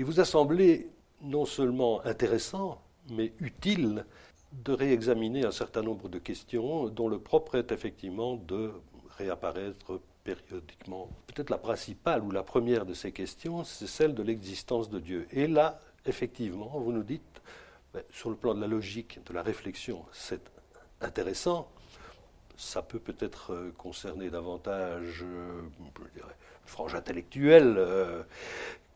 il 0.00 0.06
vous 0.06 0.18
a 0.18 0.24
semblé 0.24 0.88
non 1.20 1.44
seulement 1.44 2.02
intéressant, 2.06 2.80
mais 3.10 3.34
utile 3.38 4.06
de 4.64 4.72
réexaminer 4.72 5.44
un 5.44 5.50
certain 5.50 5.82
nombre 5.82 6.08
de 6.08 6.18
questions 6.18 6.88
dont 6.88 7.06
le 7.06 7.18
propre 7.18 7.56
est 7.56 7.70
effectivement 7.70 8.36
de 8.36 8.72
réapparaître 9.18 10.00
périodiquement. 10.24 11.10
Peut-être 11.26 11.50
la 11.50 11.58
principale 11.58 12.24
ou 12.24 12.30
la 12.30 12.42
première 12.42 12.86
de 12.86 12.94
ces 12.94 13.12
questions, 13.12 13.62
c'est 13.62 13.86
celle 13.86 14.14
de 14.14 14.22
l'existence 14.22 14.88
de 14.88 15.00
Dieu. 15.00 15.28
Et 15.32 15.46
là, 15.46 15.82
effectivement, 16.06 16.70
vous 16.78 16.92
nous 16.92 17.02
dites, 17.02 17.42
ben, 17.92 18.02
sur 18.10 18.30
le 18.30 18.36
plan 18.36 18.54
de 18.54 18.60
la 18.62 18.68
logique, 18.68 19.20
de 19.26 19.34
la 19.34 19.42
réflexion, 19.42 20.06
c'est 20.12 20.40
intéressant. 21.02 21.68
Ça 22.56 22.80
peut 22.80 23.00
peut-être 23.00 23.52
euh, 23.52 23.70
concerner 23.76 24.30
davantage, 24.30 25.22
euh, 25.24 25.60
je 25.78 26.18
dirais, 26.18 26.36
une 26.62 26.68
frange 26.68 26.94
intellectuelle 26.94 27.76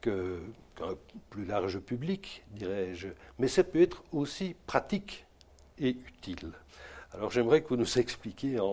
euh, 0.07 0.41
qu'un 0.77 0.95
plus 1.31 1.45
large 1.45 1.79
public, 1.79 2.45
dirais-je. 2.51 3.09
Mais 3.39 3.49
ça 3.49 3.65
peut 3.65 3.81
être 3.81 4.03
aussi 4.13 4.57
pratique 4.67 5.27
et 5.79 5.91
utile. 5.91 6.53
Alors 7.13 7.31
j'aimerais 7.31 7.63
que 7.63 7.69
vous 7.69 7.77
nous 7.77 7.99
expliquiez 7.99 8.59
en, 8.59 8.73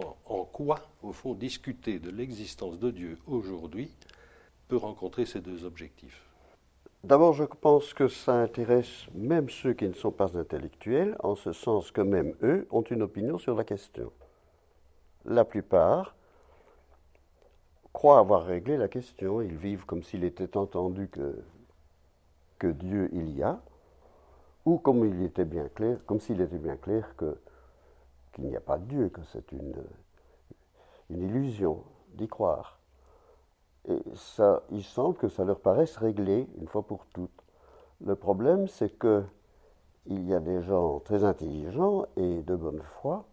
quoi, 0.52 0.80
au 1.04 1.14
fond, 1.14 1.36
discuter 1.36 2.00
de 2.00 2.10
l'existence 2.10 2.80
de 2.80 2.90
Dieu 2.90 3.18
aujourd'hui 3.28 3.92
peut 4.68 4.78
rencontrer 4.78 5.26
ces 5.26 5.42
deux 5.42 5.64
objectifs. 5.64 6.24
D'abord, 7.04 7.34
je 7.34 7.44
pense 7.44 7.94
que 7.94 8.08
ça 8.08 8.34
intéresse 8.34 9.08
même 9.14 9.50
ceux 9.50 9.74
qui 9.74 9.88
ne 9.88 9.94
sont 9.94 10.12
pas 10.12 10.38
intellectuels, 10.38 11.16
en 11.20 11.36
ce 11.36 11.52
sens 11.52 11.92
que 11.92 12.02
même 12.02 12.36
eux 12.44 12.68
ont 12.72 12.84
une 12.84 13.02
opinion 13.02 13.38
sur 13.38 13.56
la 13.56 13.64
question. 13.64 14.12
La 15.26 15.46
plupart 15.46 16.16
croient 17.94 18.20
avoir 18.20 18.46
réglé 18.46 18.78
la 18.78 18.88
question, 18.88 19.42
ils 19.42 19.56
vivent 19.56 19.86
comme 19.86 20.04
s'il 20.04 20.24
était 20.24 20.58
entendu 20.58 21.08
que, 21.10 21.44
que 22.60 22.68
Dieu 22.68 23.10
il 23.14 23.30
y 23.38 23.44
a, 23.44 23.60
ou 24.66 24.78
comme 24.78 25.06
il 25.06 25.24
était 25.24 25.46
bien 25.46 25.68
clair, 25.70 25.98
comme 26.06 26.20
s'il 26.20 26.42
était 26.42 26.58
bien 26.58 26.78
clair 26.78 27.16
que, 27.18 27.38
qu'il 28.34 28.46
n'y 28.46 28.56
a 28.56 28.62
pas 28.62 28.78
de 28.78 28.86
Dieu, 28.86 29.10
que 29.10 29.22
c'est 29.32 29.52
une, 29.52 29.84
une 31.10 31.24
illusion 31.24 31.84
d'y 32.14 32.28
croire. 32.28 32.80
Et 33.88 34.02
ça, 34.16 34.64
il 34.72 34.84
semble 34.84 35.16
que 35.16 35.28
ça 35.28 35.44
leur 35.44 35.60
paraisse 35.60 35.98
réglé 35.98 36.48
une 36.60 36.68
fois 36.68 36.84
pour 36.84 37.06
toutes. 37.08 37.32
Le 38.06 38.16
problème, 38.16 38.68
c'est 38.68 38.98
que 38.98 39.24
il 40.08 40.28
y 40.28 40.34
a 40.34 40.40
des 40.40 40.62
gens 40.64 41.00
très 41.00 41.24
intelligents 41.24 42.06
et 42.18 42.42
de 42.42 42.56
bonne 42.56 42.82
foi 42.82 43.26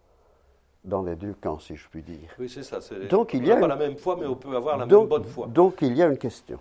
dans 0.84 1.02
les 1.02 1.16
deux 1.16 1.34
camps, 1.34 1.58
si 1.58 1.76
je 1.76 1.88
puis 1.88 2.02
dire. 2.02 2.30
Oui, 2.38 2.48
c'est 2.48 2.62
ça. 2.62 2.78
Donc 3.10 3.34
il 3.34 3.46
y 3.46 3.52
a 3.52 3.56
pas 3.56 3.66
la 3.66 3.76
même 3.76 3.96
foi, 3.96 4.16
mais 4.18 4.26
on 4.26 4.36
peut 4.36 4.56
avoir 4.56 4.76
la 4.76 4.86
même 4.86 5.06
bonne 5.06 5.24
foi. 5.24 5.46
Donc 5.46 5.82
il 5.82 5.96
y 5.96 6.02
a 6.02 6.06
une 6.06 6.18
question. 6.18 6.58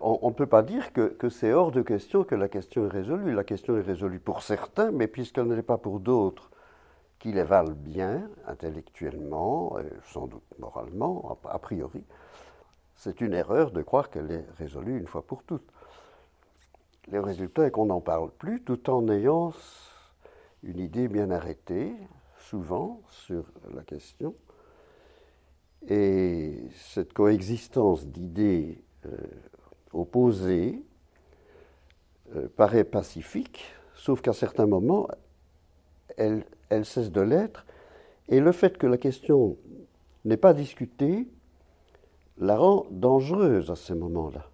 On 0.00 0.28
ne 0.28 0.34
peut 0.34 0.46
pas 0.46 0.62
dire 0.62 0.94
que, 0.94 1.08
que 1.08 1.28
c'est 1.28 1.52
hors 1.52 1.70
de 1.70 1.82
question 1.82 2.24
que 2.24 2.34
la 2.34 2.48
question 2.48 2.86
est 2.86 2.90
résolue. 2.90 3.34
La 3.34 3.44
question 3.44 3.76
est 3.76 3.82
résolue 3.82 4.18
pour 4.18 4.42
certains, 4.42 4.90
mais 4.90 5.06
puisqu'elle 5.06 5.46
ne 5.46 5.54
l'est 5.54 5.62
pas 5.62 5.76
pour 5.76 6.00
d'autres, 6.00 6.50
qui 7.18 7.32
les 7.32 7.42
valent 7.42 7.74
bien 7.76 8.28
intellectuellement, 8.46 9.78
et 9.78 9.90
sans 10.10 10.26
doute 10.26 10.42
moralement, 10.58 11.38
a 11.44 11.58
priori, 11.58 12.02
c'est 12.96 13.20
une 13.20 13.34
erreur 13.34 13.72
de 13.72 13.82
croire 13.82 14.08
qu'elle 14.08 14.30
est 14.30 14.46
résolue 14.58 14.98
une 14.98 15.06
fois 15.06 15.22
pour 15.22 15.42
toutes. 15.42 15.68
Le 17.10 17.20
résultat 17.20 17.66
est 17.66 17.70
qu'on 17.70 17.86
n'en 17.86 18.00
parle 18.00 18.30
plus 18.30 18.62
tout 18.62 18.88
en 18.88 19.08
ayant 19.08 19.52
une 20.62 20.78
idée 20.78 21.08
bien 21.08 21.30
arrêtée, 21.30 21.92
souvent, 22.48 23.00
sur 23.08 23.44
la 23.74 23.82
question. 23.82 24.34
Et 25.88 26.54
cette 26.74 27.12
coexistence 27.12 28.06
d'idées 28.06 28.82
euh, 29.06 29.10
opposées 29.92 30.82
euh, 32.34 32.48
paraît 32.56 32.84
pacifique, 32.84 33.64
sauf 33.94 34.22
qu'à 34.22 34.32
certains 34.32 34.66
moments, 34.66 35.08
elle, 36.16 36.44
elle 36.70 36.84
cesse 36.84 37.10
de 37.10 37.20
l'être. 37.20 37.66
Et 38.28 38.40
le 38.40 38.52
fait 38.52 38.78
que 38.78 38.86
la 38.86 38.96
question 38.96 39.56
n'est 40.24 40.38
pas 40.38 40.54
discutée 40.54 41.28
la 42.38 42.56
rend 42.56 42.86
dangereuse 42.90 43.70
à 43.70 43.76
ces 43.76 43.94
moments-là. 43.94 44.46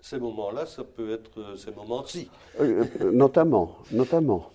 Ces 0.00 0.18
moments-là, 0.18 0.66
ça 0.66 0.82
peut 0.84 1.12
être 1.12 1.38
euh, 1.38 1.56
ces 1.56 1.70
moments-ci. 1.70 2.28
Euh, 2.60 2.84
notamment, 3.12 3.76
notamment. 3.92 4.50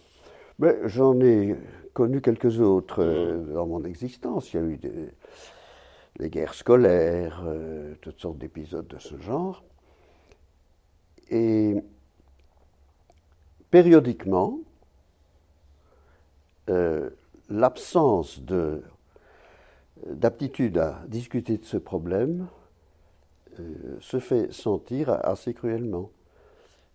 Mais 0.60 0.76
j'en 0.86 1.20
ai 1.22 1.56
connu 1.98 2.22
quelques 2.22 2.60
autres 2.60 3.04
mm. 3.04 3.54
dans 3.54 3.66
mon 3.66 3.84
existence. 3.84 4.54
Il 4.54 4.58
y 4.58 4.60
a 4.60 4.64
eu 4.64 4.78
des, 4.78 6.30
guerres 6.30 6.54
scolaires, 6.54 7.44
toutes 8.02 8.20
sortes 8.20 8.38
d'épisodes 8.38 8.88
de 8.88 9.00
ce 9.00 9.18
genre. 9.18 9.64
Et 11.32 11.76
périodiquement, 13.72 14.60
l'absence 17.50 18.42
de 18.42 18.84
d'aptitude 20.06 20.78
à 20.78 21.02
discuter 21.08 21.58
de 21.58 21.66
ce 21.66 21.78
problème 21.78 22.48
euh, 23.60 23.98
se 24.00 24.20
fait 24.20 24.54
sentir 24.54 25.10
assez 25.10 25.56
cruellement. 25.56 26.12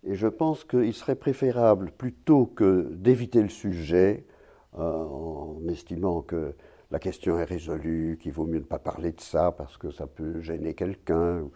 Et 0.04 0.14
je 0.14 0.28
pense 0.28 0.62
qu'il 0.62 0.94
serait 0.94 1.16
préférable, 1.16 1.90
plutôt 1.90 2.46
que 2.46 2.88
d'éviter 2.92 3.42
le 3.42 3.48
sujet 3.48 4.24
euh, 4.24 4.31
en 4.72 5.60
estimant 5.68 6.22
que 6.22 6.54
la 6.90 6.98
question 6.98 7.38
est 7.38 7.44
résolue, 7.44 8.18
qu'il 8.20 8.32
vaut 8.32 8.46
mieux 8.46 8.58
ne 8.58 8.64
pas 8.64 8.78
parler 8.78 9.12
de 9.12 9.20
ça 9.20 9.52
parce 9.52 9.76
que 9.76 9.90
ça 9.90 10.06
peut 10.06 10.40
gêner 10.40 10.74
quelqu'un, 10.74 11.48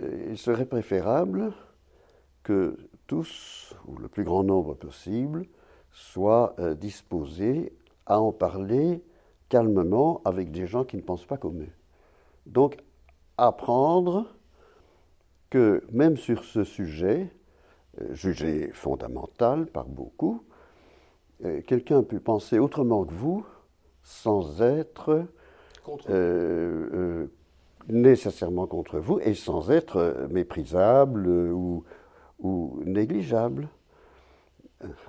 euh, 0.00 0.26
il 0.30 0.38
serait 0.38 0.66
préférable 0.66 1.52
que 2.42 2.76
tous, 3.06 3.74
ou 3.86 3.96
le 3.96 4.08
plus 4.08 4.24
grand 4.24 4.44
nombre 4.44 4.74
possible, 4.74 5.46
soient 5.92 6.54
disposés 6.78 7.72
à 8.06 8.20
en 8.20 8.32
parler 8.32 9.02
calmement 9.48 10.22
avec 10.24 10.50
des 10.50 10.66
gens 10.66 10.84
qui 10.84 10.96
ne 10.96 11.02
pensent 11.02 11.26
pas 11.26 11.36
comme 11.36 11.62
eux. 11.62 11.72
Donc, 12.46 12.78
apprendre 13.36 14.26
que 15.50 15.84
même 15.92 16.16
sur 16.16 16.44
ce 16.44 16.64
sujet, 16.64 17.32
euh, 18.00 18.14
jugé 18.14 18.70
fondamental 18.72 19.66
par 19.66 19.86
beaucoup, 19.86 20.44
euh, 20.44 20.49
quelqu'un 21.66 22.02
peut 22.02 22.20
penser 22.20 22.58
autrement 22.58 23.04
que 23.04 23.14
vous 23.14 23.44
sans 24.02 24.62
être 24.62 25.26
euh, 26.08 27.26
nécessairement 27.88 28.66
contre 28.66 28.98
vous 28.98 29.20
et 29.20 29.34
sans 29.34 29.70
être 29.70 30.26
méprisable 30.30 31.26
ou, 31.28 31.84
ou 32.38 32.80
négligeable. 32.84 33.68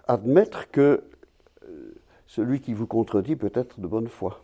Admettre 0.08 0.70
que 0.72 1.04
celui 2.28 2.62
qui 2.62 2.74
vous 2.74 2.88
contredit 2.88 3.36
peut 3.36 3.52
être 3.54 3.80
de 3.80 3.88
bonne 3.88 4.08
foi. 4.08 4.42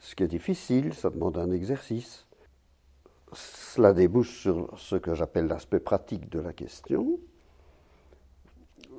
Ce 0.00 0.14
qui 0.14 0.24
est 0.24 0.28
difficile, 0.28 0.92
ça 0.92 1.10
demande 1.10 1.38
un 1.38 1.52
exercice. 1.52 2.26
Cela 3.32 3.92
débouche 3.92 4.40
sur 4.40 4.76
ce 4.76 4.96
que 4.96 5.14
j'appelle 5.14 5.46
l'aspect 5.46 5.80
pratique 5.80 6.28
de 6.30 6.40
la 6.40 6.52
question. 6.52 7.20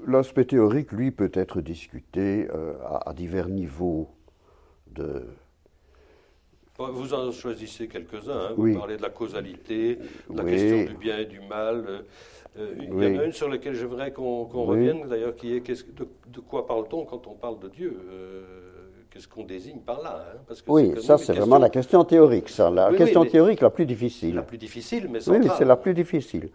L'aspect 0.07 0.45
théorique, 0.45 0.91
lui, 0.91 1.11
peut 1.11 1.31
être 1.33 1.61
discuté 1.61 2.47
euh, 2.53 2.73
à, 3.05 3.13
divers 3.13 3.49
niveaux 3.49 4.09
de... 4.87 5.23
Vous 6.77 7.13
en 7.13 7.29
choisissez 7.31 7.89
quelques-uns. 7.89 8.51
Hein. 8.51 8.53
Vous 8.55 8.73
parlez 8.73 8.95
de 8.95 9.01
la 9.01 9.09
causalité, 9.09 9.99
de 10.29 10.37
la 10.37 10.43
question 10.45 10.85
du 10.85 10.97
bien 10.97 11.17
et 11.17 11.25
du 11.25 11.41
mal. 11.41 11.85
Euh, 11.87 12.01
euh, 12.57 12.75
il 12.79 12.87
y 12.87 13.17
en 13.17 13.19
a 13.19 13.25
une 13.25 13.31
sur 13.31 13.49
laquelle 13.49 13.75
j'aimerais 13.75 14.11
qu'on 14.11 14.45
revienne, 14.45 15.07
d'ailleurs, 15.07 15.35
qui 15.35 15.55
est 15.55 15.61
de, 15.61 16.39
quoi 16.39 16.65
parle-t-on 16.65 17.05
quand 17.05 17.27
on 17.27 17.33
parle 17.33 17.59
de 17.59 17.69
Dieu 17.69 17.99
euh, 18.11 18.43
Qu'est-ce 19.11 19.27
qu'on 19.27 19.43
désigne 19.43 19.79
par 19.79 20.01
là 20.01 20.25
hein, 20.33 20.37
Parce 20.47 20.61
que 20.61 20.71
Oui, 20.71 20.93
ça 21.01 21.17
c'est 21.17 21.33
vraiment 21.33 21.57
la 21.57 21.69
question 21.69 22.03
théorique, 22.03 22.49
ça. 22.49 22.69
La 22.69 22.93
question 22.93 23.25
théorique 23.25 23.61
la 23.61 23.69
plus 23.69 23.85
difficile. 23.85 24.35
La 24.35 24.43
plus 24.43 24.57
difficile, 24.57 25.07
mais 25.09 25.27
Oui, 25.29 25.47
c'est 25.57 25.65
la 25.65 25.75
plus 25.75 25.93
difficile. 25.93 26.49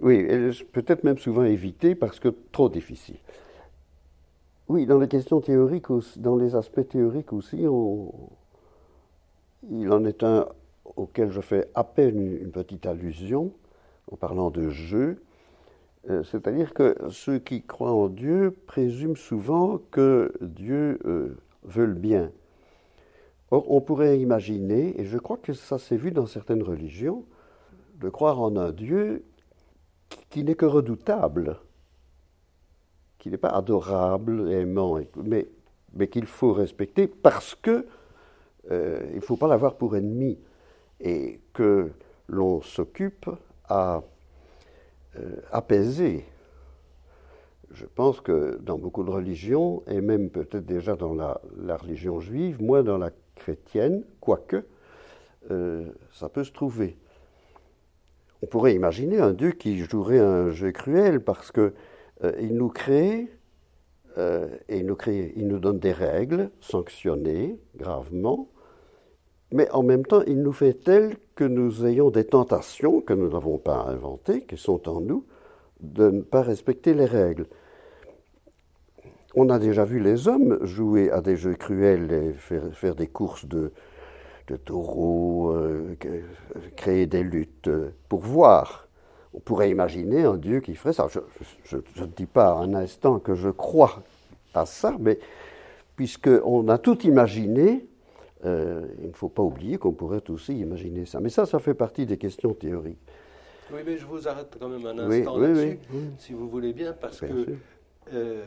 Oui, 0.00 0.26
peut-être 0.72 1.04
même 1.04 1.18
souvent 1.18 1.44
évitée 1.44 1.94
parce 1.94 2.18
que 2.18 2.28
trop 2.52 2.68
difficile. 2.68 3.16
Oui, 4.68 4.86
dans 4.86 4.98
les 4.98 5.08
questions 5.08 5.40
théoriques, 5.40 5.86
dans 6.16 6.36
les 6.36 6.56
aspects 6.56 6.88
théoriques 6.88 7.32
aussi, 7.32 7.66
il 9.70 9.92
en 9.92 10.04
est 10.04 10.22
un 10.22 10.46
auquel 10.96 11.30
je 11.30 11.40
fais 11.40 11.68
à 11.74 11.84
peine 11.84 12.20
une 12.20 12.50
petite 12.50 12.86
allusion, 12.86 13.52
en 14.10 14.16
parlant 14.16 14.50
de 14.50 14.70
jeu, 14.70 15.22
euh, 16.10 16.22
c'est-à-dire 16.22 16.74
que 16.74 16.96
ceux 17.10 17.38
qui 17.38 17.62
croient 17.62 17.92
en 17.92 18.08
Dieu 18.08 18.54
présument 18.66 19.14
souvent 19.14 19.80
que 19.90 20.32
Dieu 20.40 20.98
euh, 21.06 21.36
veut 21.62 21.86
le 21.86 21.94
bien. 21.94 22.30
Or, 23.50 23.70
on 23.70 23.80
pourrait 23.80 24.18
imaginer, 24.18 25.00
et 25.00 25.04
je 25.06 25.16
crois 25.18 25.38
que 25.38 25.52
ça 25.52 25.78
s'est 25.78 25.96
vu 25.96 26.10
dans 26.10 26.26
certaines 26.26 26.62
religions, 26.62 27.24
de 28.00 28.08
croire 28.08 28.40
en 28.40 28.56
un 28.56 28.72
Dieu 28.72 29.24
qui 30.30 30.44
n'est 30.44 30.54
que 30.54 30.66
redoutable, 30.66 31.58
qui 33.18 33.30
n'est 33.30 33.38
pas 33.38 33.50
adorable, 33.50 34.50
aimant, 34.52 34.98
mais, 35.16 35.48
qu'il 36.08 36.26
faut 36.26 36.52
respecter 36.52 37.06
parce 37.06 37.54
que 37.54 37.86
euh, 38.70 39.06
il 39.10 39.16
ne 39.16 39.20
faut 39.20 39.36
pas 39.36 39.48
l'avoir 39.48 39.76
pour 39.76 39.96
ennemi, 39.96 40.38
et 41.00 41.40
que 41.52 41.90
l'on 42.28 42.62
s'occupe 42.62 43.28
à 43.68 44.02
apaiser. 45.52 46.24
Je 47.70 47.86
pense 47.86 48.20
que 48.20 48.58
dans 48.60 48.78
beaucoup 48.78 49.04
de 49.04 49.10
religions, 49.10 49.82
et 49.86 50.00
même 50.00 50.30
peut-être 50.30 50.66
déjà 50.66 50.96
dans 50.96 51.14
la, 51.14 51.40
religion 51.76 52.20
juive, 52.20 52.60
moins 52.60 52.82
dans 52.82 52.98
la 52.98 53.10
chrétienne, 53.36 54.04
quoique, 54.20 54.64
ça 55.48 56.28
peut 56.28 56.44
se 56.44 56.52
trouver. 56.52 56.96
On 58.44 58.46
pourrait 58.46 58.74
imaginer 58.74 59.20
un 59.20 59.32
Dieu 59.32 59.52
qui 59.52 59.78
jouerait 59.78 60.18
un 60.18 60.50
jeu 60.50 60.70
cruel 60.70 61.20
parce 61.20 61.50
qu'il 61.50 62.54
nous 62.54 62.68
crée 62.68 63.26
euh, 64.18 64.48
et 64.68 64.80
il 64.80 64.84
nous, 64.84 64.98
il 65.06 65.48
nous 65.48 65.58
donne 65.58 65.78
des 65.78 65.92
règles 65.92 66.50
sanctionnées 66.60 67.58
gravement, 67.74 68.50
mais 69.50 69.70
en 69.70 69.82
même 69.82 70.04
temps, 70.04 70.20
il 70.26 70.42
nous 70.42 70.52
fait 70.52 70.74
tel 70.74 71.16
que 71.36 71.44
nous 71.44 71.86
ayons 71.86 72.10
des 72.10 72.24
tentations 72.24 73.00
que 73.00 73.14
nous 73.14 73.30
n'avons 73.30 73.56
pas 73.56 73.86
inventées, 73.88 74.42
qui 74.42 74.58
sont 74.58 74.90
en 74.90 75.00
nous, 75.00 75.24
de 75.80 76.10
ne 76.10 76.20
pas 76.20 76.42
respecter 76.42 76.92
les 76.92 77.06
règles. 77.06 77.46
On 79.34 79.48
a 79.48 79.58
déjà 79.58 79.86
vu 79.86 80.00
les 80.00 80.28
hommes 80.28 80.58
jouer 80.66 81.10
à 81.10 81.22
des 81.22 81.36
jeux 81.38 81.54
cruels 81.54 82.12
et 82.12 82.32
faire, 82.34 82.94
des 82.94 83.06
courses 83.06 83.46
de, 83.46 83.72
taureaux, 84.52 85.50
euh, 85.50 85.96
créer 86.76 87.06
des 87.06 87.22
luttes 87.22 87.70
pour 88.08 88.20
voir 88.20 88.84
on 89.34 89.40
pourrait 89.40 89.68
imaginer 89.68 90.24
un 90.24 90.36
Dieu 90.36 90.60
qui 90.60 90.74
ferait 90.74 90.92
ça. 90.92 91.08
Je 91.64 91.76
ne 91.76 92.06
dis 92.06 92.26
pas 92.26 92.54
un 92.54 92.72
instant 92.74 93.18
que 93.18 93.34
je 93.34 93.50
crois 93.50 94.02
à 94.54 94.64
ça, 94.64 94.96
mais 95.00 95.18
puisqu'on 95.96 96.68
a 96.68 96.78
tout 96.78 97.02
imaginé, 97.02 97.86
euh, 98.44 98.86
il 99.02 99.08
ne 99.08 99.12
faut 99.12 99.28
pas 99.28 99.42
oublier 99.42 99.78
qu'on 99.78 99.92
pourrait 99.92 100.22
aussi 100.30 100.56
imaginer 100.58 101.04
ça. 101.04 101.20
Mais 101.20 101.30
ça, 101.30 101.46
ça 101.46 101.58
fait 101.58 101.74
partie 101.74 102.06
des 102.06 102.16
questions 102.16 102.54
théoriques. 102.54 102.98
Oui, 103.72 103.80
mais 103.84 103.96
je 103.96 104.06
vous 104.06 104.28
arrête 104.28 104.56
quand 104.58 104.68
même 104.68 104.86
un 104.86 104.98
instant 104.98 105.36
là-dessus, 105.38 105.78
si 106.18 106.32
vous 106.32 106.48
voulez 106.48 106.72
bien, 106.72 106.92
parce 106.92 107.20
que 107.20 107.56
euh, 108.12 108.44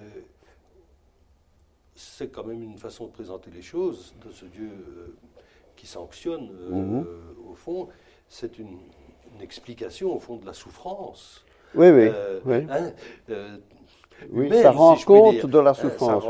c'est 1.95 2.31
quand 2.31 2.45
même 2.45 2.61
une 2.61 2.77
façon 2.77 3.07
de 3.07 3.11
présenter 3.11 3.49
les 3.53 3.63
choses 3.63 4.13
de 4.25 4.31
ce 4.31 4.45
Dieu 4.45 4.69
euh, 4.69 5.15
qui 5.77 5.87
sanctionne, 5.87 6.49
mhm. 6.69 7.05
au 7.49 7.55
fond. 7.55 7.87
C'est 8.27 8.59
une 8.59 8.77
une 9.37 9.43
explication 9.43 10.15
au 10.15 10.19
fond 10.19 10.37
de 10.37 10.45
la 10.45 10.53
souffrance. 10.53 11.45
Oui, 11.75 11.89
oui. 11.89 12.09
Euh, 12.13 12.39
hein, 12.69 12.91
euh, 13.29 13.57
oui. 14.31 14.49
ça 14.61 14.71
rend 14.71 14.95
compte 14.95 15.45
de 15.45 15.59
la 15.59 15.71
euh, 15.71 15.73
souffrance. 15.73 16.23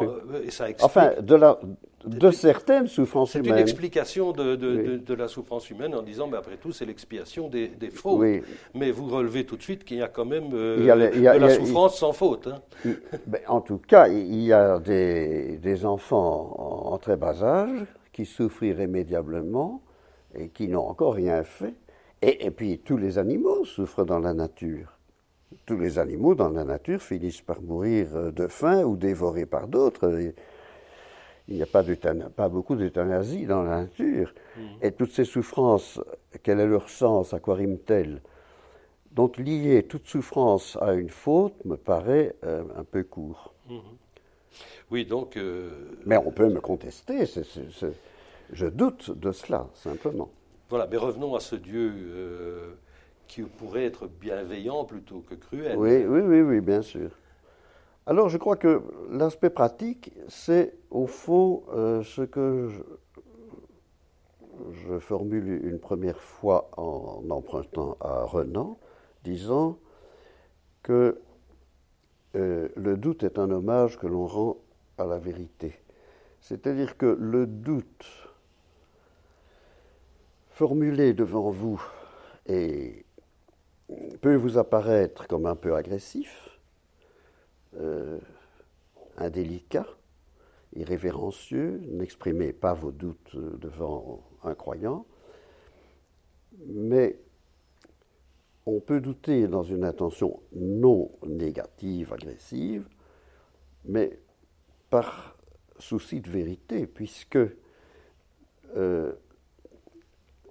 enfin, 0.82 1.12
de, 1.22 1.36
la, 1.36 1.58
de 2.06 2.32
certaines 2.32 2.88
souffrances 2.88 3.36
humaines. 3.36 3.46
C'est 3.46 3.52
une 3.52 3.62
explication 3.62 4.32
de, 4.34 4.56
de, 4.56 4.98
de, 4.98 5.14
la 5.14 5.28
souffrance 5.28 5.70
humaine 5.70 5.96
en 5.96 6.02
disant, 6.02 6.28
mais 6.28 6.38
après 6.38 6.58
tout, 6.58 6.74
c'est 6.74 6.86
l'expiation 6.86 7.48
des, 7.48 7.68
des, 7.68 7.92
fautes. 7.92 8.20
Oui. 8.20 8.42
Mais 8.74 8.92
vous 8.92 9.08
relevez 9.08 9.46
tout 9.46 9.56
de 9.56 9.62
suite 9.62 9.86
qu'il 9.86 9.98
y 9.98 10.02
a 10.02 10.10
quand 10.10 10.26
même 10.26 10.50
de 10.50 10.86
la 10.86 11.50
souffrance 11.56 11.98
sans 12.00 12.14
faute. 12.14 12.48
Hein. 12.48 12.92
Ben, 13.28 13.42
en 13.48 13.62
tout 13.62 13.78
cas, 13.78 14.08
il 14.10 14.42
y 14.44 14.52
a 14.52 14.80
des, 14.80 15.58
des 15.58 15.86
enfants 15.86 16.56
en, 16.58 16.94
en, 16.94 16.98
très 16.98 17.16
bas 17.16 17.42
âge 17.44 17.86
qui 18.18 18.26
souffrent 18.26 18.64
irrémédiablement 18.64 19.84
et 20.34 20.50
qui 20.50 20.68
n'ont 20.70 20.88
encore 20.88 21.14
rien 21.14 21.44
fait 21.44 21.76
et, 22.24 22.50
puis 22.50 22.80
tous 22.80 22.98
les 22.98 23.20
animaux 23.20 23.64
souffrent 23.64 24.06
dans 24.06 24.18
la 24.18 24.34
nature. 24.34 24.98
Tous 25.68 25.78
les 25.78 26.00
animaux 26.00 26.34
dans 26.34 26.50
la 26.50 26.64
nature 26.64 27.00
finissent 27.00 27.42
par 27.42 27.62
mourir 27.62 28.08
euh, 28.16 28.32
de 28.32 28.48
faim 28.48 28.84
ou 28.86 28.98
dévorés 28.98 29.46
par 29.46 29.68
d'autres. 29.68 30.34
Il 31.48 31.56
n'y 31.58 31.62
a 31.62 31.68
pas, 31.68 31.84
pas 32.36 32.50
beaucoup 32.50 32.76
d'euthanasie 32.76 33.46
dans 33.46 33.62
la 33.62 33.82
nature. 33.82 34.34
Mm. 34.58 34.62
Et 34.82 34.92
toutes 34.94 35.12
ces 35.12 35.24
souffrances, 35.24 36.02
quel 36.42 36.60
est 36.60 36.66
leur 36.66 36.90
sens 36.90 37.36
À 37.36 37.40
quoi 37.40 37.54
riment-elles? 37.54 38.24
Donc 39.12 39.38
lier 39.38 39.84
toute 39.84 40.08
souffrance 40.08 40.76
à 40.82 40.96
une 40.96 41.10
faute 41.10 41.64
me 41.66 41.78
paraît 41.78 42.36
euh, 42.44 42.64
un 42.76 42.84
peu 42.84 43.04
court. 43.04 43.54
Mm-hmm. 43.70 44.07
Oui, 44.92 45.06
donc. 45.06 45.38
Euh, 45.38 45.70
Mais 46.06 46.18
on 46.18 46.32
peut 46.32 46.50
me 46.50 46.62
contester. 46.62 47.26
je 48.52 48.66
doute 48.68 49.12
de 49.12 49.32
cela, 49.32 49.68
simplement. 49.74 50.30
Voilà, 50.70 50.88
mais 50.88 50.98
revenons 50.98 51.36
à 51.36 51.40
ce 51.40 51.56
Dieu 51.56 51.94
euh, 51.96 52.74
qui 53.28 53.42
pourrait 53.42 53.86
être 53.86 54.08
bienveillant 54.08 54.84
plutôt 54.86 55.20
que 55.20 55.36
cruel. 55.36 55.78
Oui, 55.78 56.06
oui, 56.06 56.20
oui, 56.20 56.42
oui, 56.42 56.62
bien 56.62 56.82
sûr. 56.82 57.10
Alors 58.06 58.30
je 58.30 58.38
crois 58.38 58.56
que 58.56 58.82
l'aspect 59.10 59.50
pratique, 59.50 60.14
c'est 60.30 60.74
au 60.92 61.08
fond 61.08 61.64
euh, 61.74 62.04
ce 62.04 62.22
que 62.22 62.70
je, 64.72 65.00
formule 65.00 65.60
une 65.64 65.78
première 65.78 66.20
fois 66.20 66.70
en 66.78 67.22
empruntant 67.30 67.98
à 68.00 68.24
Renan, 68.24 68.78
disant 69.24 69.78
que 70.84 71.20
euh, 72.36 72.68
le 72.76 72.98
doute 72.98 73.24
est 73.24 73.40
un 73.40 73.50
hommage 73.52 73.98
que 73.98 74.08
l'on 74.08 74.28
rend 74.28 74.58
à 74.98 75.06
la 75.06 75.18
vérité. 75.18 75.80
C'est-à-dire 76.42 76.98
que 76.98 77.06
le 77.06 77.48
doute 77.48 78.06
formulé 80.52 81.14
devant 81.14 81.52
vous 81.52 81.82
peut 84.22 84.36
vous 84.36 84.58
apparaître 84.58 85.28
comme 85.28 85.46
un 85.46 85.56
peu 85.56 85.76
agressif, 85.76 86.60
euh, 87.80 88.20
indélicat, 89.18 89.88
irrévérencieux, 90.76 91.82
n'exprimez 91.88 92.54
pas 92.54 92.74
vos 92.74 92.92
doutes 92.92 93.36
devant 93.36 94.22
un 94.44 94.56
croyant, 94.56 95.06
mais 96.66 97.18
on 98.68 98.82
peut 98.82 99.00
douter 99.00 99.48
dans 99.48 99.64
une 99.64 99.86
intention 99.86 100.42
non 100.54 101.10
négative, 101.26 102.12
agressive, 102.12 102.86
mais 103.86 104.20
par 104.90 105.38
souci 105.80 106.20
de 106.20 106.30
vérité, 106.30 106.86
puisque 106.86 107.40
euh, 108.76 109.14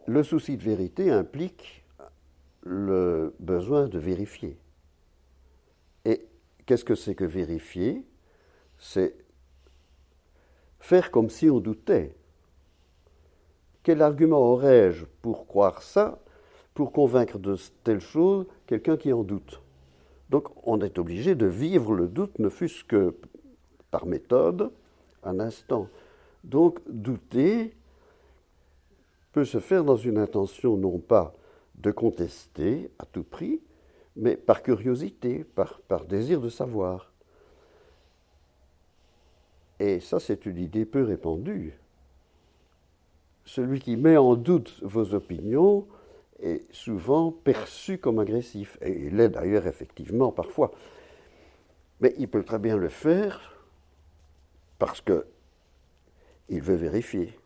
le 0.07 0.23
souci 0.23 0.57
de 0.57 0.63
vérité 0.63 1.11
implique 1.11 1.85
le 2.63 3.35
besoin 3.39 3.87
de 3.87 3.99
vérifier. 3.99 4.57
Et 6.07 6.27
qu'est-ce 6.65 6.85
que 6.85 6.95
c'est 6.95 7.15
que 7.15 7.25
vérifier? 7.25 8.03
C'est 8.79 9.15
faire 10.81 11.11
comme 11.11 11.29
si 11.29 11.51
on 11.51 11.61
doutait. 11.61 12.15
Quel 13.83 14.01
argument 14.01 14.39
aurais-je 14.39 15.05
pour 15.21 15.47
croire 15.47 15.83
ça, 15.83 16.19
pour 16.77 16.93
convaincre 16.93 17.39
de 17.39 17.57
telle 17.85 18.01
chose 18.01 18.45
quelqu'un 18.67 18.99
qui 18.99 19.11
en 19.11 19.25
doute 19.25 19.63
Donc 20.29 20.49
on 20.65 20.81
est 20.83 20.99
obligé 20.99 21.35
de 21.35 21.47
vivre 21.47 21.95
le 21.95 22.07
doute, 22.07 22.39
ne 22.39 22.51
fût-ce 22.51 22.85
que 22.85 23.17
par 23.91 24.05
méthode, 24.05 24.71
un 25.25 25.41
instant. 25.41 25.89
Donc 26.45 26.81
douter, 26.87 27.75
peut 29.33 29.47
se 29.47 29.59
faire 29.59 29.85
dans 29.85 29.97
une 29.97 30.19
intention 30.19 30.77
non 30.77 30.99
pas 30.99 31.35
de 31.77 31.91
contester 31.91 32.91
à 32.99 33.07
tout 33.07 33.23
prix, 33.23 33.61
mais 34.15 34.37
par 34.37 34.63
curiosité, 34.63 35.45
par, 35.45 35.81
par 35.81 36.05
désir 36.05 36.43
de 36.43 36.51
savoir. 36.51 37.11
Et 39.81 40.01
ça, 40.01 40.21
c'est 40.21 40.45
une 40.45 40.59
idée 40.59 40.85
peu 40.85 41.03
répandue. 41.05 41.79
Celui 43.47 43.81
qui 43.81 43.97
met 43.97 44.17
en 44.17 44.35
doute 44.37 44.79
vos 44.83 45.15
opinions 45.15 45.87
est 46.41 46.65
souvent 46.73 47.33
perçu 47.33 47.99
comme 47.99 48.19
agressif, 48.19 48.79
et 48.83 49.07
il 49.07 49.17
l'est 49.17 49.29
d'ailleurs 49.29 49.67
effectivement 49.67 50.33
parfois. 50.33 50.73
Mais 52.01 52.15
il 52.19 52.29
peut 52.29 52.45
très 52.45 52.59
bien 52.59 52.77
le 52.77 52.89
faire 52.89 53.57
parce 54.79 55.01
que 55.01 55.27
il 56.49 56.63
veut 56.63 56.77
vérifier 56.77 57.39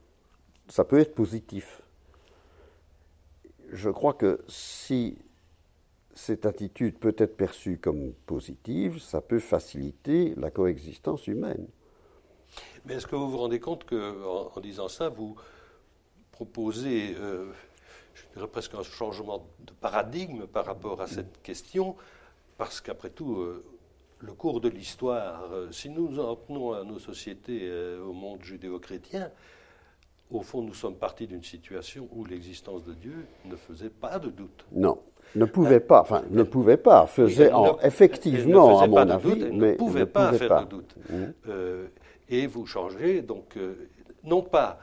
ça 0.71 0.85
peut 0.85 1.01
être 1.01 1.15
positif. 1.15 1.83
Je 3.73 3.91
crois 3.91 4.15
que 4.15 4.41
si 4.49 5.19
cette 6.15 6.47
attitude 6.47 6.99
peut 6.99 7.15
être 7.19 7.37
perçue 7.37 7.79
comme 7.79 8.13
positive, 8.27 9.01
ça 9.01 9.21
peut 9.21 9.39
faciliter 9.39 10.35
la 10.37 10.51
coexistence 10.51 11.27
humaine. 11.27 11.67
Mais 12.85 12.95
est-ce 12.95 13.07
que 13.07 13.17
vous 13.17 13.31
vous 13.31 13.39
rendez 13.39 13.61
compte 13.61 13.85
qu'en 13.85 14.51
en, 14.55 14.61
disant 14.61 14.89
ça, 14.89 15.09
vous 15.09 15.37
proposez, 16.33 17.15
euh, 17.19 17.53
je 18.15 18.23
dirais 18.35 18.49
presque 18.49 18.75
un 18.75 18.83
changement 18.83 19.47
de 19.61 19.73
paradigme 19.73 20.47
par 20.47 20.65
rapport 20.67 21.01
à 21.01 21.07
cette 21.07 21.43
question, 21.43 21.97
parce 22.59 22.81
qu'après 22.81 23.11
tout, 23.11 23.37
euh, 23.37 23.65
le 24.21 24.33
cours 24.33 24.61
de 24.61 24.69
l'histoire, 24.69 25.51
euh, 25.53 25.71
si 25.71 25.89
nous 25.89 26.19
en 26.19 26.37
tenons 26.37 26.73
à 26.73 26.85
nos 26.85 26.99
sociétés, 26.99 27.71
au 28.05 28.13
monde 28.13 28.43
judéo-chrétien, 28.43 29.31
au 30.31 30.43
fond, 30.43 30.63
nous 30.63 30.75
sommes 30.75 30.95
partis 30.95 31.27
d'une 31.27 31.43
situation 31.43 32.09
où 32.13 32.25
l'existence 32.25 32.85
de 32.85 32.95
Dieu 32.95 33.27
ne 33.47 33.57
faisait 33.57 33.91
pas 33.91 34.19
de 34.19 34.29
doute. 34.29 34.65
Non, 34.73 34.99
ne 35.35 35.45
pouvait 35.45 35.81
pas, 35.81 36.01
enfin, 36.03 36.23
ne 36.31 36.43
pouvait 36.43 36.77
pas, 36.77 37.07
faisait 37.07 37.51
effectivement, 37.83 38.81
à 38.81 38.87
mon 38.87 38.97
avis, 38.97 39.51
mais 39.53 39.73
ne 39.73 39.77
pouvait 39.77 40.07
pas 40.07 40.33
faire 40.33 40.65
de 40.65 40.71
doute. 40.71 40.95
Mmh. 41.09 41.15
Euh, 41.49 41.87
et 42.29 42.47
vous 42.47 42.67
changez, 42.67 43.23
donc, 43.23 43.57
euh, 43.57 43.89
non 44.23 44.43
pas 44.43 44.79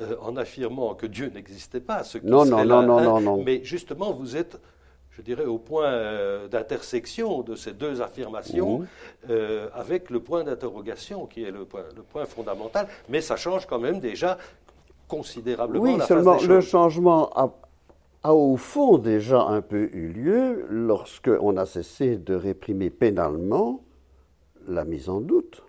euh, 0.00 0.16
en 0.20 0.36
affirmant 0.36 0.94
que 0.94 1.06
Dieu 1.06 1.30
n'existait 1.34 1.80
pas, 1.80 2.02
ce 2.04 2.18
qui 2.18 2.26
Non, 2.26 2.44
non, 2.44 2.58
là, 2.64 2.82
non, 2.82 2.98
hein, 2.98 3.04
non, 3.04 3.20
non. 3.20 3.42
Mais 3.44 3.62
justement, 3.62 4.12
vous 4.12 4.36
êtes, 4.36 4.58
je 5.10 5.20
dirais, 5.22 5.44
au 5.44 5.58
point 5.58 5.84
euh, 5.92 6.48
d'intersection 6.48 7.42
de 7.42 7.54
ces 7.54 7.72
deux 7.72 8.00
affirmations, 8.00 8.78
Mhm. 8.80 8.86
euh, 9.30 9.68
avec 9.74 10.08
le 10.10 10.20
point 10.20 10.44
d'interrogation 10.44 11.26
qui 11.26 11.44
est 11.44 11.50
le 11.50 11.64
point, 11.66 11.84
le 11.94 12.02
point 12.02 12.24
fondamental. 12.24 12.88
Mais 13.10 13.20
ça 13.20 13.36
change 13.36 13.66
quand 13.66 13.78
même 13.78 14.00
déjà 14.00 14.38
considérablement 15.08 15.84
Oui, 15.84 15.96
la 15.98 16.06
seulement 16.06 16.32
face 16.34 16.42
des 16.42 16.48
le 16.48 16.60
choses. 16.60 16.70
changement 16.70 17.30
a, 17.34 17.52
a 18.22 18.32
au 18.34 18.56
fond 18.56 18.96
déjà 18.96 19.42
un 19.42 19.60
peu 19.60 19.90
eu 19.92 20.08
lieu 20.08 20.64
lorsque 20.70 21.30
on 21.40 21.56
a 21.58 21.66
cessé 21.66 22.16
de 22.16 22.34
réprimer 22.34 22.88
pénalement 22.88 23.82
la 24.66 24.84
mise 24.84 25.08
en 25.10 25.20
doute. 25.20 25.62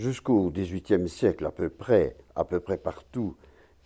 Jusqu'au 0.00 0.50
XVIIIe 0.50 1.10
siècle 1.10 1.44
à 1.44 1.50
peu 1.50 1.68
près, 1.68 2.16
à 2.34 2.46
peu 2.46 2.58
près 2.58 2.78
partout, 2.78 3.36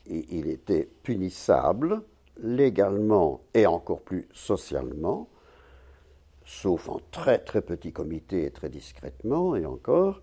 il 0.07 0.47
était 0.47 0.89
punissable 1.03 2.03
légalement 2.41 3.41
et 3.53 3.67
encore 3.67 4.01
plus 4.01 4.29
socialement, 4.33 5.29
sauf 6.45 6.89
en 6.89 7.01
très 7.11 7.41
très 7.41 7.63
petits 7.63 7.93
comités 7.93 8.45
et 8.45 8.53
très 8.53 8.69
discrètement, 8.69 9.57
et 9.57 9.67
encore, 9.67 10.23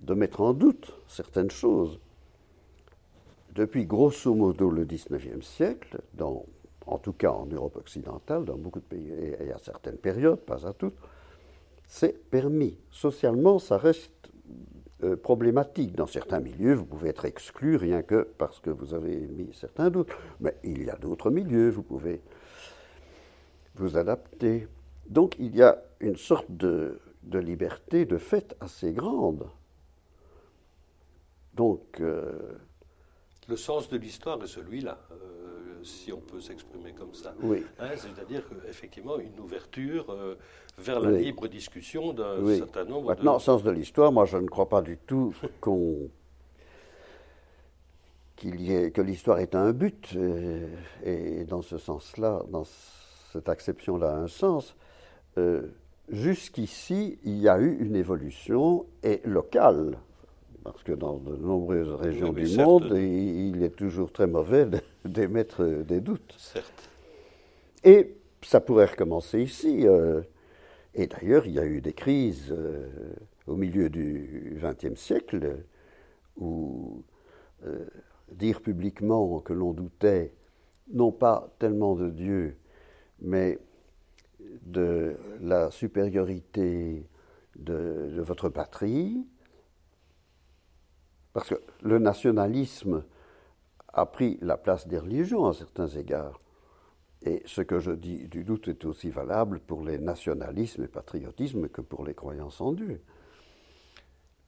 de 0.00 0.14
mettre 0.14 0.42
en 0.42 0.52
doute 0.52 0.94
certaines 1.08 1.50
choses 1.50 1.98
depuis 3.52 3.84
grosso 3.84 4.32
modo 4.32 4.70
le 4.70 4.84
XIXe 4.84 5.44
siècle, 5.44 6.02
en 6.86 6.98
tout 6.98 7.14
cas 7.14 7.32
en 7.32 7.46
Europe 7.46 7.78
occidentale, 7.78 8.44
dans 8.44 8.58
beaucoup 8.58 8.78
de 8.78 8.84
pays, 8.84 9.10
et 9.10 9.50
à 9.50 9.58
certaines 9.58 9.98
périodes, 9.98 10.38
pas 10.38 10.68
à 10.68 10.72
toutes, 10.72 10.98
c'est 11.88 12.16
permis. 12.30 12.78
Socialement, 12.92 13.58
ça 13.58 13.76
reste 13.76 14.12
euh, 15.04 15.14
problématique. 15.14 15.94
Dans 15.94 16.06
certains 16.06 16.40
milieux, 16.40 16.72
vous 16.72 16.86
pouvez 16.86 17.10
être 17.10 17.26
exclu 17.26 17.76
rien 17.76 18.02
que 18.02 18.26
parce 18.38 18.60
que 18.60 18.70
vous 18.70 18.94
avez 18.94 19.14
mis 19.14 19.52
certains 19.52 19.90
doutes. 19.90 20.10
Mais 20.40 20.56
il 20.64 20.84
y 20.84 20.90
a 20.90 20.96
d'autres 20.96 21.30
milieux, 21.30 21.68
vous 21.68 21.82
pouvez 21.82 22.22
vous 23.74 23.98
adapter. 23.98 24.68
Donc 25.06 25.36
il 25.38 25.54
y 25.54 25.62
a 25.62 25.82
une 26.00 26.16
sorte 26.16 26.50
de, 26.50 26.98
liberté 27.30 28.06
de 28.06 28.16
fait 28.16 28.56
assez 28.60 28.92
grande. 28.92 29.46
Donc, 31.52 32.00
euh, 32.00 32.32
Le 33.48 33.56
sens 33.56 33.90
de 33.90 33.98
l'histoire 33.98 34.42
est 34.42 34.46
celui-là, 34.46 34.98
euh, 35.12 35.45
si 35.86 36.12
on 36.12 36.20
peut 36.20 36.40
s'exprimer 36.40 36.92
comme 36.92 37.14
ça. 37.14 37.34
oui. 37.42 37.64
Hein, 37.78 37.90
C'est-à-dire 37.96 38.42
qu'effectivement, 38.48 39.18
une 39.18 39.38
ouverture 39.40 40.10
euh, 40.10 40.34
vers 40.78 41.00
la 41.00 41.10
Oui. 41.12 41.24
libre 41.24 41.46
discussion 41.48 42.12
d'un 42.12 42.40
Oui. 42.42 42.58
certain 42.58 42.84
nombre 42.84 43.08
Maintenant, 43.08 43.32
de... 43.32 43.36
au 43.36 43.40
sens 43.40 43.62
de 43.62 43.70
l'histoire, 43.70 44.12
moi 44.12 44.24
je 44.26 44.36
ne 44.36 44.46
crois 44.48 44.68
pas 44.68 44.82
du 44.82 44.98
tout 44.98 45.34
qu'on 45.60 46.10
qu'il 48.36 48.60
y 48.60 48.74
ait 48.74 48.90
que 48.90 49.00
l'histoire 49.00 49.38
est 49.38 49.54
un 49.54 49.72
but 49.72 50.10
euh, 50.14 50.68
et, 51.04 51.44
dans 51.44 51.62
ce 51.62 51.78
sens-là, 51.78 52.42
dans 52.50 52.64
cette 53.32 53.48
acception-là, 53.48 54.14
un 54.16 54.28
sens. 54.28 54.74
Euh, 55.38 55.62
Jusqu'ici, 56.08 57.18
il 57.24 57.38
y 57.38 57.48
a 57.48 57.58
eu 57.58 57.78
une 57.80 57.96
évolution 57.96 58.86
et 59.02 59.20
locale, 59.24 59.98
parce 60.72 60.82
que 60.82 60.92
dans 60.92 61.18
de 61.18 61.36
nombreuses 61.36 61.92
régions 61.92 62.30
oui, 62.30 62.42
du 62.42 62.48
certes. 62.48 62.66
monde, 62.66 62.88
il, 62.94 63.56
il 63.56 63.62
est 63.62 63.74
toujours 63.76 64.12
très 64.12 64.26
mauvais 64.26 64.66
d'émettre 65.04 65.64
des 65.64 66.00
doutes. 66.00 66.34
Certes. 66.38 66.90
Et 67.84 68.16
ça 68.42 68.60
pourrait 68.60 68.86
recommencer 68.86 69.40
ici. 69.42 69.86
euh, 69.86 70.22
et 70.94 71.06
d'ailleurs, 71.06 71.46
il 71.46 71.52
y 71.52 71.58
a 71.58 71.66
eu 71.66 71.80
des 71.80 71.92
crises 71.92 72.48
euh, 72.50 72.88
au 73.46 73.56
milieu 73.56 73.88
du 73.90 74.58
XXe 74.62 74.98
siècle 74.98 75.58
où 76.36 77.02
euh, 77.64 77.86
dire 78.32 78.60
publiquement 78.60 79.40
que 79.40 79.52
l'on 79.52 79.72
doutait 79.72 80.34
non 80.92 81.12
pas 81.12 81.52
tellement 81.58 81.94
de 81.96 82.08
Dieu, 82.10 82.56
mais 83.20 83.58
de 84.62 85.16
la 85.40 85.70
supériorité 85.70 87.06
de, 87.56 88.10
de 88.14 88.20
votre 88.22 88.48
patrie, 88.48 89.26
parce 91.36 91.50
que 91.50 91.60
le 91.82 91.98
nationalisme 91.98 93.04
a 93.92 94.06
pris 94.06 94.38
la 94.40 94.56
place 94.56 94.88
des 94.88 94.96
religions 94.96 95.44
à 95.46 95.52
certains 95.52 95.86
égards. 95.88 96.40
Et 97.26 97.42
ce 97.44 97.60
que 97.60 97.78
je 97.78 97.90
dis 97.90 98.26
du 98.26 98.42
doute 98.42 98.68
est 98.68 98.86
aussi 98.86 99.10
valable 99.10 99.60
pour 99.60 99.82
les 99.84 99.98
nationalismes 99.98 100.84
et 100.84 100.88
patriotismes 100.88 101.68
que 101.68 101.82
pour 101.82 102.06
les 102.06 102.14
croyances 102.14 102.62
en 102.62 102.72
Dieu. 102.72 103.02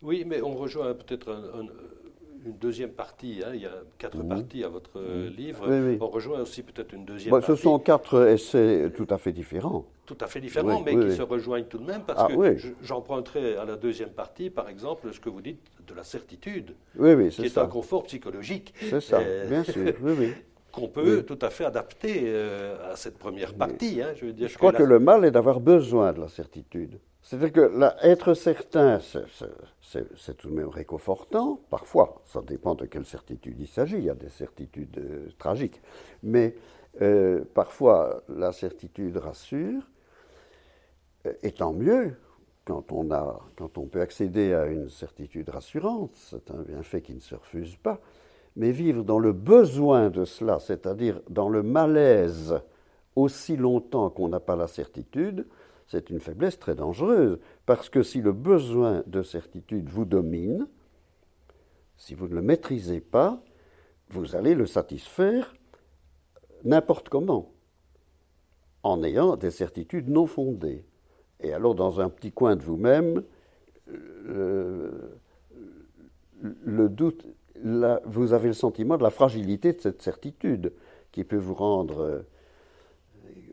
Oui, 0.00 0.24
mais 0.26 0.40
on 0.40 0.54
rejoint 0.54 0.94
peut-être 0.94 1.30
un- 1.30 1.60
un- 1.60 2.46
une 2.46 2.56
deuxième 2.56 2.92
partie. 2.92 3.42
hein, 3.44 3.50
Il 3.52 3.60
y 3.60 3.66
a 3.66 3.82
quatre 3.98 4.16
Mhm. 4.22 4.28
parties 4.30 4.64
à 4.64 4.68
votre 4.70 4.98
euh, 4.98 5.28
livre. 5.28 5.66
Oui, 5.68 5.90
oui. 5.92 5.98
On 6.00 6.08
rejoint 6.08 6.40
aussi 6.40 6.62
peut-être 6.62 6.94
une 6.94 7.04
deuxième 7.04 7.32
Bon, 7.32 7.42
ce 7.42 7.48
partie. 7.48 7.62
sont 7.64 7.78
quatre 7.80 8.26
essais 8.28 8.90
tout 8.96 9.08
à 9.10 9.18
fait 9.18 9.32
différents. 9.32 9.84
Tout 10.08 10.16
à 10.22 10.26
fait 10.26 10.40
différents, 10.40 10.78
Oui, 10.78 10.82
mais 10.86 10.94
oui, 10.94 11.02
qui 11.02 11.08
oui. 11.10 11.16
se 11.16 11.22
rejoignent 11.22 11.66
tout 11.66 11.78
de 11.78 11.84
même, 11.84 12.02
parce 12.02 12.22
Ah, 12.24 12.28
que 12.34 12.56
j'emprunterai 12.82 13.56
à 13.56 13.64
la 13.66 13.76
deuxième 13.76 14.08
partie, 14.22 14.48
par 14.48 14.68
exemple, 14.70 15.12
ce 15.12 15.20
que 15.20 15.28
vous 15.28 15.42
dites 15.42 15.60
de 15.86 15.94
la 15.94 16.02
certitude, 16.02 16.74
Oui, 16.98 17.12
oui, 17.12 17.28
qui 17.28 17.44
est 17.44 17.58
un 17.58 17.66
confort 17.66 18.04
psychologique 18.04 18.72
C'est 18.88 19.00
ça, 19.02 19.18
Euh, 19.20 19.46
bien 19.48 19.62
sûr. 19.64 19.84
Qu'on 20.72 20.88
peut 20.88 21.22
tout 21.22 21.38
à 21.42 21.50
fait 21.50 21.64
adapter 21.64 22.22
euh, 22.26 22.92
à 22.92 22.94
cette 22.96 23.18
première 23.18 23.54
partie. 23.54 24.00
hein, 24.02 24.12
je 24.16 24.26
veux 24.26 24.32
dire 24.32 24.48
Je 24.48 24.56
crois 24.58 24.72
la- 24.72 24.78
que 24.78 24.82
le 24.84 24.98
mal 24.98 25.24
est 25.24 25.30
d'avoir 25.30 25.60
besoin 25.60 26.12
de 26.12 26.20
la 26.20 26.28
certitude. 26.28 26.98
C'est-à-dire 27.22 27.52
que 27.52 27.60
là, 27.78 27.96
être 28.02 28.32
certain, 28.34 29.00
c'est- 29.00 30.34
tout 30.36 30.48
de 30.48 30.54
même 30.54 30.68
réconfortant. 30.68 31.58
Parfois, 31.70 32.22
ça 32.26 32.42
dépend 32.42 32.74
de 32.74 32.84
quelle 32.86 33.06
certitude 33.06 33.56
il 33.58 33.66
s'agit. 33.66 33.96
Il 33.96 34.04
y 34.04 34.10
a 34.10 34.14
des 34.14 34.28
certitudes 34.28 34.96
euh, 34.98 35.28
tragiques. 35.38 35.80
Mais 36.22 36.54
euh, 37.02 37.42
parfois, 37.54 38.22
la 38.28 38.52
certitude 38.52 39.16
rassure. 39.16 39.82
Euh, 41.28 41.32
Et 41.42 41.52
tant 41.52 41.72
mieux 41.72 42.16
quand 42.64 42.92
on, 42.92 43.10
a, 43.10 43.40
quand 43.56 43.78
on 43.78 43.86
peut 43.86 44.00
accéder 44.00 44.52
à 44.52 44.66
une 44.66 44.88
certitude 44.88 45.48
rassurante. 45.48 46.10
C'est 46.14 46.50
un 46.50 46.62
bienfait 46.62 47.00
qui 47.00 47.14
ne 47.14 47.20
se 47.20 47.34
refuse 47.34 47.76
pas. 47.76 48.00
Mais 48.56 48.72
vivre 48.72 49.04
dans 49.04 49.18
le 49.18 49.32
besoin 49.32 50.10
de 50.10 50.24
cela, 50.24 50.58
c'est-à-dire 50.58 51.20
dans 51.30 51.48
le 51.48 51.62
malaise 51.62 52.60
aussi 53.16 53.56
longtemps 53.56 54.10
qu'on 54.10 54.28
n'a 54.28 54.40
pas 54.40 54.56
la 54.56 54.66
certitude, 54.66 55.46
c'est 55.86 56.10
une 56.10 56.20
faiblesse 56.20 56.58
très 56.58 56.74
dangereuse. 56.74 57.38
Parce 57.66 57.88
que 57.88 58.02
si 58.02 58.20
le 58.20 58.32
besoin 58.32 59.02
de 59.06 59.22
certitude 59.22 59.88
vous 59.88 60.04
domine, 60.04 60.66
si 61.96 62.14
vous 62.14 62.28
ne 62.28 62.34
le 62.34 62.42
maîtrisez 62.42 63.00
pas, 63.00 63.42
vous 64.10 64.36
allez 64.36 64.54
le 64.54 64.66
satisfaire 64.66 65.54
n'importe 66.64 67.08
comment, 67.08 67.52
en 68.82 69.02
ayant 69.04 69.36
des 69.36 69.50
certitudes 69.50 70.08
non 70.08 70.26
fondées. 70.26 70.84
Et 71.40 71.52
alors, 71.52 71.74
dans 71.74 72.00
un 72.00 72.08
petit 72.08 72.32
coin 72.32 72.56
de 72.56 72.62
vous-même, 72.62 73.22
euh, 74.28 74.90
le 76.40 76.88
doute, 76.88 77.24
vous 78.04 78.32
avez 78.32 78.48
le 78.48 78.54
sentiment 78.54 78.96
de 78.96 79.02
la 79.02 79.10
fragilité 79.10 79.72
de 79.72 79.80
cette 79.80 80.02
certitude 80.02 80.72
qui 81.12 81.24
peut 81.24 81.36
vous 81.36 81.54
rendre, 81.54 82.00
euh, 82.00 82.26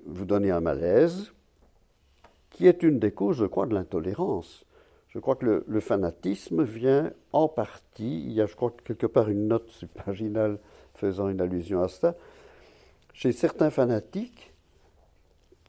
vous 0.06 0.26
donner 0.26 0.52
un 0.52 0.62
malaise, 0.62 1.32
qui 2.50 2.68
est 2.68 2.84
une 2.84 3.00
des 3.00 3.12
causes, 3.12 3.38
je 3.38 3.46
crois, 3.46 3.66
de 3.66 3.74
l'intolérance. 3.74 4.66
Je 5.10 5.20
crois 5.20 5.36
que 5.36 5.46
le, 5.46 5.64
le 5.68 5.80
fanatisme 5.80 6.64
vient 6.64 7.12
en 7.32 7.48
partie, 7.48 8.24
il 8.26 8.32
y 8.34 8.42
a, 8.42 8.46
je 8.46 8.56
crois, 8.56 8.74
quelque 8.84 9.08
part 9.08 9.30
une 9.30 9.48
note 9.48 9.70
subpaginale 9.70 10.60
faisant 10.94 11.30
une 11.30 11.42
allusion 11.42 11.82
à 11.82 11.88
ça, 11.88 12.16
chez 13.14 13.32
certains 13.32 13.70
fanatiques 13.70 14.54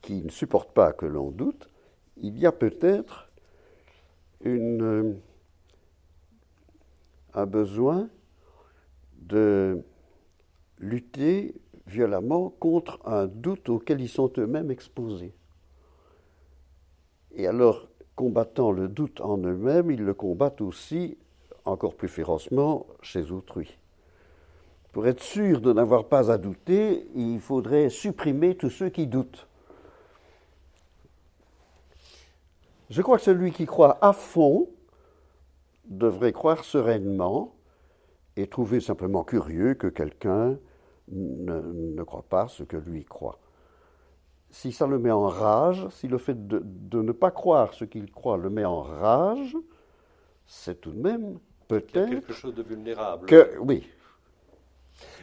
qui 0.03 0.23
ne 0.23 0.31
supportent 0.31 0.73
pas 0.73 0.93
que 0.93 1.07
l'on 1.07 1.31
doute, 1.31 1.69
il 2.17 2.39
y 2.39 2.47
a 2.47 2.53
peut-être 2.53 3.31
euh, 4.45 5.15
un 7.35 7.47
besoin 7.47 8.09
de 9.19 9.83
lutter 10.79 11.55
violemment 11.87 12.51
contre 12.51 13.01
un 13.05 13.27
doute 13.27 13.69
auquel 13.69 14.01
ils 14.01 14.09
sont 14.09 14.33
eux-mêmes 14.39 14.71
exposés. 14.71 15.35
Et 17.35 17.47
alors, 17.47 17.89
combattant 18.15 18.73
le 18.73 18.89
doute 18.89 19.21
en 19.21 19.39
eux-mêmes, 19.39 19.91
ils 19.91 20.03
le 20.03 20.15
combattent 20.15 20.63
aussi 20.63 21.19
encore 21.65 21.95
plus 21.95 22.09
férocement 22.09 22.87
chez 23.03 23.31
autrui. 23.31 23.77
Pour 24.93 25.07
être 25.07 25.23
sûr 25.23 25.61
de 25.61 25.73
n'avoir 25.73 26.07
pas 26.07 26.31
à 26.33 26.39
douter, 26.39 27.07
il 27.15 27.41
faudrait 27.41 27.91
supprimer 27.91 28.55
tous 28.55 28.71
ceux 28.71 28.89
qui 28.89 29.07
doutent. 29.07 29.47
Je 32.91 33.03
crois 33.03 33.19
que 33.19 33.25
celui 33.25 33.53
qui 33.53 33.67
croit 33.67 33.99
à 34.01 34.13
fond 34.13 34.69
devrait 35.87 36.33
croire 36.33 36.65
sereinement 36.65 37.55
et 38.37 38.47
trouver 38.47 38.81
simplement 38.81 39.25
curieux 39.25 39.75
que 39.75 39.87
quelqu'un 39.87 40.59
ne, 41.09 41.61
ne 41.61 42.03
croit 42.03 42.27
pas 42.29 42.49
ce 42.49 42.63
que 42.63 42.77
lui 42.77 43.05
croit. 43.05 43.39
Si 44.51 44.73
ça 44.73 44.87
le 44.87 44.99
met 44.99 45.11
en 45.11 45.27
rage, 45.27 45.89
si 45.91 46.09
le 46.09 46.19
fait 46.19 46.47
de, 46.47 46.63
de 46.65 47.03
ne 47.03 47.13
pas 47.13 47.31
croire 47.31 47.75
ce 47.75 47.85
qu'il 47.85 48.11
croit 48.11 48.37
le 48.37 48.51
met 48.51 48.65
en 48.65 48.83
rage, 48.83 49.57
c'est 50.47 50.81
tout 50.81 50.93
de 50.93 51.01
même 51.01 51.39
peut-être. 51.69 52.09
Quelque 52.09 52.33
chose 52.33 52.55
de 52.55 52.63
vulnérable. 52.63 53.27
Que, 53.27 53.59
oui. 53.59 53.89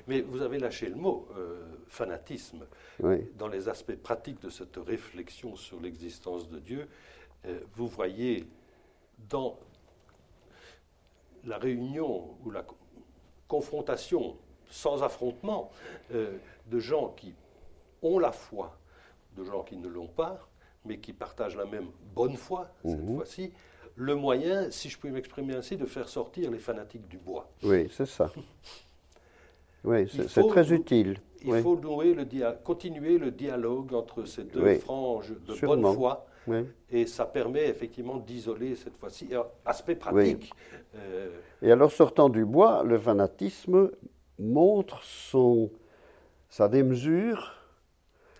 Mais 0.08 0.22
vous 0.22 0.41
avez 0.41 0.60
lâché 0.60 0.89
le 0.89 0.96
mot, 0.96 1.27
euh, 1.38 1.63
fanatisme. 1.88 2.65
Oui. 3.01 3.29
Dans 3.38 3.48
les 3.48 3.70
aspects 3.70 3.96
pratiques 3.96 4.41
de 4.41 4.50
cette 4.50 4.75
réflexion 4.75 5.55
sur 5.55 5.79
l'existence 5.79 6.50
de 6.50 6.60
Dieu, 6.60 6.88
vous 7.76 7.88
voyez 7.88 8.46
dans 9.30 9.58
la 11.46 11.58
réunion 11.58 12.36
ou 12.44 12.52
la 12.52 12.66
confrontation 13.48 14.38
sans 14.70 15.04
affrontement 15.04 15.72
euh, 16.14 16.38
de 16.68 16.80
gens 16.80 17.10
qui 17.10 17.34
ont 18.02 18.18
la 18.20 18.32
foi, 18.32 18.78
de 19.36 19.44
gens 19.44 19.64
qui 19.64 19.78
ne 19.78 19.88
l'ont 19.88 20.08
pas, 20.08 20.40
mais 20.86 20.98
qui 21.00 21.14
partagent 21.14 21.56
la 21.58 21.66
même 21.66 21.88
bonne 22.16 22.36
foi, 22.38 22.70
cette 22.86 23.00
Mhm. 23.00 23.16
fois-ci, 23.18 23.52
le 23.96 24.16
moyen, 24.16 24.72
si 24.72 24.90
je 24.90 24.98
puis 24.98 25.12
m'exprimer 25.12 25.54
ainsi, 25.56 25.78
de 25.78 25.86
faire 25.86 26.10
sortir 26.10 26.50
les 26.50 26.58
fanatiques 26.58 27.08
du 27.08 27.18
bois. 27.18 27.50
Oui, 27.64 27.90
c'est 27.92 28.06
ça. 28.08 28.32
Oui, 29.86 30.10
c'est 30.30 30.48
très 30.48 30.72
utile. 30.72 31.18
Il 31.42 31.52
oui. 31.52 31.62
faut 31.62 31.76
nouer 31.76 32.14
le 32.14 32.24
dia- 32.24 32.54
continuer 32.54 33.18
le 33.18 33.32
dialogue 33.32 33.94
entre 33.94 34.24
ces 34.24 34.46
deux 34.46 34.64
Oui, 34.64 34.80
franges 34.80 35.34
de 35.46 35.54
sûrement. 35.56 35.76
bonne 35.76 35.94
foi, 35.94 36.26
oui. 36.48 36.66
et 36.90 37.06
ça 37.06 37.26
permet 37.26 37.68
effectivement 37.68 38.18
d'isoler 38.18 38.76
cette 38.76 38.98
fois-ci. 38.98 39.28
Alors, 39.32 39.52
aspect 39.66 39.96
pratique, 39.96 40.52
euh, 40.96 41.30
Et 41.62 41.72
alors, 41.72 41.92
sortant 41.92 42.30
du 42.30 42.46
bois, 42.46 42.84
le 42.84 42.98
fanatisme 42.98 43.92
montre 44.40 45.02
son, 45.04 45.72
sa 46.50 46.68
démesure 46.68 47.56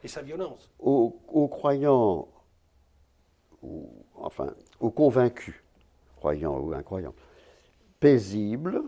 et 0.04 0.08
sa 0.08 0.22
violence. 0.22 0.72
aux, 0.80 1.20
aux 1.28 1.48
croyants, 1.48 2.28
ou, 3.62 3.90
enfin, 4.16 4.54
aux 4.80 4.92
convaincus, 4.92 5.56
croyants 6.18 6.60
ou 6.60 6.74
incroyants, 6.74 7.16
paisibles. 8.00 8.84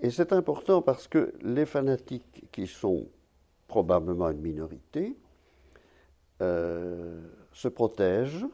Et 0.00 0.10
c'est 0.10 0.32
important 0.32 0.80
parce 0.80 1.08
que 1.08 1.34
les 1.42 1.66
fanatiques, 1.66 2.44
qui 2.52 2.66
sont 2.66 3.08
probablement 3.66 4.30
une 4.30 4.40
minorité, 4.40 5.16
euh, 6.40 7.20
se 7.52 7.68
protègent. 7.68 8.46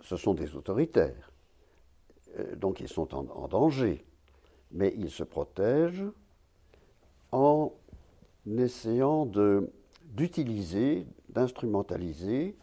Ce 0.00 0.16
sont 0.16 0.34
des 0.34 0.54
autoritaires. 0.54 1.32
Euh, 2.38 2.56
donc 2.56 2.80
ils 2.80 2.88
sont 2.88 3.14
en, 3.14 3.48
danger. 3.48 4.04
Mais 4.70 4.92
ils 4.96 5.10
se 5.10 5.22
protègent 5.22 6.10
en 7.30 7.72
essayant 8.46 9.26
d'utiliser, 10.04 11.06
d'instrumentaliser 11.28 12.56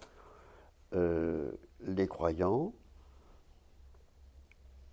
euh, 0.94 1.52
les 1.82 2.08
croyants 2.08 2.74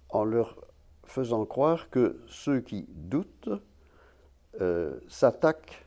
en 0.09 0.25
leur 0.25 0.57
faisant 1.05 1.45
croire 1.45 1.91
que 1.91 2.21
ceux 2.29 2.61
qui 2.61 2.87
doutent 2.89 3.51
s'attaquent 5.09 5.86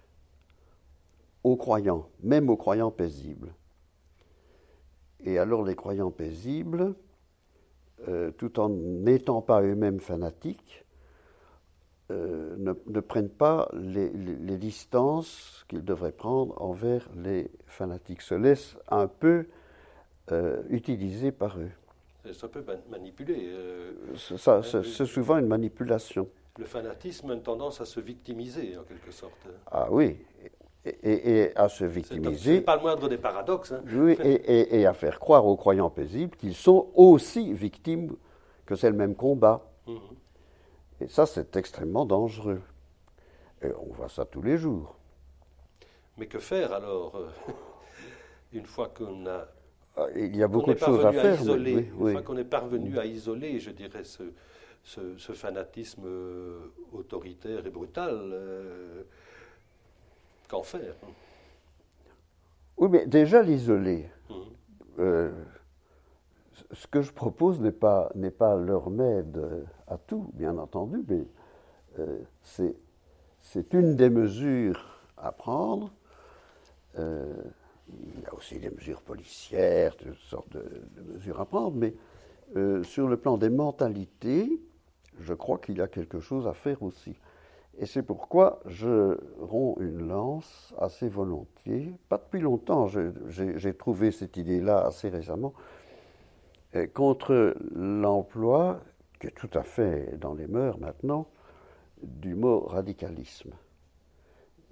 aux 1.44 1.56
croyants, 1.58 2.10
même 2.22 2.50
aux 2.50 2.58
croyants 2.58 2.92
paisibles. 2.92 3.54
Et 5.22 5.38
alors 5.38 5.64
les 5.64 5.76
croyants 5.76 6.12
paisibles, 6.12 6.96
euh, 8.08 8.32
tout 8.32 8.60
en 8.60 8.70
n'étant 8.70 9.42
pas 9.42 9.62
eux-mêmes 9.62 10.00
fanatiques, 10.00 10.86
euh, 12.12 12.56
ne, 12.58 12.74
ne 12.88 13.00
prennent 13.02 13.30
pas 13.30 13.70
les, 13.74 14.10
les- 14.10 14.36
les 14.36 14.58
distances 14.58 15.66
qu'ils 15.68 15.84
devraient 15.86 16.12
prendre 16.12 16.60
envers 16.62 17.08
les 17.16 17.52
fanatiques, 17.68 18.22
se 18.22 18.34
laissent 18.36 18.78
un 18.90 19.08
peu 19.08 19.46
euh, 20.32 20.62
utiliser 20.70 21.32
par 21.32 21.58
eux. 21.60 21.72
Ça 22.34 22.48
peut 22.48 22.62
man- 22.62 22.82
manipuler. 22.90 23.46
euh, 23.48 23.94
C'est 24.16 24.38
ça, 24.38 24.62
c'est- 24.64 24.84
c'est 24.84 25.06
souvent 25.06 25.38
une 25.38 25.48
manipulation. 25.48 26.28
le 26.58 26.66
fanatisme 26.66 27.32
a 27.32 27.34
une 27.36 27.42
tendance 27.42 27.80
à 27.82 27.86
se 27.86 28.00
victimiser, 28.02 28.78
en 28.78 28.84
quelque 28.84 29.12
sorte. 29.12 29.48
Ah 29.72 29.88
oui, 29.90 30.18
et, 30.86 30.90
et- 31.04 31.40
et 31.42 31.58
à 31.58 31.68
se 31.70 31.78
C'est 31.78 31.80
ce 31.80 31.84
n'est 31.84 31.90
victimiser, 31.90 32.62
pas 32.62 32.76
le 32.76 32.82
moindre 32.82 33.10
des 33.10 33.18
paradoxes. 33.18 33.72
hein. 33.74 33.82
oui, 33.92 34.18
et, 34.24 34.86
à 34.86 34.94
faire 34.94 35.20
croire 35.20 35.46
aux 35.46 35.58
croyants 35.58 35.90
paisibles 35.90 36.36
qu'ils 36.38 36.56
sont 36.56 36.88
aussi 36.96 37.54
victimes, 37.54 38.16
que 38.66 38.76
c'est 38.76 38.90
le 38.90 38.96
même 38.96 39.16
combat. 39.16 39.62
Mhm. 39.88 40.00
Et 41.02 41.08
ça, 41.08 41.26
c'est 41.26 41.56
extrêmement 41.56 42.06
dangereux. 42.06 42.62
Et 43.62 43.68
on 43.82 43.94
voit 43.94 44.10
ça 44.10 44.26
tous 44.26 44.42
les 44.42 44.58
jours. 44.58 44.96
Mais 46.18 46.28
que 46.28 46.40
faire 46.40 46.74
alors 46.74 47.16
euh, 47.16 47.28
Une 48.54 48.66
fois 48.66 48.90
qu'on 48.90 49.26
a 49.28 49.48
Ah, 49.98 50.08
Il 50.16 50.36
y 50.36 50.44
a 50.44 50.48
beaucoup 50.48 50.74
de 50.74 50.80
choses 50.80 51.06
à 51.06 51.12
faire. 51.12 51.40
isoler, 51.42 51.90
oui, 51.98 52.12
une 52.12 52.18
fois 52.18 52.22
qu'on 52.24 52.38
est 52.38 52.44
parvenu 52.44 52.98
à 52.98 53.06
isoler, 53.06 53.60
je 53.60 53.72
dirais, 53.72 54.04
ce, 54.04 54.24
ce- 54.84 55.18
ce 55.18 55.34
fanatisme 55.34 56.04
euh, 56.06 56.60
autoritaire 56.94 57.66
et 57.66 57.70
brutal, 57.70 58.14
euh, 58.16 59.04
qu'en 60.50 60.64
faire 60.64 60.96
Oui, 62.78 62.90
mais 62.90 63.06
déjà 63.06 63.42
l'isoler. 63.42 64.10
Mhm. 64.30 64.36
euh, 65.00 65.32
ce 66.72 66.88
que 66.88 67.02
je 67.02 67.12
propose 67.12 67.60
n'est 67.62 67.72
pas, 67.72 68.12
n'est 68.16 68.32
pas 68.32 68.56
le 68.56 68.76
remède 68.76 69.66
à 69.88 69.98
tout, 69.98 70.30
bien 70.34 70.58
entendu, 70.58 71.04
mais 71.08 71.24
euh, 72.00 72.20
c'est, 72.44 72.76
c'est 73.42 73.74
une 73.74 73.96
des 73.96 74.10
mesures 74.10 75.00
à 75.18 75.32
prendre. 75.32 75.92
Euh, 76.98 77.34
il 78.16 78.22
y 78.22 78.26
a 78.26 78.34
aussi 78.36 78.60
des 78.60 78.70
mesures 78.70 79.02
policières, 79.02 79.96
toutes 79.96 80.16
sortes 80.18 80.52
de, 80.52 80.60
de 80.96 81.14
mesures 81.14 81.40
à 81.40 81.46
prendre, 81.46 81.76
mais 81.76 81.96
euh, 82.56 82.84
sur 82.84 83.08
le 83.08 83.18
plan 83.18 83.38
des 83.38 83.50
mentalités, 83.50 84.62
je 85.20 85.34
crois 85.34 85.58
qu'il 85.58 85.78
y 85.78 85.82
a 85.82 85.88
quelque 85.88 86.20
chose 86.20 86.48
à 86.48 86.54
faire 86.54 86.84
aussi. 86.84 87.16
Et 87.80 87.86
c'est 87.86 88.04
pourquoi 88.04 88.60
je 88.66 89.18
romps 89.40 89.78
une 89.80 90.06
lance 90.10 90.74
assez 90.78 91.08
volontiers, 91.08 91.94
pas 92.10 92.18
depuis 92.18 92.42
longtemps, 92.42 92.88
j'ai 92.88 93.74
trouvé 93.74 94.12
cette 94.12 94.36
idée-là 94.36 94.86
assez 94.86 95.08
récemment, 95.08 95.54
euh, 96.76 96.88
contre 96.88 97.56
l'emploi, 97.74 98.82
qui 99.20 99.28
est 99.28 99.36
tout 99.36 99.50
à 99.54 99.64
fait 99.64 100.18
dans 100.20 100.34
les 100.34 100.46
mœurs 100.46 100.78
maintenant, 100.78 101.28
du 102.04 102.36
mot 102.36 102.66
radicalisme 102.66 103.52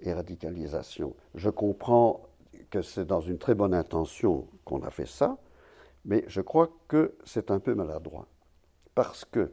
et 0.00 0.12
radicalisation. 0.12 1.16
Je 1.34 1.48
comprends 1.48 2.28
que 2.70 2.82
c'est 2.82 3.06
dans 3.06 3.20
une 3.20 3.38
très 3.38 3.54
bonne 3.54 3.74
intention 3.74 4.46
qu'on 4.66 4.82
a 4.82 4.90
fait 4.90 5.06
ça, 5.08 5.38
mais 6.04 6.24
je 6.26 6.42
crois 6.42 6.68
que 6.88 7.16
c'est 7.24 7.50
un 7.50 7.58
peu 7.58 7.74
maladroit. 7.74 8.26
Parce 8.94 9.24
que 9.24 9.50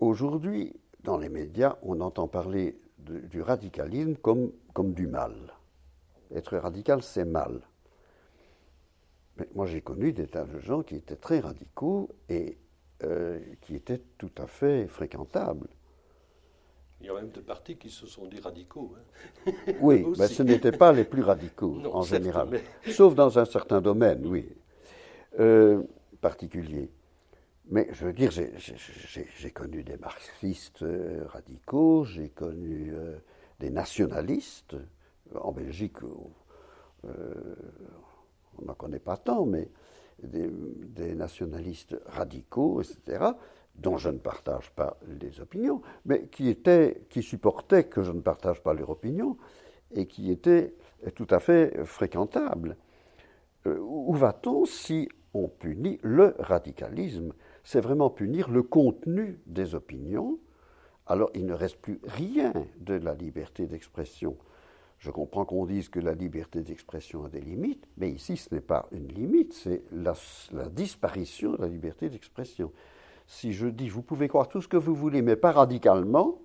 aujourd'hui, 0.00 0.74
dans 1.04 1.16
les 1.18 1.28
médias, 1.28 1.76
on 1.82 2.00
entend 2.00 2.28
parler 2.28 2.78
de- 2.98 3.20
du 3.20 3.42
radicalisme 3.42 4.16
comme, 4.16 4.52
comme 4.74 4.92
du 4.92 5.06
mal. 5.06 5.34
Être 6.34 6.56
radical, 6.58 7.02
c'est 7.02 7.24
mal. 7.24 7.60
Mais 9.38 9.48
moi, 9.54 9.66
j'ai 9.66 9.80
connu 9.80 10.12
des 10.12 10.26
tas 10.26 10.44
de 10.44 10.58
gens 10.58 10.82
qui 10.82 10.96
étaient 10.96 11.16
très 11.16 11.40
radicaux 11.40 12.08
et 12.28 12.58
euh, 13.04 13.38
qui 13.60 13.76
étaient 13.76 14.02
tout 14.18 14.32
à 14.38 14.46
fait 14.48 14.88
fréquentables. 14.88 15.68
Il 17.00 17.06
y 17.06 17.10
a 17.10 17.14
même 17.14 17.28
des 17.30 17.40
partis 17.42 17.76
qui 17.76 17.90
se 17.90 18.06
sont 18.08 18.26
dit 18.26 18.40
radicaux. 18.40 18.92
hein. 19.46 19.52
Oui, 19.80 20.04
mais 20.18 20.26
ce 20.26 20.42
n'étaient 20.42 20.72
pas 20.72 20.92
les 20.92 21.04
plus 21.04 21.22
radicaux 21.22 21.76
Non, 21.80 21.94
en 21.94 22.02
certes, 22.02 22.22
général. 22.22 22.48
mais- 22.50 22.92
Sauf 22.92 23.14
dans 23.14 23.38
un 23.38 23.44
certain 23.44 23.80
domaine, 23.80 24.26
oui, 24.26 24.48
euh, 25.38 25.80
particulier. 26.20 26.90
Mais 27.70 27.86
je 27.92 28.06
veux 28.06 28.14
dire, 28.14 28.30
j'ai- 28.30 29.50
connu 29.50 29.82
des 29.82 29.98
marxistes 29.98 30.82
euh, 30.82 31.24
radicaux, 31.26 32.04
j'ai 32.04 32.30
connu 32.30 32.92
euh, 32.94 33.18
des 33.60 33.70
nationalistes. 33.70 34.76
En 35.34 35.52
Belgique, 35.52 35.96
euh, 37.04 37.54
on 38.58 38.64
n'en 38.64 38.74
connaît 38.74 38.98
pas 38.98 39.18
tant, 39.18 39.44
mais 39.44 39.68
des, 40.22 41.14
nationalistes 41.14 41.96
radicaux, 42.06 42.80
etc., 42.80 43.32
dont 43.74 43.98
je 43.98 44.08
ne 44.08 44.18
partage 44.18 44.70
pas 44.70 44.98
les 45.20 45.40
opinions, 45.40 45.82
mais 46.06 46.26
qui, 46.28 46.48
étaient, 46.48 47.02
qui 47.10 47.22
supportaient 47.22 47.84
que 47.84 48.02
je 48.02 48.12
ne 48.12 48.20
partage 48.20 48.62
pas 48.62 48.72
leurs 48.72 48.90
opinions 48.90 49.36
et 49.92 50.06
qui 50.06 50.30
étaient 50.30 50.74
tout 51.14 51.28
à 51.30 51.38
fait 51.38 51.84
fréquentables. 51.84 52.76
Où 53.66 54.14
va-t-on 54.14 54.64
si 54.64 55.08
on 55.34 55.48
punit 55.48 55.98
le 56.02 56.34
radicalisme? 56.38 57.32
C'est 57.70 57.82
vraiment 57.82 58.08
punir 58.08 58.48
le 58.48 58.62
contenu 58.62 59.38
des 59.44 59.74
opinions. 59.74 60.38
Alors 61.06 61.28
il 61.34 61.44
ne 61.44 61.52
reste 61.52 61.76
plus 61.76 62.00
rien 62.04 62.54
de 62.80 62.94
la 62.94 63.12
liberté 63.12 63.66
d'expression. 63.66 64.38
Je 64.98 65.10
comprends 65.10 65.44
qu'on 65.44 65.66
dise 65.66 65.90
que 65.90 66.00
la 66.00 66.14
liberté 66.14 66.62
d'expression 66.62 67.26
a 67.26 67.28
des 67.28 67.42
limites, 67.42 67.86
mais 67.98 68.08
ici 68.08 68.38
ce 68.38 68.54
n'est 68.54 68.62
pas 68.62 68.88
une 68.90 69.08
limite, 69.08 69.52
c'est 69.52 69.82
la, 69.92 70.14
la 70.52 70.70
disparition 70.70 71.52
de 71.52 71.58
la 71.58 71.68
liberté 71.68 72.08
d'expression. 72.08 72.72
Si 73.26 73.52
je 73.52 73.66
dis 73.66 73.90
vous 73.90 74.00
pouvez 74.00 74.28
croire 74.28 74.48
tout 74.48 74.62
ce 74.62 74.68
que 74.68 74.78
vous 74.78 74.94
voulez, 74.94 75.20
mais 75.20 75.36
pas 75.36 75.52
radicalement, 75.52 76.38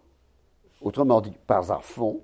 autrement 0.81 1.21
dit 1.21 1.37
pas 1.47 1.71
à 1.71 1.79
fond, 1.79 2.19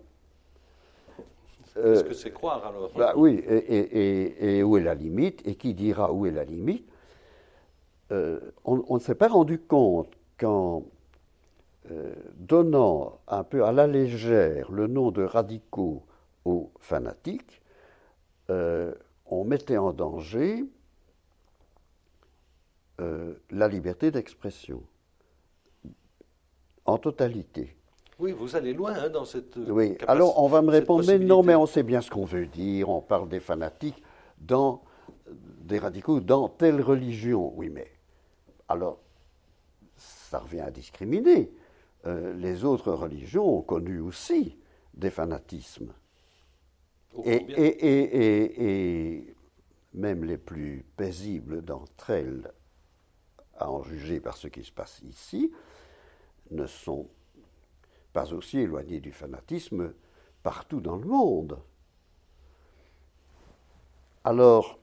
Qu'est-ce 1.74 2.04
que 2.04 2.14
c'est 2.14 2.32
croire 2.32 2.66
alors? 2.66 2.92
bah 2.98 3.14
Oui, 3.16 3.42
et, 3.48 4.62
où 4.62 4.76
est 4.76 4.84
la 4.84 4.94
limite? 4.94 5.48
Et 5.48 5.56
qui 5.56 5.74
dira 5.74 6.12
où 6.12 6.26
est 6.26 6.32
la 6.32 6.44
limite? 6.44 6.86
On, 8.12 8.96
ne 8.96 9.00
s'est 9.00 9.16
pas 9.16 9.28
rendu 9.28 9.60
compte 9.60 10.12
qu'en 10.40 10.84
donnant 12.36 13.20
un 13.28 13.44
peu 13.44 13.64
à 13.64 13.72
la 13.72 13.88
légère 13.88 14.72
le 14.72 14.88
nom 14.88 15.12
de 15.12 15.24
radicaux 15.24 16.04
aux 16.46 16.72
fanatiques, 16.80 17.62
on 18.48 19.44
mettait 19.46 19.78
en 19.78 19.94
danger 19.94 20.66
euh, 23.00 23.34
la 23.52 23.70
liberté 23.70 24.12
d'expression 24.12 24.84
en 26.86 26.98
totalité. 26.98 27.78
Oui, 28.18 28.34
vous 28.34 28.58
allez 28.58 28.74
loin 28.74 28.94
hein, 28.94 29.10
dans 29.10 29.24
cette. 29.24 29.56
Oui, 29.56 29.98
alors 30.06 30.44
on 30.44 30.50
va 30.50 30.62
me 30.62 30.70
répondre, 30.70 31.06
mais 31.08 31.18
non, 31.18 31.42
mais 31.42 31.56
on 31.56 31.66
sait 31.66 31.84
bien 31.84 32.02
ce 32.02 32.10
qu'on 32.10 32.26
veut 32.26 32.48
dire, 32.48 32.90
on 32.90 33.00
parle 33.00 33.30
des 33.30 33.40
fanatiques 33.40 34.04
dans 34.40 34.82
des 35.62 35.80
radicaux 35.80 36.20
dans 36.20 36.50
telle 36.50 36.82
religion. 36.82 37.54
Oui, 37.56 37.70
mais 37.70 37.88
alors 38.70 39.00
ça 39.98 40.40
revient 40.40 40.62
à 40.62 40.72
discriminer. 40.72 41.52
Euh, 42.06 42.34
les 42.34 42.64
autres 42.64 42.94
religions 42.94 43.58
ont 43.58 43.62
connu 43.62 44.00
aussi 44.00 44.58
des 44.94 45.10
fanatismes. 45.10 45.94
et, 47.26 47.46
et, 48.62 49.36
même 49.94 50.24
les 50.24 50.38
plus 50.38 50.86
paisibles 50.96 51.64
d'entre 51.64 52.12
elles 52.12 52.54
à 53.58 53.70
en 53.70 53.84
juger 53.84 54.20
par 54.20 54.38
ce 54.38 54.48
qui 54.48 54.64
se 54.64 54.72
passe 54.72 55.02
ici, 55.02 55.52
ne 56.52 56.66
sont 56.66 57.10
pas 58.14 58.34
aussi 58.34 58.60
éloignés 58.60 59.00
du 59.00 59.12
fanatisme 59.12 59.94
partout 60.44 60.80
dans 60.80 60.96
le 60.96 61.06
monde. 61.06 61.60
Alors, 64.24 64.79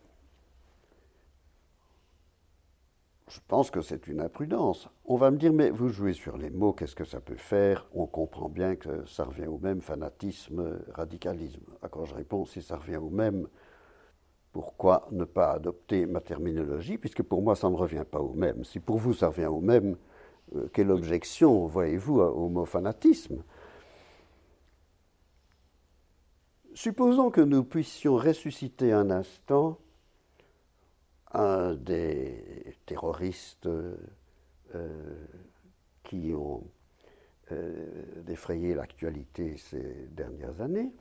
je 3.28 3.40
pense 3.48 3.70
que 3.70 3.80
c'est 3.80 4.06
une 4.06 4.20
imprudence. 4.20 4.88
On 5.04 5.16
va 5.16 5.30
me 5.30 5.36
dire, 5.36 5.52
mais 5.52 5.70
vous 5.70 5.88
jouez 5.88 6.12
sur 6.12 6.36
les 6.36 6.50
mots, 6.50 6.72
qu'est-ce 6.72 6.94
que 6.94 7.04
ça 7.04 7.20
peut 7.20 7.36
faire? 7.36 7.88
On 7.92 8.06
comprend 8.06 8.48
bien 8.48 8.76
que 8.76 9.04
ça 9.06 9.24
revient 9.24 9.46
au 9.46 9.58
même 9.58 9.80
fanatisme, 9.80 10.78
radicalisme. 10.92 11.64
À 11.82 11.88
quoi 11.88 12.04
je 12.04 12.14
réponds, 12.14 12.44
si 12.44 12.62
ça 12.62 12.76
revient 12.76 12.98
au 12.98 13.10
même, 13.10 13.48
pourquoi 14.52 15.08
ne 15.10 15.24
pas 15.24 15.50
adopter 15.50 16.06
ma 16.06 16.20
terminologie, 16.20 16.98
puisque 16.98 17.22
pour 17.22 17.42
moi 17.42 17.56
ça 17.56 17.68
ne 17.68 17.76
revient 17.76 18.04
pas 18.08 18.20
au 18.20 18.32
même. 18.32 18.64
Si 18.64 18.78
pour 18.78 18.98
vous 18.98 19.12
ça 19.12 19.28
revient 19.28 19.46
au 19.46 19.60
même, 19.60 19.96
euh, 20.54 20.68
quelle 20.72 20.92
objection 20.92 21.66
voyez-vous 21.66 22.20
au 22.20 22.48
mot 22.48 22.64
fanatisme? 22.64 23.42
Supposons 26.74 27.30
que 27.30 27.40
nous 27.40 27.64
puissions 27.64 28.16
ressusciter 28.16 28.92
un 28.92 29.10
instant 29.10 29.78
un 31.32 31.74
des 31.74 32.76
terroristes 32.86 33.66
euh, 33.66 33.96
qui 36.02 36.32
ont 36.34 36.64
euh, 37.52 38.22
défrayé 38.22 38.74
l'actualité 38.74 39.56
ces 39.56 40.08
dernières 40.10 40.60
années, 40.60 40.92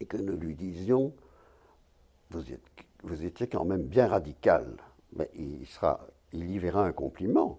et 0.00 0.06
que 0.06 0.16
nous 0.16 0.36
lui 0.36 0.54
disions 0.54 1.14
vous, 3.02 3.24
étiez 3.24 3.46
quand 3.46 3.64
même 3.64 3.84
bien 3.84 4.08
radical. 4.08 4.76
Mais 5.14 5.30
il, 5.34 5.66
sera, 5.66 6.06
il 6.32 6.50
y 6.50 6.58
verra 6.58 6.84
un 6.84 6.92
compliment. 6.92 7.58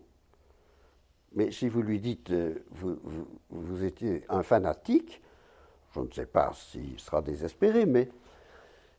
Mais 1.34 1.52
si 1.52 1.70
vous 1.70 1.82
lui 1.82 2.00
dites, 2.00 2.32
euh, 2.32 2.64
vous, 2.72 2.98
vous, 3.50 3.84
étiez 3.84 4.24
un 4.30 4.44
fanatique, 4.44 5.22
je 5.94 6.02
ne 6.02 6.12
sais 6.12 6.26
pas 6.26 6.52
s'il 6.54 7.00
sera 7.00 7.22
désespéré, 7.22 7.86
mais 7.86 8.10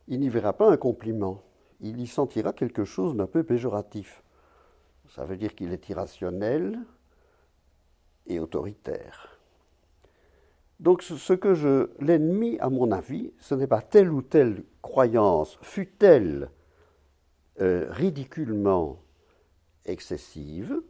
il 0.08 0.20
n'y 0.20 0.28
verra 0.28 0.52
pas 0.52 0.70
un 0.70 0.76
compliment. 0.76 1.42
Il 1.80 2.00
y 2.00 2.06
sentira 2.06 2.52
quelque 2.52 2.84
chose 2.84 3.14
d'un 3.14 3.26
peu 3.26 3.44
péjoratif. 3.44 4.22
Ça 5.08 5.24
veut 5.24 5.36
dire 5.36 5.54
qu'il 5.54 5.72
est 5.72 5.88
irrationnel 5.88 6.78
et 8.26 8.40
autoritaire. 8.40 9.38
Donc 10.80 11.02
ce 11.02 11.32
que 11.32 11.54
je 11.54 11.90
l'ennemi, 11.98 12.56
à 12.60 12.68
mon 12.68 12.92
avis, 12.92 13.32
ce 13.40 13.54
n'est 13.54 13.66
pas 13.66 13.82
telle 13.82 14.10
ou 14.10 14.22
telle 14.22 14.64
croyance, 14.80 15.58
fut-elle 15.60 16.50
euh, 17.60 17.86
ridiculement 17.90 19.02
excessive, 19.84 20.80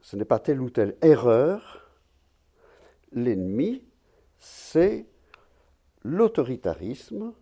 ce 0.00 0.16
n'est 0.16 0.24
pas 0.24 0.38
telle 0.38 0.62
ou 0.62 0.70
telle 0.70 0.96
erreur, 1.02 1.90
l'ennemi, 3.12 3.82
c'est 4.38 5.06
l'autoritarisme 6.02 7.34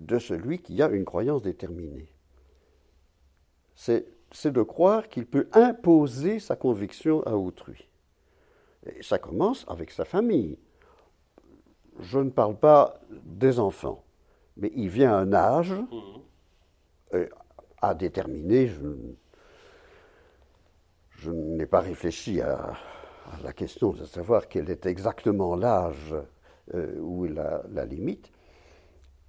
de 0.00 0.18
celui 0.18 0.58
qui 0.58 0.82
a 0.82 0.88
une 0.88 1.04
croyance 1.04 1.42
déterminée. 1.42 2.08
C'est 3.74 4.06
de 4.46 4.62
croire 4.62 5.08
qu'il 5.08 5.26
peut 5.26 5.48
imposer 5.52 6.38
sa 6.38 6.56
conviction 6.56 7.22
à 7.22 7.34
autrui. 7.34 7.88
Et 8.86 9.02
ça 9.02 9.18
commence 9.18 9.64
avec 9.68 9.90
sa 9.90 10.04
famille. 10.04 10.58
Je 11.98 12.18
ne 12.18 12.30
parle 12.30 12.56
pas 12.56 13.00
des 13.10 13.60
enfants, 13.60 14.02
mais 14.56 14.72
il 14.74 14.88
vient 14.88 15.14
un 15.14 15.32
âge 15.32 15.72
mhm. 15.72 16.22
euh, 17.14 17.28
à 17.82 17.94
déterminer. 17.94 18.68
Je, 21.18 21.30
n'ai 21.30 21.66
pas 21.66 21.80
réfléchi 21.80 22.40
à, 22.40 22.74
la 23.42 23.52
question 23.52 23.92
de 23.92 24.04
savoir 24.04 24.48
quel 24.48 24.70
est 24.70 24.86
exactement 24.86 25.54
l'âge 25.54 26.14
euh, 26.74 26.98
où 27.00 27.26
est 27.26 27.34
la, 27.34 27.84
limite. 27.84 28.32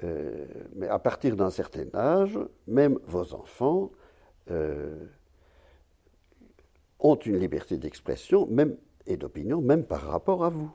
Euh, 0.04 0.46
mais 0.76 0.88
à 0.88 1.00
partir 1.00 1.36
d'un 1.36 1.50
certain 1.50 1.88
âge, 1.94 2.40
même 2.68 2.98
vos 3.06 3.34
enfants 3.34 3.92
ont 7.00 7.16
une 7.16 7.40
liberté 7.40 7.78
d'expression, 7.78 8.48
même 8.48 8.76
et 9.08 9.18
d'opinion, 9.18 9.62
même 9.62 9.84
par 9.84 10.02
rapport 10.02 10.44
à 10.44 10.50
vous. 10.50 10.72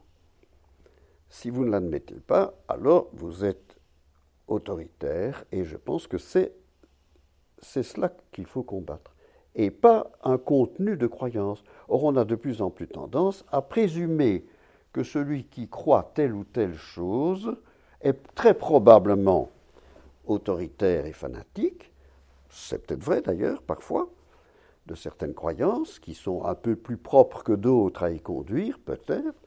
Si 1.29 1.51
vous 1.51 1.65
ne 1.65 1.71
l'admettez 1.71 2.21
pas, 2.21 2.55
alors 2.69 3.09
vous 3.13 3.45
êtes 3.45 3.77
autoritaire, 4.49 5.45
et 5.53 5.65
je 5.65 5.77
pense 5.77 6.07
que 6.07 6.19
c'est, 6.19 6.53
c'est 7.59 7.83
cela 7.83 8.13
qu'il 8.33 8.47
faut 8.47 8.63
combattre, 8.63 9.15
et 9.55 9.71
pas 9.71 10.13
un 10.23 10.39
contenu 10.39 10.97
de 10.97 11.07
croyance. 11.07 11.65
Or, 11.89 12.05
on 12.05 12.17
a 12.17 12.25
de 12.25 12.35
plus 12.35 12.63
en 12.63 12.71
plus 12.71 12.89
tendance 12.89 13.45
à 13.51 13.63
présumer 13.63 14.47
que 14.93 15.03
celui 15.03 15.45
qui 15.45 15.69
croit 15.69 16.13
telle 16.15 16.35
ou 16.35 16.45
telle 16.45 16.77
chose 16.77 17.57
est 18.07 18.35
très 18.35 18.55
probablement 18.55 19.51
autoritaire 20.27 21.07
et 21.07 21.13
fanatique, 21.13 21.93
c'est 22.49 22.87
peut-être 22.87 23.03
vrai 23.03 23.21
d'ailleurs 23.23 23.63
parfois, 23.63 24.09
de 24.87 24.95
certaines 24.95 25.35
croyances 25.35 25.99
qui 25.99 26.15
sont 26.15 26.45
un 26.45 26.55
peu 26.55 26.77
plus 26.77 26.97
propres 26.97 27.43
que 27.43 27.53
d'autres 27.53 28.05
à 28.05 28.11
y 28.11 28.21
conduire, 28.21 28.79
peut-être, 28.79 29.41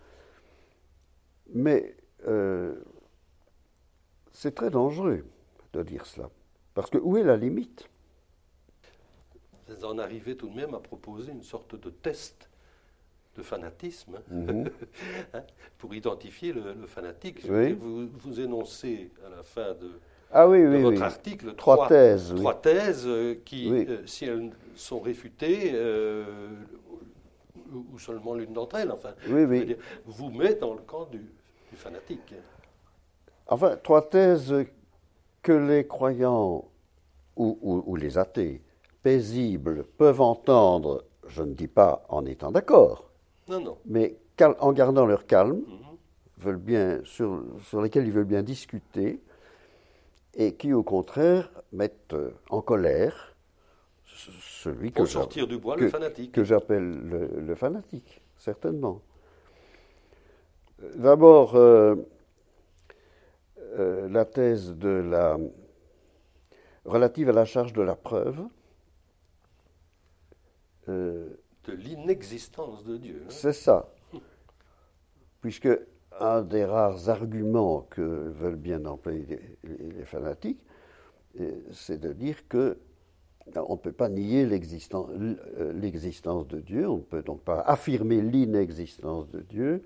mais 1.54 1.96
euh, 2.28 2.76
c'est 4.34 4.54
très 4.54 4.70
dangereux 4.70 5.26
de 5.74 5.84
dire 5.84 6.06
cela. 6.06 6.30
Parce 6.74 6.90
que 6.90 6.98
où 6.98 7.18
est 7.18 7.24
la 7.24 7.38
limite? 7.38 7.90
Vous 9.68 9.86
en 9.86 9.98
arrivez 9.98 10.36
tout 10.36 10.50
de 10.50 10.56
même 10.56 10.74
à 10.74 10.80
proposer 10.80 11.32
une 11.32 11.44
sorte 11.44 11.76
de 11.76 11.90
test 11.90 12.49
de 13.40 13.44
fanatisme 13.44 14.16
hein, 14.18 14.22
mhm. 14.30 14.70
hein, 15.34 15.44
pour 15.78 15.96
identifier 15.96 16.54
le, 16.54 16.86
fanatique. 16.86 17.46
Vous, 17.46 18.08
vous 18.08 18.40
énoncez 18.40 19.10
à 19.26 19.30
la 19.36 19.44
fin 19.44 19.74
de, 19.74 19.92
ah 20.32 20.48
oui, 20.48 20.64
oui, 20.64 20.82
votre 20.82 21.02
article 21.02 21.56
trois, 21.56 21.88
thèses. 21.88 22.36
Trois 22.36 22.62
thèses 22.62 23.06
euh, 23.08 23.42
qui, 23.44 23.72
euh, 23.72 24.06
si 24.06 24.26
elles 24.26 24.52
sont 24.76 25.00
réfutées, 25.00 25.72
euh, 25.74 26.24
ou 27.92 27.98
seulement 27.98 28.36
l'une 28.36 28.54
d'entre 28.54 28.76
elles, 28.76 28.92
enfin, 28.92 29.14
vous 30.06 30.30
met 30.30 30.54
dans 30.56 30.74
le 30.74 30.82
camp 30.82 31.06
du, 31.06 31.26
fanatique. 31.74 32.34
Enfin, 33.48 33.76
trois 33.82 34.08
thèses 34.08 34.54
que 35.42 35.52
les 35.52 35.88
croyants 35.88 36.66
ou, 37.36 37.96
les 37.96 38.18
athées 38.18 38.62
paisibles 39.02 39.86
peuvent 39.98 40.22
entendre, 40.22 41.06
je 41.28 41.42
ne 41.42 41.54
dis 41.54 41.68
pas 41.68 42.06
en 42.10 42.26
étant 42.26 42.52
d'accord, 42.52 43.09
non, 43.50 43.60
non. 43.62 43.78
mais 43.86 44.16
en 44.60 44.72
gardant 44.72 45.06
leur 45.06 45.26
calme, 45.26 45.64
mhm. 45.68 45.98
veulent 46.38 46.58
bien, 46.58 47.02
sur, 47.04 47.44
sur 47.64 47.82
lesquels 47.82 48.06
ils 48.06 48.14
veulent 48.14 48.24
bien 48.26 48.44
discuter, 48.44 49.20
et 50.36 50.54
qui, 50.56 50.72
au 50.74 50.84
contraire, 50.84 51.52
mettent 51.74 52.14
euh, 52.14 52.32
en 52.50 52.62
colère 52.62 53.36
celui 54.06 54.92
que 54.92 55.06
sortir 55.06 55.48
du 55.48 55.58
bois, 55.58 55.76
le 55.78 55.90
fanatique. 55.90 56.32
Que 56.32 56.44
j'appelle 56.44 56.92
le, 56.92 57.56
fanatique, 57.56 58.22
certainement. 58.38 59.02
D'abord, 60.96 61.56
euh, 61.56 61.96
euh, 63.78 64.10
la 64.10 64.26
thèse 64.26 64.74
de 64.76 64.90
la 64.90 65.38
relative 66.86 67.30
à 67.30 67.34
la 67.34 67.46
charge 67.46 67.74
de 67.74 67.82
la 67.82 67.96
preuve. 67.96 68.42
L'inexistence 71.72 72.84
de 72.84 72.98
Dieu. 72.98 73.24
Hein. 73.26 73.30
C'est 73.30 73.54
ça. 73.54 73.90
puisque 75.42 75.70
un 76.20 76.42
des 76.42 76.66
rares 76.66 77.10
arguments 77.10 77.88
que 77.90 78.02
veulent 78.02 78.56
bien 78.56 78.86
employer 78.86 79.58
les, 79.64 80.06
fanatiques, 80.06 80.60
euh, 81.40 81.52
c'est 81.72 82.00
de 82.00 82.14
dire 82.14 82.48
que 82.48 82.78
on 83.56 83.74
ne 83.74 83.80
peut 83.80 83.92
pas 83.92 84.10
nier 84.10 84.44
euh, 84.44 85.74
l'existence 85.74 86.48
de 86.48 86.60
Dieu, 86.60 86.88
on 86.88 86.98
ne 86.98 87.02
peut 87.02 87.24
donc 87.24 87.42
pas 87.42 87.62
affirmer 87.62 88.22
l'inexistence 88.22 89.30
de 89.30 89.42
Dieu, 89.42 89.84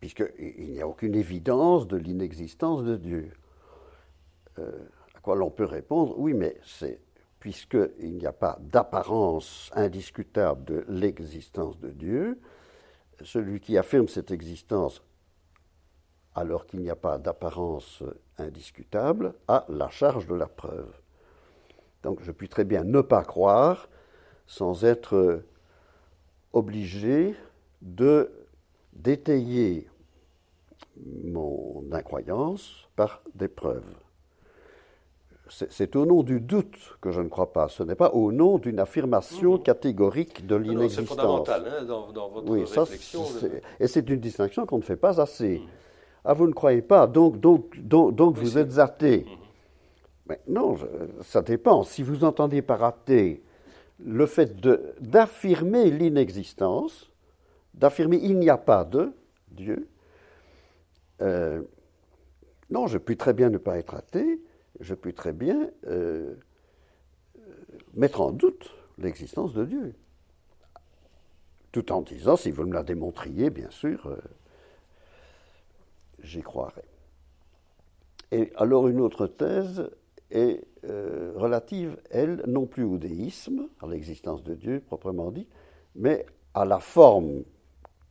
puisqu'il 0.00 0.70
n'y 0.70 0.80
a 0.80 0.86
aucune 0.86 1.14
évidence 1.14 1.88
de 1.88 1.96
l'inexistence 1.96 2.84
de 2.84 2.96
Dieu. 2.96 3.30
Euh, 4.58 4.70
à 5.14 5.20
quoi 5.20 5.36
l'on 5.36 5.50
peut 5.50 5.64
répondre, 5.64 6.14
oui, 6.18 6.32
mais 6.34 6.56
c'est 6.62 7.00
puisqu'il 7.46 8.16
n'y 8.16 8.26
a 8.26 8.32
pas 8.32 8.58
d'apparence 8.60 9.70
indiscutable 9.76 10.64
de 10.64 10.84
l'existence 10.88 11.78
de 11.78 11.90
Dieu, 11.90 12.40
celui 13.22 13.60
qui 13.60 13.78
affirme 13.78 14.08
cette 14.08 14.32
existence 14.32 15.00
alors 16.34 16.66
qu'il 16.66 16.80
n'y 16.80 16.90
a 16.90 16.96
pas 16.96 17.18
d'apparence 17.18 18.02
indiscutable 18.36 19.32
a 19.46 19.64
la 19.68 19.88
charge 19.90 20.26
de 20.26 20.34
la 20.34 20.48
preuve. 20.48 20.92
Donc 22.02 22.20
je 22.20 22.32
puis 22.32 22.48
très 22.48 22.64
bien 22.64 22.82
ne 22.82 23.00
pas 23.00 23.22
croire 23.22 23.88
sans 24.48 24.84
être 24.84 25.44
obligé 26.52 27.36
de 27.80 28.28
d'étayer 28.92 29.88
mon 31.22 31.84
incroyance 31.92 32.88
par 32.96 33.22
des 33.36 33.46
preuves. 33.46 34.05
C'est 35.48 35.94
au 35.94 36.06
nom 36.06 36.22
du 36.24 36.40
doute 36.40 36.76
que 37.00 37.12
je 37.12 37.20
ne 37.20 37.28
crois 37.28 37.52
pas. 37.52 37.68
Ce 37.68 37.82
n'est 37.82 37.94
pas 37.94 38.10
au 38.10 38.32
nom 38.32 38.58
d'une 38.58 38.80
affirmation 38.80 39.54
mmh. 39.54 39.62
catégorique 39.62 40.46
de 40.46 40.56
l'inexistence. 40.56 41.08
C'est 41.08 41.14
fondamental 41.14 41.64
hein, 41.68 41.84
dans, 41.84 42.28
votre 42.28 42.50
oui, 42.50 42.64
réflexion. 42.64 43.24
et 43.78 43.86
c'est 43.86 44.08
une 44.10 44.18
distinction 44.18 44.66
qu'on 44.66 44.78
ne 44.78 44.82
fait 44.82 44.96
pas 44.96 45.20
assez. 45.20 45.58
Mmh. 45.58 45.68
Ah, 46.24 46.32
vous 46.32 46.48
ne 46.48 46.52
croyez 46.52 46.82
pas, 46.82 47.06
donc, 47.06 47.38
donc, 47.38 47.78
donc, 47.78 48.36
vous 48.36 48.58
êtes 48.58 48.78
athée. 48.78 49.26
Mais 50.28 50.40
non, 50.48 50.76
ça 51.22 51.40
dépend. 51.40 51.84
Si 51.84 52.02
vous 52.02 52.24
entendez 52.24 52.62
par 52.62 52.82
athée 52.82 53.44
le 54.04 54.26
fait 54.26 54.60
d'affirmer 55.00 55.90
l'inexistence, 55.92 57.12
d'affirmer 57.74 58.18
il 58.20 58.38
n'y 58.38 58.50
a 58.50 58.58
pas 58.58 58.84
de 58.84 59.12
Dieu, 59.52 59.88
euh, 61.22 61.62
non, 62.70 62.88
je 62.88 62.98
puis 62.98 63.16
très 63.16 63.32
bien 63.32 63.48
ne 63.48 63.58
pas 63.58 63.78
être 63.78 63.94
athée, 63.94 64.40
je 64.80 64.94
puis 64.94 65.14
très 65.14 65.32
bien 65.32 65.70
euh, 65.86 66.34
mettre 67.94 68.20
en 68.20 68.32
doute 68.32 68.74
l'existence 68.98 69.52
de 69.54 69.64
Dieu. 69.64 69.94
Tout 71.72 71.92
en 71.92 72.02
disant, 72.02 72.36
si 72.36 72.50
vous 72.50 72.64
me 72.64 72.72
la 72.72 72.82
démontriez, 72.82 73.50
bien 73.50 73.70
sûr, 73.70 74.06
euh, 74.06 74.16
j'y 76.22 76.42
croirais. 76.42 76.84
Et 78.32 78.52
alors 78.56 78.88
une 78.88 79.00
autre 79.00 79.26
thèse 79.26 79.90
est 80.30 80.64
relative, 81.34 81.96
elle, 82.10 82.42
non 82.46 82.66
plus 82.66 82.84
au 82.84 82.96
déisme, 82.96 83.68
à 83.80 83.88
l'existence 83.88 84.44
de 84.44 84.54
Dieu 84.54 84.80
proprement 84.80 85.32
dit, 85.32 85.48
mais 85.96 86.26
à 86.54 86.64
la 86.64 86.78
forme 86.78 87.42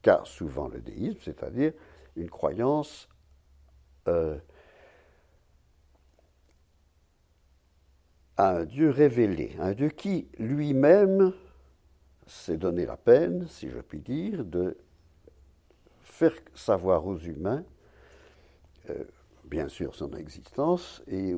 qu'a 0.01 0.21
souvent 0.25 0.67
le 0.67 0.81
déisme, 0.81 1.19
c'est-à-dire 1.21 1.73
une 2.15 2.29
croyance 2.29 3.09
euh, 4.07 4.37
à 8.37 8.57
un 8.57 8.65
Dieu 8.65 8.89
révélé, 8.89 9.55
un 9.59 9.73
Dieu 9.73 9.89
qui 9.89 10.27
lui-même 10.37 11.33
s'est 12.27 12.57
donné 12.57 12.85
la 12.85 12.97
peine, 12.97 13.47
si 13.47 13.69
je 13.69 13.79
puis 13.79 13.99
dire, 13.99 14.43
de 14.43 14.77
faire 16.03 16.33
savoir 16.53 17.05
aux 17.05 17.17
humains, 17.17 17.63
euh, 18.89 19.03
bien 19.45 19.67
sûr, 19.67 19.95
son 19.95 20.11
existence, 20.13 21.03
et 21.07 21.33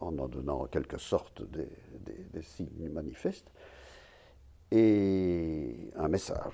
en 0.00 0.18
en 0.18 0.28
donnant 0.28 0.62
en 0.62 0.66
quelque 0.66 0.98
sorte 0.98 1.42
des, 1.50 1.68
signes 2.42 2.90
manifestes, 2.90 3.50
et 4.70 5.90
un 5.96 6.08
message. 6.08 6.52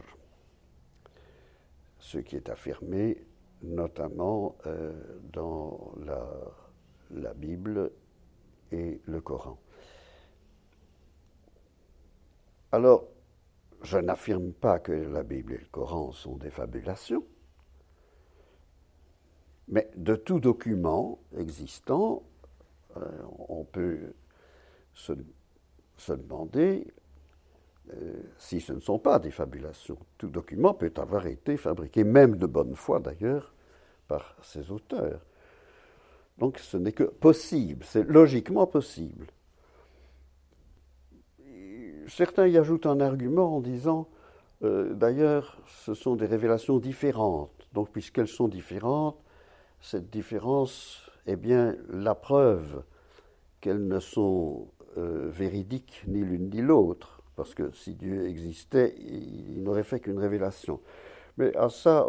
Ce 1.98 2.18
qui 2.18 2.36
est 2.36 2.48
affirmé 2.50 3.24
notamment 3.62 4.56
euh, 4.66 4.92
dans 5.32 5.92
la, 6.04 7.34
Bible 7.34 7.90
et 8.72 9.00
le 9.06 9.20
Coran. 9.20 9.58
Alors, 12.72 13.04
je 13.82 13.98
n'affirme 13.98 14.52
pas 14.52 14.78
que 14.78 14.92
la 14.92 15.22
Bible 15.22 15.54
et 15.54 15.58
le 15.58 15.66
Coran 15.70 16.12
sont 16.12 16.36
des 16.36 16.50
fabulations, 16.50 17.24
mais 19.68 19.90
de 19.96 20.16
tout 20.16 20.40
document 20.40 21.18
existant, 21.36 22.22
euh, 22.96 23.22
on 23.48 23.64
peut 23.64 24.12
se, 24.94 25.12
demander 26.08 26.86
euh, 27.92 28.22
si 28.38 28.60
ce 28.60 28.72
ne 28.72 28.80
sont 28.80 28.98
pas 28.98 29.18
des 29.18 29.30
fabulations. 29.30 29.98
Tout 30.18 30.28
document 30.28 30.74
peut 30.74 30.92
avoir 30.96 31.26
été 31.26 31.56
fabriqué, 31.56 32.04
même 32.04 32.36
de 32.36 32.46
bonne 32.46 32.74
foi 32.74 33.00
d'ailleurs, 33.00 33.54
par 34.08 34.36
ses 34.42 34.70
auteurs. 34.70 35.24
Donc 36.40 36.58
ce 36.58 36.76
n'est 36.76 36.92
que 36.92 37.04
possible, 37.04 37.84
c'est 37.84 38.02
logiquement 38.02 38.66
possible. 38.66 39.26
Certains 42.08 42.48
y 42.48 42.58
ajoutent 42.58 42.86
un 42.86 42.98
argument 43.00 43.56
en 43.56 43.60
disant, 43.60 44.08
euh, 44.64 44.94
d'ailleurs, 44.94 45.62
ce 45.66 45.94
sont 45.94 46.16
des 46.16 46.26
révélations 46.26 46.78
différentes. 46.78 47.68
Donc 47.72 47.90
puisqu'elles 47.90 48.26
sont 48.26 48.48
différentes, 48.48 49.22
cette 49.80 50.10
différence 50.10 51.08
est 51.26 51.36
bien 51.36 51.76
la 51.88 52.16
preuve 52.16 52.82
qu'elles 53.60 53.86
ne 53.86 54.00
sont 54.00 54.66
euh, 54.96 55.28
véridiques 55.30 56.02
ni 56.08 56.20
l'une 56.20 56.50
ni 56.50 56.62
l'autre 56.62 57.20
parce 57.36 57.54
que 57.54 57.70
si 57.72 57.94
Dieu 57.94 58.26
existait, 58.28 58.94
il, 58.98 59.62
n'aurait 59.62 59.82
fait 59.82 60.00
qu'une 60.00 60.18
révélation. 60.18 60.78
Mais 61.38 61.56
à 61.56 61.70
ça, 61.70 62.06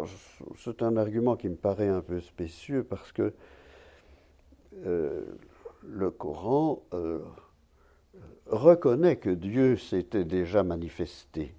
c'est 0.58 0.82
un 0.82 0.98
argument 0.98 1.36
qui 1.36 1.48
me 1.48 1.54
paraît 1.54 1.88
un 1.88 2.02
peu 2.02 2.20
spécieux 2.20 2.84
parce 2.84 3.12
que 3.12 3.32
euh, 4.84 5.24
le 5.82 6.10
Coran 6.10 6.82
euh, 6.94 7.20
reconnaît 8.46 9.16
que 9.16 9.30
Dieu 9.30 9.76
s'était 9.76 10.24
déjà 10.24 10.62
manifesté 10.62 11.54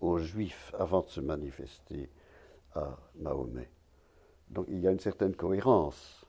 aux 0.00 0.18
Juifs 0.18 0.72
avant 0.78 1.02
de 1.02 1.08
se 1.08 1.20
manifester 1.20 2.08
à 2.74 2.96
Mahomet. 3.16 3.68
Donc 4.48 4.66
il 4.68 4.80
y 4.80 4.88
a 4.88 4.90
une 4.90 5.00
certaine 5.00 5.34
cohérence 5.34 6.24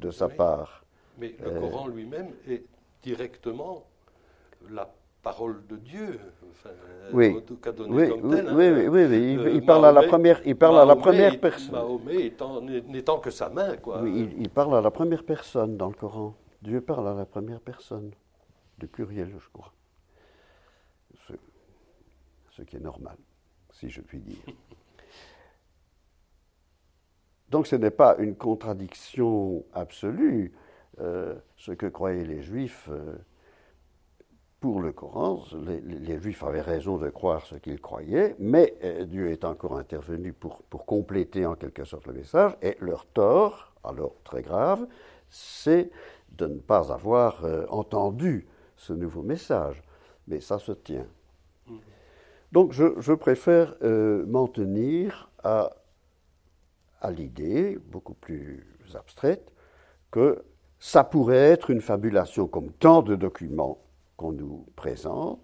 de 0.00 0.10
sa 0.10 0.28
part. 0.28 0.84
Mais 1.18 1.34
le 1.42 1.60
Coran 1.60 1.88
lui-même 1.88 2.32
est 2.46 2.64
directement 3.02 3.86
la 4.70 4.92
parole 5.22 5.66
de 5.66 5.76
Dieu, 5.76 6.20
enfin, 6.50 6.70
oui. 7.12 7.36
en 7.36 7.40
tout 7.40 7.56
cas 7.56 7.72
donnée 7.72 8.08
comme 8.08 8.30
telle. 8.30 8.52
Oui, 8.52 8.68
oui, 8.68 8.86
oui, 8.88 9.04
oui. 9.04 9.32
Il, 9.32 9.40
euh, 9.40 9.60
parle 9.60 9.86
à 9.86 9.92
la 9.92 10.02
première, 10.02 10.40
il 10.46 10.56
parle 10.56 10.78
à 10.78 10.84
la 10.84 10.96
première 10.96 11.38
personne. 11.40 11.72
Mahomet 11.72 12.32
n'étant 12.88 13.18
que 13.18 13.30
sa 13.30 13.48
main, 13.48 13.76
quoi. 13.76 14.02
Oui, 14.02 14.34
il, 14.38 14.48
parle 14.50 14.76
à 14.76 14.80
la 14.80 14.90
première 14.90 15.24
personne 15.24 15.76
dans 15.76 15.88
le 15.88 15.94
Coran. 15.94 16.34
Dieu 16.62 16.80
parle 16.80 17.08
à 17.08 17.14
la 17.14 17.26
première 17.26 17.60
personne, 17.60 18.12
du 18.78 18.86
pluriel, 18.86 19.32
je 19.38 19.48
crois. 19.52 19.72
Ce, 21.26 21.32
ce 22.50 22.62
qui 22.62 22.76
est 22.76 22.80
normal, 22.80 23.16
si 23.72 23.90
je 23.90 24.00
puis 24.00 24.20
dire. 24.20 24.38
Donc 27.48 27.66
ce 27.66 27.76
n'est 27.76 27.90
pas 27.90 28.16
une 28.18 28.36
contradiction 28.36 29.64
absolue, 29.72 30.52
euh, 31.00 31.34
ce 31.56 31.72
que 31.72 31.86
croyaient 31.86 32.24
les 32.24 32.42
Juifs. 32.42 32.88
Euh, 32.90 33.16
pour 34.60 34.80
le 34.80 34.92
Coran, 34.92 35.44
les, 35.86 36.20
Juifs 36.20 36.42
avaient 36.42 36.60
raison 36.60 36.98
de 36.98 37.08
croire 37.10 37.46
ce 37.46 37.54
qu'ils 37.54 37.80
croyaient, 37.80 38.34
mais 38.40 38.74
euh, 38.82 39.04
Dieu 39.04 39.30
est 39.30 39.44
encore 39.44 39.76
intervenu 39.76 40.32
pour, 40.32 40.62
compléter 40.84 41.46
en 41.46 41.54
quelque 41.54 41.84
sorte 41.84 42.06
le 42.06 42.14
message, 42.14 42.56
et 42.62 42.76
leur 42.80 43.06
tort, 43.06 43.72
alors 43.84 44.14
très 44.24 44.42
grave, 44.42 44.86
c'est 45.30 45.90
de 46.30 46.46
ne 46.46 46.58
pas 46.58 46.92
avoir 46.92 47.44
euh, 47.44 47.66
entendu 47.68 48.48
ce 48.76 48.92
nouveau 48.92 49.22
message. 49.22 49.82
Mais 50.26 50.40
ça 50.40 50.58
se 50.58 50.72
tient. 50.72 51.06
Donc 52.50 52.72
je, 52.72 53.12
préfère 53.12 53.76
euh, 53.82 54.26
m'en 54.26 54.48
tenir 54.48 55.30
à 55.42 55.70
l'idée, 57.10 57.78
beaucoup 57.86 58.14
plus 58.14 58.66
abstraite, 58.94 59.52
que 60.10 60.42
ça 60.78 61.04
pourrait 61.04 61.36
être 61.36 61.70
une 61.70 61.80
fabulation 61.80 62.46
comme 62.46 62.72
tant 62.72 63.02
de 63.02 63.14
documents 63.16 63.78
qu'on 64.18 64.32
nous 64.32 64.66
présente. 64.76 65.40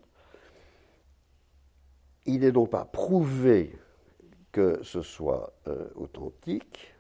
Il 2.27 2.41
n'est 2.41 2.53
donc 2.53 2.71
pas 2.71 2.85
prouvé 2.85 3.79
que 4.53 4.81
ce 4.83 5.01
soit 5.01 5.55
euh, 5.69 5.89
authentique. 5.95 6.95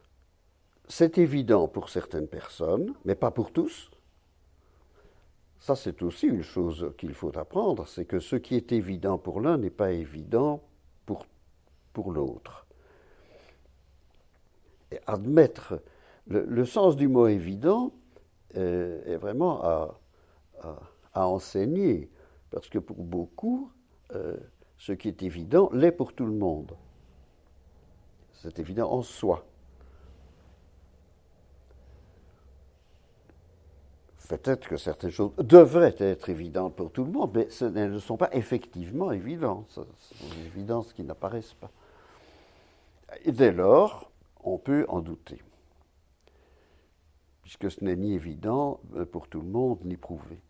C'est 0.88 1.18
évident 1.18 1.68
pour 1.68 1.88
certaines 1.88 2.28
personnes, 2.28 2.94
mais 3.04 3.14
pas 3.14 3.30
pour 3.30 3.52
tous. 3.52 3.90
Ça, 5.58 5.74
c'est 5.74 6.02
aussi 6.02 6.26
une 6.26 6.42
chose 6.42 6.92
qu'il 6.96 7.14
faut 7.14 7.36
apprendre, 7.36 7.88
c'est 7.88 8.04
que 8.04 8.20
ce 8.20 8.36
qui 8.36 8.54
est 8.54 8.70
évident 8.70 9.18
pour 9.18 9.40
l'un 9.40 9.56
n'est 9.58 9.70
pas 9.70 9.92
évident 9.92 10.62
pour, 11.06 11.26
pour 11.92 12.12
l'autre. 12.12 12.66
admettre 15.06 15.80
le, 16.26 16.64
sens 16.64 16.96
du 16.96 17.08
mot 17.08 17.26
évident 17.26 17.92
euh, 18.56 19.02
est 19.06 19.16
vraiment 19.16 19.64
à, 19.64 19.98
enseigner, 21.22 22.10
parce 22.50 22.68
que 22.68 22.78
pour 22.78 22.96
beaucoup, 22.96 23.70
euh, 24.14 24.36
ce 24.78 24.92
qui 24.92 25.08
est 25.08 25.22
évident 25.22 25.70
l'est 25.72 25.92
pour 25.92 26.12
tout 26.12 26.26
le 26.26 26.32
monde. 26.32 26.72
C'est 28.32 28.58
évident 28.58 28.90
en 28.90 29.02
soi. 29.02 29.46
Peut-être 34.28 34.68
que 34.68 34.76
certaines 34.76 35.10
choses 35.10 35.32
devraient 35.36 35.94
être 35.98 36.30
évidentes 36.30 36.74
pour 36.74 36.90
tout 36.90 37.04
le 37.04 37.10
monde, 37.10 37.30
mais 37.34 37.48
elles 37.60 37.92
ne 37.92 37.98
sont 37.98 38.16
pas 38.16 38.30
effectivement 38.32 39.12
évidentes. 39.12 39.66
Ce 39.68 39.82
sont 40.14 40.34
des 40.34 40.46
évidences 40.46 40.92
qui 40.92 41.04
n'apparaissent 41.04 41.54
pas. 41.54 41.70
Et 43.24 43.32
dès 43.32 43.52
lors, 43.52 44.10
on 44.42 44.58
peut 44.58 44.86
en 44.88 45.00
douter, 45.00 45.42
puisque 47.42 47.70
ce 47.70 47.84
n'est 47.84 47.96
ni 47.96 48.14
évident 48.14 48.80
pour 49.12 49.28
tout 49.28 49.40
le 49.40 49.48
monde, 49.48 49.78
ni 49.84 49.96
prouvé. 49.96 50.40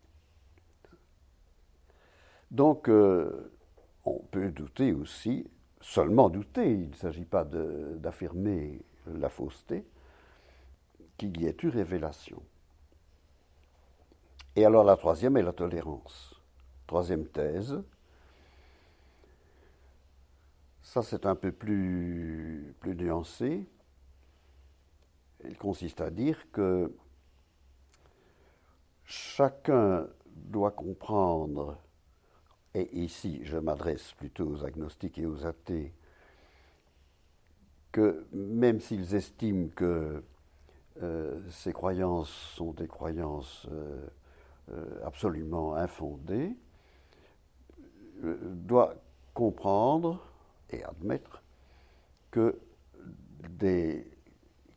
Donc, 2.55 2.87
euh, 2.87 3.51
on 4.05 4.19
peut 4.31 4.49
douter 4.49 4.93
aussi, 4.93 5.45
seulement 5.81 6.29
douter, 6.29 6.71
il 6.71 6.89
ne 6.91 6.95
s'agit 6.95 7.25
pas 7.25 7.43
d'affirmer 7.43 8.81
la 9.07 9.27
fausseté, 9.27 9.85
qu'il 11.17 11.41
y 11.41 11.47
ait 11.47 11.57
eu 11.63 11.67
révélation. 11.67 12.41
Et 14.55 14.63
alors 14.63 14.85
la 14.85 14.95
troisième 14.95 15.35
est 15.35 15.41
la 15.41 15.51
tolérance. 15.51 16.41
Troisième 16.87 17.27
thèse, 17.27 17.83
ça 20.81 21.03
c'est 21.03 21.25
un 21.25 21.35
peu 21.35 21.51
plus, 21.51 22.73
plus 22.79 22.95
nuancé. 22.95 23.67
Il 25.43 25.57
consiste 25.57 25.99
à 25.99 26.09
dire 26.09 26.39
que 26.53 26.95
chacun 29.03 30.07
doit 30.25 30.71
comprendre, 30.71 31.77
et 32.75 32.89
ici 32.93 33.39
je 33.43 33.57
m'adresse 33.57 34.13
plutôt 34.17 34.47
aux 34.47 34.65
agnostiques 34.65 35.17
et 35.17 35.25
aux 35.25 35.45
athées, 35.45 35.93
que 37.91 38.27
même 38.33 38.81
s'ils 38.81 39.15
estiment 39.15 39.69
que 39.69 40.21
euh, 41.01 41.39
ces 41.49 41.71
croyances 41.71 42.29
sont 42.55 42.73
des 42.73 42.87
croyances 42.87 43.65
euh, 43.71 44.05
euh, 44.71 45.05
absolument 45.05 45.75
infondées, 45.75 46.55
doit 48.21 48.95
comprendre 49.33 50.25
et 50.69 50.83
admettre 50.83 51.43
que 52.31 52.57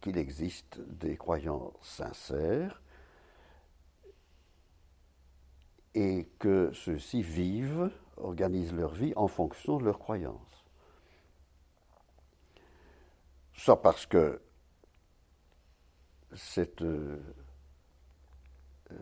qu'il 0.01 0.19
existe 0.19 0.81
des 0.81 1.17
croyants 1.17 1.73
sincères 1.81 2.83
et 5.95 6.29
que 6.39 6.71
ceux-ci 6.73 7.23
vivent, 7.23 7.91
organisent 8.17 8.75
leur 8.75 8.95
vie 8.95 9.13
en 9.17 9.29
fonction 9.29 9.79
de 9.79 9.85
leurs 9.85 9.99
croyances. 9.99 10.65
Soit 13.55 13.83
parce 13.83 14.07
que 14.07 14.41
cette, 16.35 16.83
euh, 16.83 17.19
euh, 18.93 18.97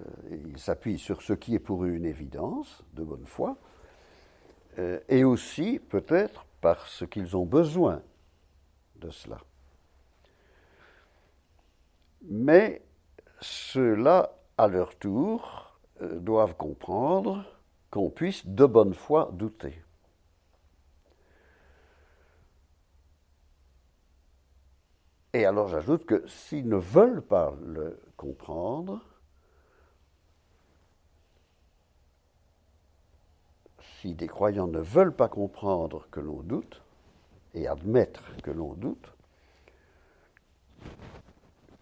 il 0.47 0.59
s'appuie 0.59 0.99
sur 0.99 1.23
ce 1.23 1.33
qui 1.33 1.55
est 1.55 1.61
pour 1.61 1.85
eux 1.85 1.91
une 1.91 2.07
évidence 2.07 2.83
de 2.95 3.03
bonne 3.03 3.27
foi, 3.27 3.57
euh, 4.79 5.01
et 5.09 5.25
aussi 5.25 5.79
peut-être 5.79 6.47
parce 6.61 7.07
qu'ils 7.07 7.37
ont 7.37 7.47
besoin 7.47 8.03
de 8.97 9.11
cela. 9.11 9.39
Mais 12.23 12.83
ceux-là, 13.41 14.33
à 14.59 14.69
leur 14.69 14.97
tour, 14.97 15.66
doivent 16.01 16.57
comprendre 16.57 17.45
qu'on 17.91 18.11
puisse 18.11 18.47
de 18.47 18.67
bonne 18.67 18.95
foi 18.95 19.31
douter. 19.33 19.83
Et 25.33 25.45
alors 25.45 25.69
j'ajoute 25.69 26.07
que 26.07 26.27
s'ils 26.27 26.69
ne 26.69 26.77
veulent 26.77 27.21
pas 27.21 27.55
le 27.63 28.01
comprendre, 28.17 29.03
si 34.01 34.15
des 34.15 34.29
croyants 34.29 34.67
ne 34.67 34.81
veulent 34.81 35.15
pas 35.15 35.29
comprendre 35.29 36.09
que 36.11 36.21
l'on 36.21 36.43
doute 36.43 36.83
et 37.55 37.69
admettre 37.69 38.37
que 38.43 38.51
l'on 38.51 38.75
doute, 38.75 39.13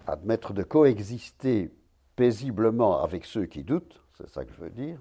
admettre 0.07 0.53
de 0.53 0.63
coexister 0.63 1.73
paisiblement 2.17 3.03
avec 3.03 3.25
ceux 3.25 3.47
qui 3.47 3.63
doutent, 3.65 4.04
c'est 4.17 4.29
ça 4.29 4.45
que 4.45 4.53
je 4.53 4.61
veux 4.61 4.71
dire, 4.71 4.99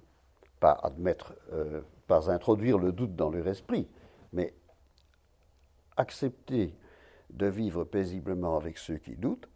pas 0.59 0.79
admettre, 0.83 1.33
euh, 1.51 1.81
pas 2.07 2.31
introduire 2.31 2.77
le 2.77 2.91
doute 2.91 3.15
dans 3.15 3.29
leur 3.29 3.47
esprit, 3.47 3.87
mais 4.31 4.53
accepter 5.97 6.75
de 7.29 7.45
vivre 7.47 7.83
paisiblement 7.83 8.57
avec 8.57 8.77
ceux 8.77 8.97
qui 8.97 9.15
doutent, 9.15 9.47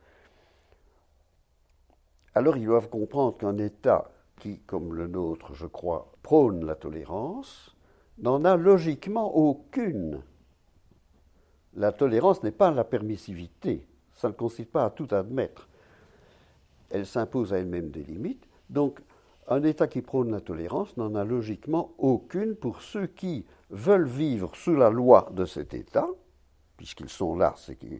alors 2.35 2.57
ils 2.57 2.65
doivent 2.65 2.89
comprendre 2.89 3.37
qu'un 3.37 3.57
État 3.57 4.11
qui, 4.39 4.59
comme 4.59 4.93
le 4.93 5.07
nôtre, 5.07 5.55
je 5.55 5.65
crois, 5.65 6.13
prône 6.21 6.65
la 6.65 6.75
tolérance, 6.75 7.75
n'en 8.19 8.45
a 8.45 8.55
logiquement 8.55 9.35
aucune. 9.35 10.21
La 11.73 11.91
tolérance 11.91 12.43
n'est 12.43 12.51
pas 12.51 12.71
la 12.71 12.83
permissivité, 12.83 13.87
ça 14.13 14.27
ne 14.27 14.33
consiste 14.33 14.71
pas 14.71 14.85
à 14.85 14.89
tout 14.89 15.07
admettre. 15.11 15.67
Elle 16.89 17.05
s'impose 17.05 17.53
à 17.53 17.59
elle-même 17.59 17.89
des 17.89 18.03
limites. 18.03 18.47
Donc, 18.69 19.01
un 19.47 19.63
État 19.63 19.87
qui 19.87 20.01
prône 20.01 20.31
la 20.31 20.41
tolérance 20.41 20.97
n'en 20.97 21.15
a 21.15 21.23
logiquement 21.23 21.93
aucune 21.97 22.55
pour 22.55 22.81
ceux 22.81 23.07
qui 23.07 23.45
veulent 23.69 24.07
vivre 24.07 24.55
sous 24.55 24.75
la 24.75 24.89
loi 24.89 25.29
de 25.33 25.45
cet 25.45 25.73
État, 25.73 26.07
puisqu'ils 26.75 27.09
sont 27.09 27.35
là, 27.35 27.53
c'est 27.57 27.75
qui 27.75 27.99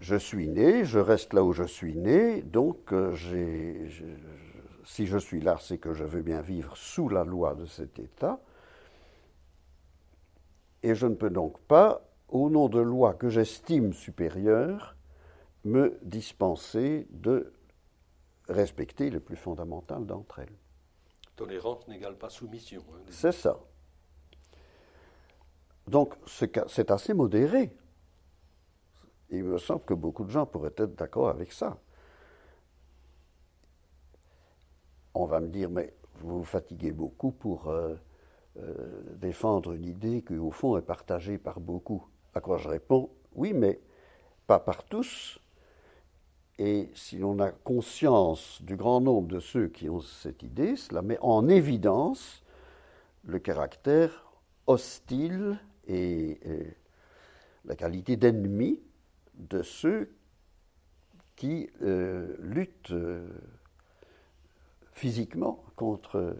je 0.00 0.16
suis 0.16 0.48
né, 0.48 0.84
je 0.84 0.98
reste 0.98 1.32
là 1.32 1.42
où 1.42 1.52
je 1.52 1.64
suis 1.64 1.96
né, 1.96 2.42
donc 2.42 2.92
euh, 2.92 3.16
si 4.84 5.06
je 5.06 5.16
suis 5.16 5.40
là, 5.40 5.56
c'est 5.58 5.78
que 5.78 5.94
je 5.94 6.04
veux 6.04 6.20
bien 6.20 6.42
vivre 6.42 6.76
sous 6.76 7.08
la 7.08 7.24
loi 7.24 7.54
de 7.54 7.64
cet 7.64 7.98
État, 7.98 8.40
et 10.82 10.94
je 10.94 11.06
ne 11.06 11.14
peux 11.14 11.30
donc 11.30 11.58
pas 11.60 12.02
au 12.28 12.50
nom 12.50 12.68
de 12.68 12.80
lois 12.80 13.14
que 13.14 13.30
j'estime 13.30 13.94
supérieures, 13.94 14.94
me 15.64 15.98
dispenser 16.02 17.06
de 17.10 17.54
respecter 18.48 19.10
le 19.10 19.20
plus 19.20 19.36
fondamental 19.36 20.04
d'entre 20.06 20.40
elles. 20.40 20.56
Tolérance 21.36 21.86
n'égale 21.88 22.16
pas 22.16 22.30
soumission. 22.30 22.84
Hein, 22.92 23.00
c'est 23.10 23.32
ça. 23.32 23.58
Donc 25.88 26.14
c'est 26.26 26.90
assez 26.90 27.12
modéré. 27.12 27.76
Il 29.30 29.44
me 29.44 29.58
semble 29.58 29.84
que 29.84 29.94
beaucoup 29.94 30.24
de 30.24 30.30
gens 30.30 30.46
pourraient 30.46 30.74
être 30.76 30.94
d'accord 30.94 31.28
avec 31.28 31.52
ça. 31.52 31.78
On 35.14 35.26
va 35.26 35.40
me 35.40 35.48
dire, 35.48 35.70
mais 35.70 35.94
vous 36.20 36.38
vous 36.38 36.44
fatiguez 36.44 36.92
beaucoup 36.92 37.32
pour 37.32 37.68
euh, 37.68 37.94
euh, 38.58 39.02
défendre 39.16 39.72
une 39.72 39.84
idée 39.84 40.22
qui, 40.22 40.36
au 40.36 40.50
fond, 40.50 40.76
est 40.76 40.82
partagée 40.82 41.38
par 41.38 41.60
beaucoup. 41.60 42.06
À 42.34 42.40
quoi 42.40 42.58
je 42.58 42.68
réponds? 42.68 43.10
Oui, 43.34 43.52
mais 43.52 43.80
pas 44.46 44.58
par 44.58 44.84
tous. 44.84 45.38
Et 46.58 46.88
si 46.94 47.18
l'on 47.18 47.40
a 47.40 47.50
conscience 47.50 48.62
du 48.62 48.76
grand 48.76 49.00
nombre 49.00 49.28
de 49.28 49.40
ceux 49.40 49.68
qui 49.68 49.88
ont 49.88 50.00
cette 50.00 50.42
idée, 50.42 50.76
cela 50.76 51.02
met 51.02 51.18
en 51.20 51.48
évidence 51.48 52.44
le 53.24 53.38
caractère 53.40 54.24
hostile 54.66 55.58
et, 55.88 56.38
la 57.64 57.76
qualité 57.76 58.16
d'ennemi 58.16 58.80
de 59.34 59.62
ceux 59.62 60.14
qui 61.34 61.70
euh, 61.82 62.36
luttent 62.38 62.90
euh, 62.92 63.26
physiquement 64.92 65.64
contre 65.74 66.36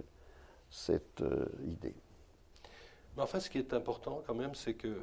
cette 0.71 1.23
euh, 1.23 1.47
idée. 1.67 1.95
Mais 3.17 3.23
enfin, 3.23 3.41
ce 3.41 3.49
qui 3.49 3.59
est 3.59 3.73
important 3.73 4.23
quand 4.27 4.35
même, 4.35 4.55
c'est 4.55 4.75
que 4.75 4.97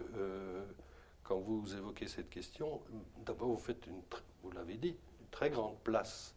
quand 1.23 1.39
vous 1.39 1.75
évoquez 1.75 2.07
cette 2.07 2.29
question, 2.29 2.81
d'abord 3.25 3.49
vous 3.49 3.57
faites, 3.57 3.87
une, 3.87 4.01
vous 4.43 4.51
l'avez 4.51 4.75
dit, 4.75 4.89
une 4.89 5.27
très 5.31 5.49
grande 5.49 5.77
place 5.83 6.33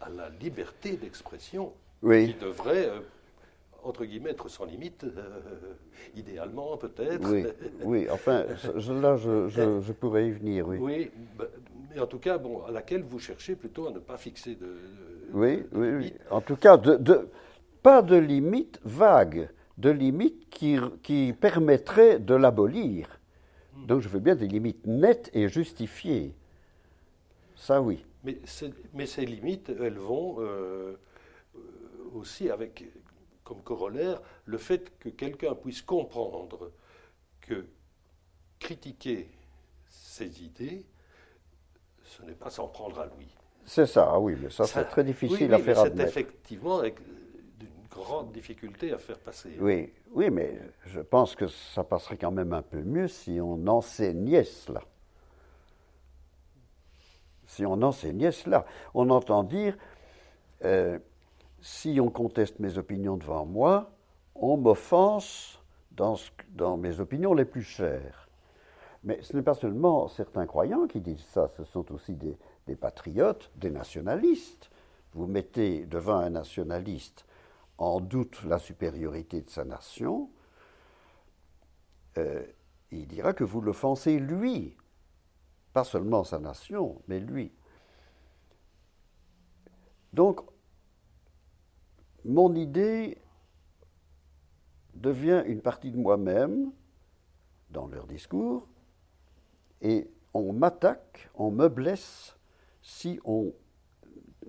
à 0.00 0.08
la 0.08 0.28
liberté 0.40 0.96
d'expression 0.96 1.72
qui 2.02 2.34
devrait, 2.34 2.88
euh, 2.88 3.00
entre 3.82 4.04
guillemets, 4.04 4.30
être 4.30 4.48
sans 4.48 4.64
limite, 4.64 5.04
euh, 5.04 5.40
idéalement 6.16 6.76
peut-être. 6.76 7.30
Oui, 7.30 7.46
oui, 7.82 8.06
enfin, 8.10 8.44
là 8.44 9.16
je, 9.16 9.48
je, 9.48 9.92
pourrais 9.92 10.28
y 10.28 10.32
venir, 10.32 10.68
oui. 10.68 10.76
Oui, 10.78 11.10
bah, 11.38 11.46
mais 11.90 12.00
en 12.00 12.06
tout 12.06 12.18
cas, 12.18 12.36
bon, 12.38 12.64
à 12.64 12.70
laquelle 12.70 13.02
vous 13.02 13.18
cherchez 13.18 13.56
plutôt 13.56 13.88
à 13.88 13.90
ne 13.90 14.00
pas 14.00 14.18
fixer 14.18 14.56
de. 14.56 14.76
oui, 15.32 15.62
oui, 15.72 15.88
oui. 15.94 16.14
En 16.30 16.40
tout 16.40 16.56
cas, 16.56 16.76
de, 16.76 16.96
de, 16.96 17.28
pas 17.82 18.02
de 18.02 18.16
limite 18.16 18.80
vague 18.84 19.48
de 19.78 19.90
limites 19.90 20.48
qui, 20.50 20.76
qui 21.02 21.32
permettraient 21.32 22.18
de 22.18 22.34
l'abolir. 22.34 23.20
Hmm. 23.74 23.86
Donc 23.86 24.00
je 24.00 24.08
veux 24.08 24.20
bien 24.20 24.34
des 24.34 24.46
limites 24.46 24.86
nettes 24.86 25.30
et 25.32 25.48
justifiées. 25.48 26.34
Ça 27.54 27.80
oui. 27.80 28.04
Mais, 28.24 28.38
mais 28.92 29.06
ces 29.06 29.26
limites, 29.26 29.68
elles 29.68 29.98
vont 29.98 30.36
euh, 30.38 30.96
aussi 32.14 32.50
avec 32.50 32.84
comme 33.44 33.62
corollaire 33.62 34.20
le 34.46 34.58
fait 34.58 34.98
que 34.98 35.10
quelqu'un 35.10 35.54
puisse 35.54 35.82
comprendre 35.82 36.72
que 37.40 37.66
critiquer 38.58 39.28
ses 39.86 40.42
idées, 40.42 40.86
ce 42.02 42.22
n'est 42.22 42.34
pas 42.34 42.50
s'en 42.50 42.68
prendre 42.68 42.98
à 43.00 43.06
lui. 43.18 43.34
C'est 43.66 43.86
ça, 43.86 44.10
ah 44.12 44.18
oui, 44.18 44.36
mais 44.40 44.50
ça, 44.50 44.64
c'est 44.64 44.84
très 44.84 45.04
difficile 45.04 45.52
à 45.52 45.58
faire 45.58 45.82
C'est 45.82 45.98
effectivement 46.00 46.82
d'une 46.82 47.88
grande 47.90 48.32
difficulté 48.32 48.92
à 48.92 48.98
faire 48.98 49.18
passer. 49.18 49.56
Oui, 49.60 49.92
oui, 50.12 50.30
mais 50.30 50.58
je 50.86 51.00
pense 51.00 51.34
que 51.34 51.46
ça 51.46 51.84
passerait 51.84 52.16
quand 52.16 52.30
même 52.30 52.52
un 52.52 52.62
peu 52.62 52.82
mieux 52.82 53.08
si 53.08 53.38
on 53.40 53.66
enseignait 53.66 54.44
cela. 54.44 54.82
Si 57.54 57.64
on 57.64 57.82
enseignait 57.82 58.32
cela. 58.32 58.66
On 58.94 59.10
entend 59.10 59.44
dire, 59.44 59.76
euh, 60.64 60.98
si 61.60 62.00
on 62.00 62.10
conteste 62.10 62.58
mes 62.58 62.78
opinions 62.78 63.16
devant 63.16 63.46
moi, 63.46 63.92
on 64.34 64.56
m'offense 64.56 65.62
dans, 65.92 66.16
mes 66.76 66.98
opinions 66.98 67.32
les 67.32 67.44
plus 67.44 67.62
chères. 67.62 68.28
Mais 69.04 69.22
ce 69.22 69.36
n'est 69.36 69.42
pas 69.42 69.54
seulement 69.54 70.08
certains 70.08 70.46
croyants 70.46 70.88
qui 70.88 71.00
disent 71.00 71.24
ça, 71.30 71.48
ce 71.56 71.62
sont 71.62 71.92
aussi 71.92 72.14
des, 72.14 72.36
des 72.66 72.74
patriotes, 72.74 73.52
des 73.54 73.70
nationalistes. 73.70 74.68
Vous 75.12 75.26
mettez 75.26 75.86
devant 75.86 76.16
un 76.16 76.30
nationaliste 76.30 77.24
en 77.78 78.00
doute 78.00 78.42
la 78.42 78.58
supériorité 78.58 79.42
de 79.42 79.50
sa 79.50 79.64
nation, 79.64 80.28
euh, 82.18 82.42
il 82.90 83.06
dira 83.06 83.32
que 83.32 83.44
vous 83.44 83.60
l'offensez 83.60 84.18
lui, 84.18 84.76
pas 85.74 85.84
seulement 85.84 86.24
sa 86.24 86.38
nation, 86.38 87.02
mais 87.08 87.20
lui. 87.20 87.52
Donc, 90.14 90.40
mon 92.24 92.54
idée 92.54 93.18
devient 94.94 95.42
une 95.46 95.60
partie 95.60 95.90
de 95.90 95.98
moi-même 95.98 96.72
dans 97.70 97.88
leur 97.88 98.06
discours, 98.06 98.68
et 99.82 100.08
on 100.32 100.52
m'attaque, 100.52 101.28
on 101.34 101.50
me 101.50 101.68
blesse 101.68 102.38
si 102.80 103.18
on 103.24 103.52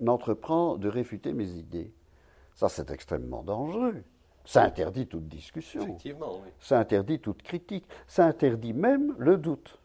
entreprend 0.06 0.76
de 0.78 0.88
réfuter 0.88 1.32
mes 1.32 1.50
idées. 1.50 1.92
Ça, 2.54 2.68
c'est 2.68 2.90
extrêmement 2.90 3.42
dangereux. 3.42 4.04
Ça 4.44 4.62
interdit 4.62 5.08
toute 5.08 5.26
discussion. 5.26 5.82
Effectivement, 5.82 6.36
oui. 6.40 6.50
Ça 6.60 6.78
interdit 6.78 7.18
toute 7.18 7.42
critique. 7.42 7.86
Ça 8.06 8.26
interdit 8.26 8.72
même 8.72 9.16
le 9.18 9.36
doute. 9.36 9.80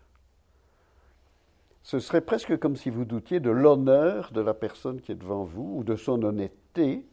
Ce 1.84 2.00
serait 2.00 2.22
presque 2.22 2.58
comme 2.58 2.76
si 2.76 2.90
vous 2.90 3.06
doutiez 3.06 3.40
de 3.40 3.50
l'honneur 3.50 4.32
de 4.32 4.42
la 4.42 4.54
personne 4.54 5.02
qui 5.02 5.12
est 5.12 5.16
devant 5.16 5.44
vous, 5.44 5.78
ou 5.78 5.84
de 5.84 5.96
son 5.96 6.22
honnêteté, 6.24 7.06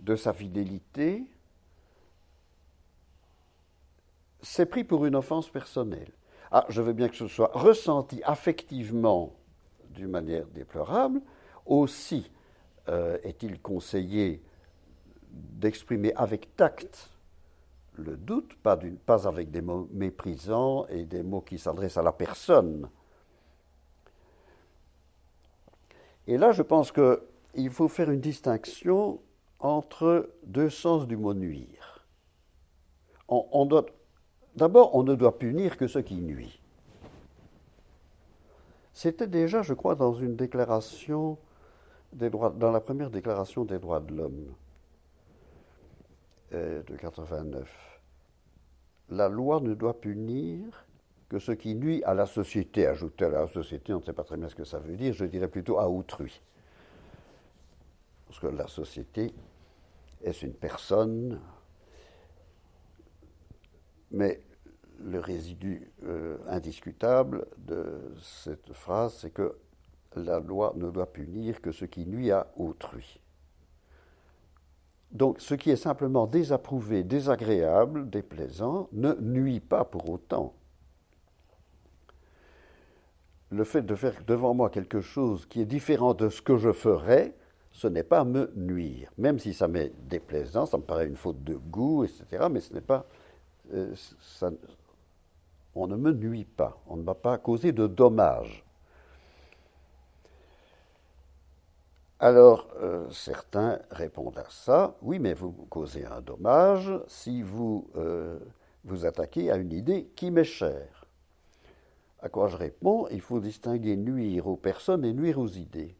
de 0.00 0.16
sa 0.16 0.32
fidélité. 0.32 1.24
C'est 4.40 4.66
pris 4.66 4.84
pour 4.84 5.06
une 5.06 5.16
offense 5.16 5.48
personnelle. 5.48 6.12
Ah, 6.50 6.64
je 6.68 6.80
veux 6.80 6.92
bien 6.92 7.08
que 7.08 7.16
ce 7.16 7.28
soit 7.28 7.50
ressenti 7.52 8.20
affectivement 8.24 9.34
d'une 9.90 10.08
manière 10.08 10.46
déplorable. 10.46 11.20
Aussi 11.66 12.30
euh, 12.88 13.18
est-il 13.22 13.60
conseillé 13.60 14.42
d'exprimer 15.30 16.12
avec 16.14 16.56
tact 16.56 17.10
le 17.98 18.16
doute, 18.16 18.54
pas, 18.62 18.78
pas 19.06 19.26
avec 19.26 19.50
des 19.50 19.60
mots 19.60 19.88
méprisants 19.92 20.86
et 20.86 21.04
des 21.04 21.22
mots 21.22 21.40
qui 21.40 21.58
s'adressent 21.58 21.96
à 21.96 22.02
la 22.02 22.12
personne. 22.12 22.88
Et 26.26 26.36
là, 26.36 26.52
je 26.52 26.62
pense 26.62 26.92
qu'il 26.92 27.70
faut 27.70 27.88
faire 27.88 28.10
une 28.10 28.20
distinction 28.20 29.20
entre 29.60 30.30
deux 30.44 30.70
sens 30.70 31.06
du 31.06 31.16
mot 31.16 31.34
nuire. 31.34 32.04
d'abord, 34.54 34.94
on 34.94 35.02
ne 35.02 35.14
doit 35.14 35.38
punir 35.38 35.76
que 35.76 35.86
ce 35.86 35.98
qui 35.98 36.16
nuit. 36.16 36.60
C'était 38.92 39.26
déjà, 39.26 39.62
je 39.62 39.74
crois, 39.74 39.94
dans 39.94 40.12
une 40.12 40.36
déclaration 40.36 41.38
des 42.12 42.30
droits, 42.30 42.50
dans 42.50 42.72
la 42.72 42.80
première 42.80 43.10
déclaration 43.10 43.64
des 43.64 43.78
droits 43.78 44.00
de 44.00 44.14
l'homme 44.14 44.54
euh, 46.52 46.82
de 46.82 46.96
89. 46.96 47.87
La 49.10 49.28
loi 49.28 49.60
ne 49.60 49.74
doit 49.74 50.00
punir 50.00 50.86
que 51.28 51.38
ce 51.38 51.52
qui 51.52 51.74
nuit 51.74 52.02
à 52.04 52.14
la 52.14 52.26
société. 52.26 52.86
Ajouter 52.86 53.26
à 53.26 53.30
la 53.30 53.46
société, 53.46 53.92
on 53.92 54.00
ne 54.00 54.04
sait 54.04 54.12
pas 54.12 54.24
très 54.24 54.36
bien 54.36 54.48
ce 54.48 54.54
que 54.54 54.64
ça 54.64 54.78
veut 54.78 54.96
dire, 54.96 55.12
je 55.12 55.24
dirais 55.24 55.48
plutôt 55.48 55.78
à 55.78 55.88
autrui. 55.88 56.40
Parce 58.26 58.40
que 58.40 58.46
la 58.46 58.66
société 58.66 59.32
est 60.22 60.42
une 60.42 60.54
personne, 60.54 61.40
mais 64.10 64.42
le 65.00 65.20
résidu 65.20 65.92
euh, 66.04 66.38
indiscutable 66.48 67.46
de 67.58 68.14
cette 68.20 68.72
phrase, 68.72 69.14
c'est 69.20 69.30
que 69.30 69.56
la 70.16 70.40
loi 70.40 70.72
ne 70.76 70.90
doit 70.90 71.12
punir 71.12 71.60
que 71.60 71.72
ce 71.72 71.84
qui 71.84 72.06
nuit 72.06 72.30
à 72.30 72.50
autrui. 72.56 73.20
Donc 75.12 75.40
ce 75.40 75.54
qui 75.54 75.70
est 75.70 75.76
simplement 75.76 76.26
désapprouvé, 76.26 77.02
désagréable, 77.02 78.10
déplaisant, 78.10 78.88
ne 78.92 79.14
nuit 79.14 79.60
pas 79.60 79.84
pour 79.84 80.10
autant. 80.10 80.54
Le 83.50 83.64
fait 83.64 83.82
de 83.82 83.94
faire 83.94 84.22
devant 84.26 84.52
moi 84.52 84.68
quelque 84.68 85.00
chose 85.00 85.46
qui 85.46 85.62
est 85.62 85.66
différent 85.66 86.12
de 86.12 86.28
ce 86.28 86.42
que 86.42 86.58
je 86.58 86.72
ferais, 86.72 87.34
ce 87.72 87.86
n'est 87.86 88.02
pas 88.02 88.24
me 88.24 88.52
nuire. 88.56 89.10
Même 89.16 89.38
si 89.38 89.54
ça 89.54 89.68
m'est 89.68 89.92
déplaisant, 90.08 90.66
ça 90.66 90.76
me 90.76 90.82
paraît 90.82 91.06
une 91.06 91.16
faute 91.16 91.42
de 91.44 91.54
goût, 91.54 92.04
etc., 92.04 92.48
mais 92.50 92.60
ce 92.60 92.74
n'est 92.74 92.80
pas... 92.82 93.06
Euh, 93.72 93.94
on 95.74 95.86
ne 95.86 95.96
me 95.96 96.12
nuit 96.12 96.44
pas, 96.44 96.78
on 96.86 96.96
ne 96.96 97.02
m'a 97.02 97.14
pas 97.14 97.38
causé 97.38 97.72
de 97.72 97.86
dommages. 97.86 98.64
Alors, 102.20 102.68
euh, 102.80 103.08
certains 103.10 103.78
répondent 103.90 104.38
à 104.38 104.50
ça, 104.50 104.96
oui, 105.02 105.20
mais 105.20 105.34
vous 105.34 105.52
causez 105.52 106.04
un 106.04 106.20
dommage 106.20 106.90
si 107.06 107.42
vous 107.42 107.88
euh, 107.96 108.40
vous 108.84 109.06
attaquez 109.06 109.52
à 109.52 109.56
une 109.56 109.72
idée 109.72 110.10
qui 110.16 110.32
m'est 110.32 110.42
chère. 110.42 111.06
À 112.20 112.28
quoi 112.28 112.48
je 112.48 112.56
réponds 112.56 113.06
Il 113.12 113.20
faut 113.20 113.38
distinguer 113.38 113.96
nuire 113.96 114.48
aux 114.48 114.56
personnes 114.56 115.04
et 115.04 115.12
nuire 115.12 115.38
aux 115.38 115.48
idées. 115.48 115.94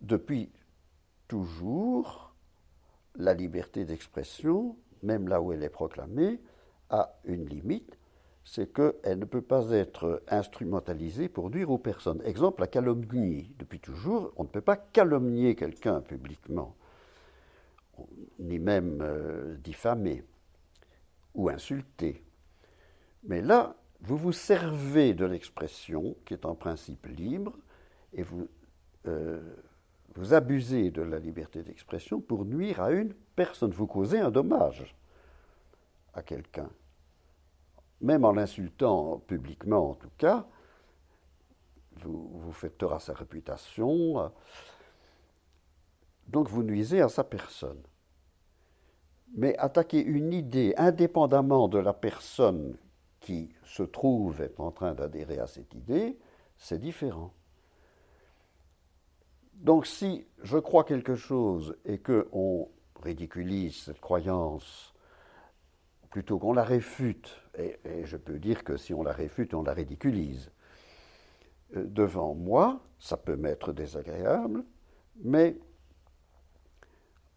Depuis 0.00 0.50
toujours, 1.28 2.32
la 3.16 3.34
liberté 3.34 3.84
d'expression, 3.84 4.76
même 5.02 5.28
là 5.28 5.42
où 5.42 5.52
elle 5.52 5.62
est 5.62 5.68
proclamée, 5.68 6.40
a 6.88 7.14
une 7.24 7.46
limite, 7.46 7.98
c'est 8.46 8.72
qu'elle 8.72 9.18
ne 9.18 9.24
peut 9.24 9.42
pas 9.42 9.72
être 9.72 10.22
instrumentalisée 10.28 11.28
pour 11.28 11.50
nuire 11.50 11.68
aux 11.68 11.78
personnes. 11.78 12.22
Exemple, 12.24 12.60
la 12.60 12.68
calomnie. 12.68 13.52
Depuis 13.58 13.80
toujours, 13.80 14.32
on 14.36 14.44
ne 14.44 14.48
peut 14.48 14.60
pas 14.60 14.76
calomnier 14.76 15.56
quelqu'un 15.56 16.00
publiquement, 16.00 16.76
ni 18.38 18.60
même 18.60 19.00
euh, 19.02 19.56
diffamer 19.56 20.22
ou 21.34 21.48
insulter. 21.48 22.22
Mais 23.24 23.42
là, 23.42 23.74
vous 24.00 24.16
vous 24.16 24.32
servez 24.32 25.12
de 25.12 25.24
l'expression, 25.24 26.16
qui 26.24 26.32
est 26.32 26.46
en 26.46 26.54
principe 26.54 27.04
libre, 27.06 27.52
et 28.12 28.22
vous, 28.22 28.46
euh, 29.08 29.42
vous 30.14 30.34
abusez 30.34 30.92
de 30.92 31.02
la 31.02 31.18
liberté 31.18 31.64
d'expression 31.64 32.20
pour 32.20 32.44
nuire 32.44 32.80
à 32.80 32.92
une 32.92 33.12
personne. 33.34 33.72
Vous 33.72 33.88
causez 33.88 34.20
un 34.20 34.30
dommage 34.30 34.94
à 36.14 36.22
quelqu'un 36.22 36.70
même 38.00 38.24
en 38.24 38.32
l'insultant 38.32 39.18
publiquement 39.26 39.90
en 39.90 39.94
tout 39.94 40.10
cas, 40.18 40.46
vous, 42.04 42.52
faites 42.52 42.78
tort 42.78 43.00
sa 43.00 43.14
réputation, 43.14 44.30
donc 46.28 46.48
vous 46.48 46.62
nuisez 46.62 47.00
à 47.00 47.08
sa 47.08 47.24
personne. 47.24 47.80
Mais 49.34 49.56
attaquer 49.58 50.02
une 50.02 50.32
idée 50.32 50.74
indépendamment 50.76 51.68
de 51.68 51.78
la 51.78 51.92
personne 51.92 52.76
qui 53.20 53.50
se 53.64 53.82
trouve 53.82 54.40
être 54.40 54.60
en 54.60 54.70
train 54.70 54.94
d'adhérer 54.94 55.38
à 55.38 55.46
cette 55.46 55.74
idée, 55.74 56.18
c'est 56.56 56.78
différent. 56.78 57.32
Donc 59.54 59.86
si 59.86 60.26
je 60.42 60.58
crois 60.58 60.84
quelque 60.84 61.16
chose 61.16 61.76
et 61.84 61.98
qu'on 61.98 62.68
ridiculise 63.02 63.76
cette 63.84 64.00
croyance 64.00 64.94
plutôt 66.16 66.38
qu'on 66.38 66.54
la 66.54 66.64
réfute, 66.64 67.42
et, 67.58 67.76
je 68.04 68.16
peux 68.16 68.38
dire 68.38 68.64
que 68.64 68.78
si 68.78 68.94
on 68.94 69.02
la 69.02 69.12
réfute, 69.12 69.52
on 69.52 69.62
la 69.62 69.74
ridiculise, 69.74 70.50
euh, 71.76 71.84
devant 71.84 72.34
moi, 72.34 72.80
ça 72.98 73.18
peut 73.18 73.36
m'être 73.36 73.74
désagréable, 73.74 74.64
mais 75.22 75.58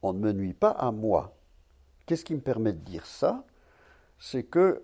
on 0.01 0.13
ne 0.13 0.19
me 0.19 0.31
nuit 0.31 0.53
pas 0.53 0.69
à 0.69 0.93
moi. 0.93 1.35
Qu'est-ce 2.05 2.23
qui 2.23 2.33
me 2.33 2.39
permet 2.39 2.71
de 2.71 2.79
dire 2.79 3.05
ça? 3.05 3.45
C'est 4.17 4.43
que 4.43 4.81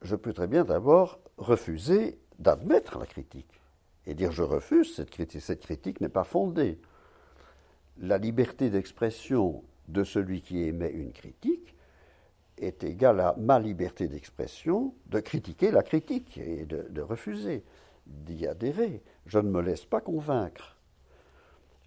je 0.00 0.16
peux 0.16 0.32
très 0.32 0.46
bien 0.46 0.64
d'abord 0.64 1.20
refuser 1.36 2.18
d'admettre 2.38 2.98
la 2.98 3.04
critique 3.04 3.60
et 4.06 4.14
dire 4.14 4.32
je 4.32 4.42
refuse 4.42 4.96
cette 4.96 5.10
critique. 5.10 5.42
Cette 5.42 5.60
critique 5.60 6.00
n'est 6.00 6.08
pas 6.08 6.24
fondée. 6.24 6.80
La 7.98 8.16
liberté 8.16 8.70
d'expression 8.70 9.64
de 9.88 10.02
celui 10.02 10.40
qui 10.40 10.60
émet 10.60 10.92
une 10.92 11.12
critique 11.12 11.74
est 12.60 12.84
égale 12.84 13.20
à 13.20 13.34
ma 13.38 13.58
liberté 13.58 14.08
d'expression 14.08 14.94
de 15.06 15.20
critiquer 15.20 15.70
la 15.70 15.82
critique 15.82 16.38
et 16.38 16.64
de, 16.66 16.86
de 16.90 17.00
refuser 17.02 17.64
d'y 18.06 18.46
adhérer. 18.46 19.02
Je 19.26 19.38
ne 19.38 19.50
me 19.50 19.60
laisse 19.60 19.84
pas 19.84 20.00
convaincre. 20.00 20.76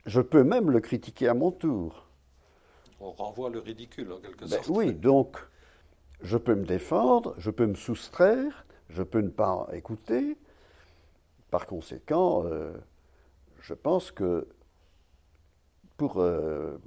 Je 0.06 0.22
peux 0.22 0.44
même 0.44 0.72
le 0.72 0.80
critiquer 0.80 1.28
à 1.28 1.34
mon 1.34 1.52
tour. 1.52 2.08
On 3.00 3.12
renvoie 3.12 3.50
le 3.50 3.60
ridicule 3.60 4.12
en 4.12 4.20
quelque 4.20 4.46
Ben 4.46 4.64
sorte. 4.64 4.68
oui, 4.70 4.94
donc 4.94 5.38
je 6.22 6.38
peux 6.38 6.56
me 6.56 6.66
défendre, 6.66 7.34
je 7.38 7.50
peux 7.50 7.66
me 7.66 7.76
soustraire, 7.76 8.66
je 8.90 9.04
peux 9.04 9.22
ne 9.22 9.30
pas 9.30 9.68
écouter. 9.74 10.38
Par 11.50 11.66
conséquent, 11.68 12.44
euh, 12.46 12.74
je 13.60 13.74
pense 13.74 14.12
que 14.12 14.48
pour 15.98 16.20
euh, 16.20 16.78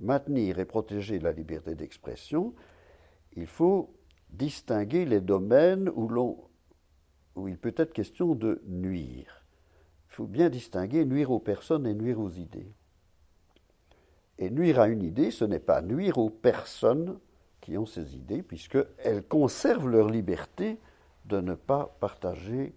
maintenir 0.00 0.58
et 0.58 0.64
protéger 0.64 1.18
la 1.18 1.32
liberté 1.32 1.74
d'expression, 1.74 2.54
il 3.38 3.46
faut 3.46 3.94
distinguer 4.30 5.04
les 5.04 5.20
domaines 5.20 5.90
où, 5.94 7.48
il 7.48 7.56
peut 7.56 7.74
être 7.76 7.92
question 7.92 8.34
de 8.34 8.60
nuire. 8.66 9.44
Il 10.08 10.14
faut 10.14 10.26
bien 10.26 10.48
distinguer 10.50 11.04
nuire 11.04 11.30
aux 11.30 11.38
personnes 11.38 11.86
et 11.86 11.94
nuire 11.94 12.18
aux 12.18 12.30
idées. 12.30 12.72
Et 14.38 14.50
nuire 14.50 14.80
à 14.80 14.88
une 14.88 15.02
idée, 15.02 15.30
ce 15.30 15.44
n'est 15.44 15.60
pas 15.60 15.82
nuire 15.82 16.18
aux 16.18 16.30
personnes 16.30 17.18
qui 17.60 17.78
ont 17.78 17.86
ces 17.86 18.16
idées, 18.16 18.42
puisqu'elles 18.42 19.22
conservent 19.28 19.88
leur 19.88 20.08
liberté 20.08 20.78
de 21.24 21.40
ne 21.40 21.54
pas 21.54 21.96
partager 22.00 22.74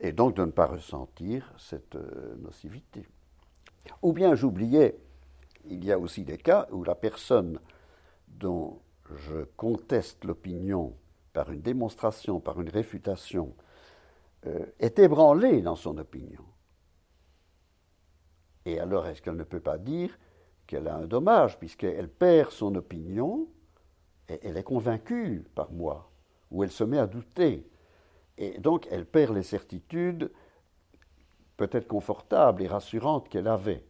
et 0.00 0.12
donc 0.12 0.36
de 0.36 0.44
ne 0.44 0.50
pas 0.50 0.66
ressentir 0.66 1.52
cette 1.58 1.96
euh, 1.96 2.36
nocivité. 2.38 3.06
Ou 4.02 4.12
bien 4.12 4.34
j'oubliais, 4.34 4.98
il 5.68 5.84
y 5.84 5.92
a 5.92 5.98
aussi 5.98 6.24
des 6.24 6.38
cas 6.38 6.66
où 6.70 6.84
la 6.84 6.94
personne 6.94 7.58
dont 8.28 8.78
je 9.14 9.44
conteste 9.56 10.24
l'opinion 10.24 10.96
par 11.32 11.52
une 11.52 11.60
démonstration, 11.60 12.40
par 12.40 12.60
une 12.60 12.68
réfutation, 12.68 13.54
euh, 14.46 14.66
est 14.78 14.98
ébranlée 14.98 15.62
dans 15.62 15.76
son 15.76 15.98
opinion. 15.98 16.44
Et 18.64 18.80
alors, 18.80 19.06
est-ce 19.06 19.22
qu'elle 19.22 19.36
ne 19.36 19.44
peut 19.44 19.60
pas 19.60 19.78
dire 19.78 20.18
qu'elle 20.66 20.88
a 20.88 20.96
un 20.96 21.06
dommage, 21.06 21.58
puisqu'elle 21.58 22.08
perd 22.08 22.50
son 22.50 22.74
opinion, 22.74 23.48
et 24.28 24.40
elle 24.42 24.56
est 24.56 24.64
convaincue 24.64 25.44
par 25.54 25.70
moi, 25.70 26.10
ou 26.50 26.64
elle 26.64 26.70
se 26.70 26.84
met 26.84 26.98
à 26.98 27.06
douter. 27.06 27.68
Et 28.38 28.58
donc, 28.58 28.88
elle 28.90 29.06
perd 29.06 29.34
les 29.34 29.42
certitudes 29.42 30.32
peut-être 31.56 31.86
confortables 31.86 32.62
et 32.62 32.66
rassurantes 32.66 33.28
qu'elle 33.28 33.48
avait. 33.48 33.84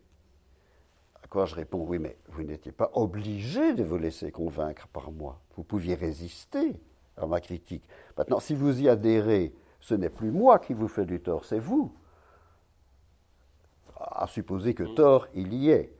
À 1.26 1.28
quoi 1.28 1.44
je 1.44 1.56
réponds, 1.56 1.84
oui, 1.84 1.98
mais 1.98 2.16
vous 2.28 2.44
n'étiez 2.44 2.70
pas 2.70 2.88
obligé 2.94 3.74
de 3.74 3.82
vous 3.82 3.98
laisser 3.98 4.30
convaincre 4.30 4.86
par 4.86 5.10
moi. 5.10 5.40
Vous 5.56 5.64
pouviez 5.64 5.96
résister 5.96 6.80
à 7.16 7.26
ma 7.26 7.40
critique. 7.40 7.82
Maintenant, 8.16 8.38
si 8.38 8.54
vous 8.54 8.80
y 8.80 8.88
adhérez, 8.88 9.52
ce 9.80 9.96
n'est 9.96 10.08
plus 10.08 10.30
moi 10.30 10.60
qui 10.60 10.72
vous 10.72 10.86
fais 10.86 11.04
du 11.04 11.20
tort, 11.20 11.44
c'est 11.44 11.58
vous. 11.58 11.92
À 13.96 14.28
supposer 14.28 14.72
que 14.72 14.84
tort 14.84 15.26
il 15.34 15.52
y 15.52 15.70
ait. 15.70 15.92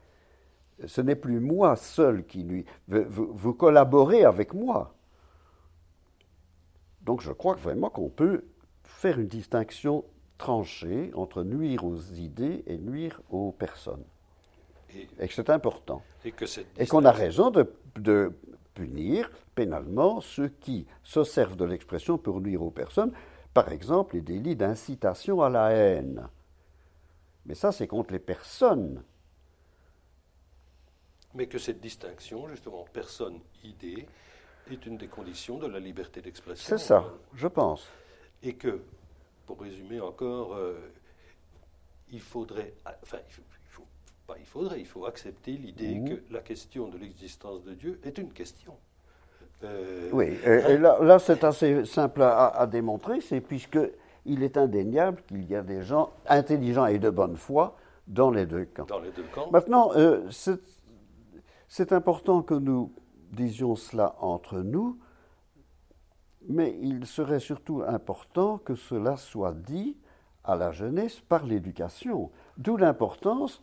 Ce 0.86 1.00
n'est 1.00 1.16
plus 1.16 1.40
moi 1.40 1.74
seul 1.74 2.24
qui 2.24 2.44
nuit. 2.44 2.64
Vous, 2.86 3.32
vous 3.32 3.52
collaborez 3.52 4.22
avec 4.22 4.54
moi. 4.54 4.94
Donc 7.00 7.20
je 7.20 7.32
crois 7.32 7.56
vraiment 7.56 7.90
qu'on 7.90 8.10
peut 8.10 8.44
faire 8.84 9.18
une 9.18 9.26
distinction 9.26 10.04
tranchée 10.38 11.10
entre 11.16 11.42
nuire 11.42 11.84
aux 11.84 11.98
idées 12.14 12.62
et 12.68 12.78
nuire 12.78 13.20
aux 13.28 13.50
personnes. 13.50 14.04
Et, 14.94 15.08
Et 15.18 15.28
que 15.28 15.34
c'est 15.34 15.50
important. 15.50 16.02
et 16.24 16.86
qu'on 16.86 17.04
a 17.04 17.12
raison 17.12 17.50
de, 17.50 17.72
de 17.96 18.32
punir 18.74 19.30
pénalement 19.54 20.20
ceux 20.20 20.48
qui 20.48 20.86
se 21.02 21.24
servent 21.24 21.56
de 21.56 21.64
l'expression 21.64 22.18
pour 22.18 22.40
nuire 22.40 22.62
aux 22.62 22.70
personnes. 22.70 23.12
Par 23.54 23.70
exemple, 23.72 24.16
les 24.16 24.20
délits 24.22 24.56
d'incitation 24.56 25.42
à 25.42 25.48
la 25.48 25.70
haine. 25.70 26.28
Mais 27.46 27.54
ça, 27.54 27.72
c'est 27.72 27.86
contre 27.86 28.12
les 28.12 28.18
personnes. 28.18 29.02
Mais 31.34 31.46
que 31.46 31.58
cette 31.58 31.80
distinction, 31.80 32.48
justement, 32.48 32.84
personne-idée, 32.92 34.06
est 34.70 34.86
une 34.86 34.96
des 34.96 35.06
conditions 35.08 35.58
de 35.58 35.66
la 35.66 35.78
liberté 35.78 36.20
d'expression. 36.20 36.66
C'est 36.76 36.82
ça, 36.82 37.04
je 37.34 37.46
pense. 37.46 37.86
Et 38.42 38.54
que, 38.54 38.80
pour 39.46 39.60
résumer 39.60 40.00
encore, 40.00 40.54
euh, 40.54 40.74
il 42.10 42.20
faudrait, 42.20 42.74
enfin, 43.02 43.18
il 43.28 43.32
faut, 43.32 43.42
il 43.64 43.70
faut- 43.70 43.86
pas 44.26 44.36
il 44.38 44.46
faudrait, 44.46 44.80
il 44.80 44.86
faut 44.86 45.06
accepter 45.06 45.52
l'idée 45.52 45.94
Mhm. 46.00 46.08
que 46.08 46.32
la 46.32 46.40
question 46.40 46.88
de 46.88 46.98
l'existence 46.98 47.62
de 47.64 47.74
Dieu 47.74 48.00
est 48.04 48.18
une 48.18 48.30
question. 48.32 48.74
Euh, 49.64 50.10
Oui, 50.12 50.26
et, 50.44 50.72
et 50.72 50.78
là, 50.78 50.98
là, 51.02 51.18
c'est 51.18 51.42
assez 51.44 51.84
simple 51.84 52.22
à, 52.22 52.48
à 52.48 52.66
démontrer, 52.66 53.20
c'est 53.20 53.40
puisque 53.40 53.78
il 54.24 54.42
est 54.42 54.56
indéniable 54.56 55.22
qu'il 55.28 55.44
y 55.48 55.54
a 55.54 55.62
des 55.62 55.82
gens 55.82 56.10
intelligents 56.28 56.86
et 56.86 56.98
de 56.98 57.10
bonne 57.10 57.36
foi 57.36 57.76
dans 58.06 58.30
les 58.30 58.46
deux 58.46 58.64
camps. 58.66 58.84
Dans 58.86 58.98
les 58.98 59.12
deux 59.12 59.24
camps. 59.34 59.50
Maintenant, 59.50 59.92
euh, 59.96 60.28
c'est 61.68 61.92
important 61.92 62.42
que 62.42 62.54
nous 62.54 62.92
disions 63.32 63.76
cela 63.76 64.16
entre 64.20 64.58
nous, 64.58 64.98
mais 66.48 66.76
il 66.80 67.06
serait 67.06 67.40
surtout 67.40 67.82
important 67.86 68.58
que 68.58 68.74
cela 68.74 69.16
soit 69.16 69.52
dit 69.52 69.96
à 70.44 70.54
la 70.54 70.70
jeunesse 70.70 71.20
par 71.20 71.44
l'éducation, 71.44 72.30
d'où 72.56 72.76
l'importance 72.76 73.62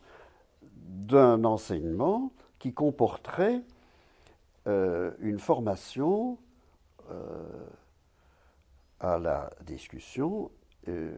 d'un 0.84 1.44
enseignement 1.44 2.30
qui 2.58 2.72
comporterait 2.72 3.62
euh, 4.66 5.12
une 5.18 5.38
formation 5.38 6.38
euh, 7.10 7.66
à 9.00 9.18
la 9.18 9.50
discussion 9.62 10.50
euh, 10.88 11.12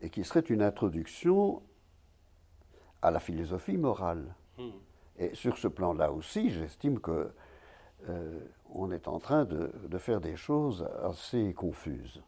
et 0.00 0.10
qui 0.10 0.22
serait 0.24 0.40
une 0.40 0.62
introduction 0.62 1.62
à 3.02 3.10
la 3.10 3.18
philosophie 3.18 3.76
morale. 3.76 4.34
Hmm. 4.58 4.70
Et 5.18 5.34
sur 5.34 5.56
ce 5.58 5.68
plan-là 5.68 6.12
aussi, 6.12 6.50
j'estime 6.50 7.00
que 7.00 7.32
on 8.72 8.92
est 8.92 9.08
en 9.08 9.18
train 9.18 9.44
de, 9.44 9.72
de 9.88 9.98
faire 9.98 10.20
des 10.20 10.36
choses 10.36 10.86
assez 11.02 11.52
confuses. 11.54 12.22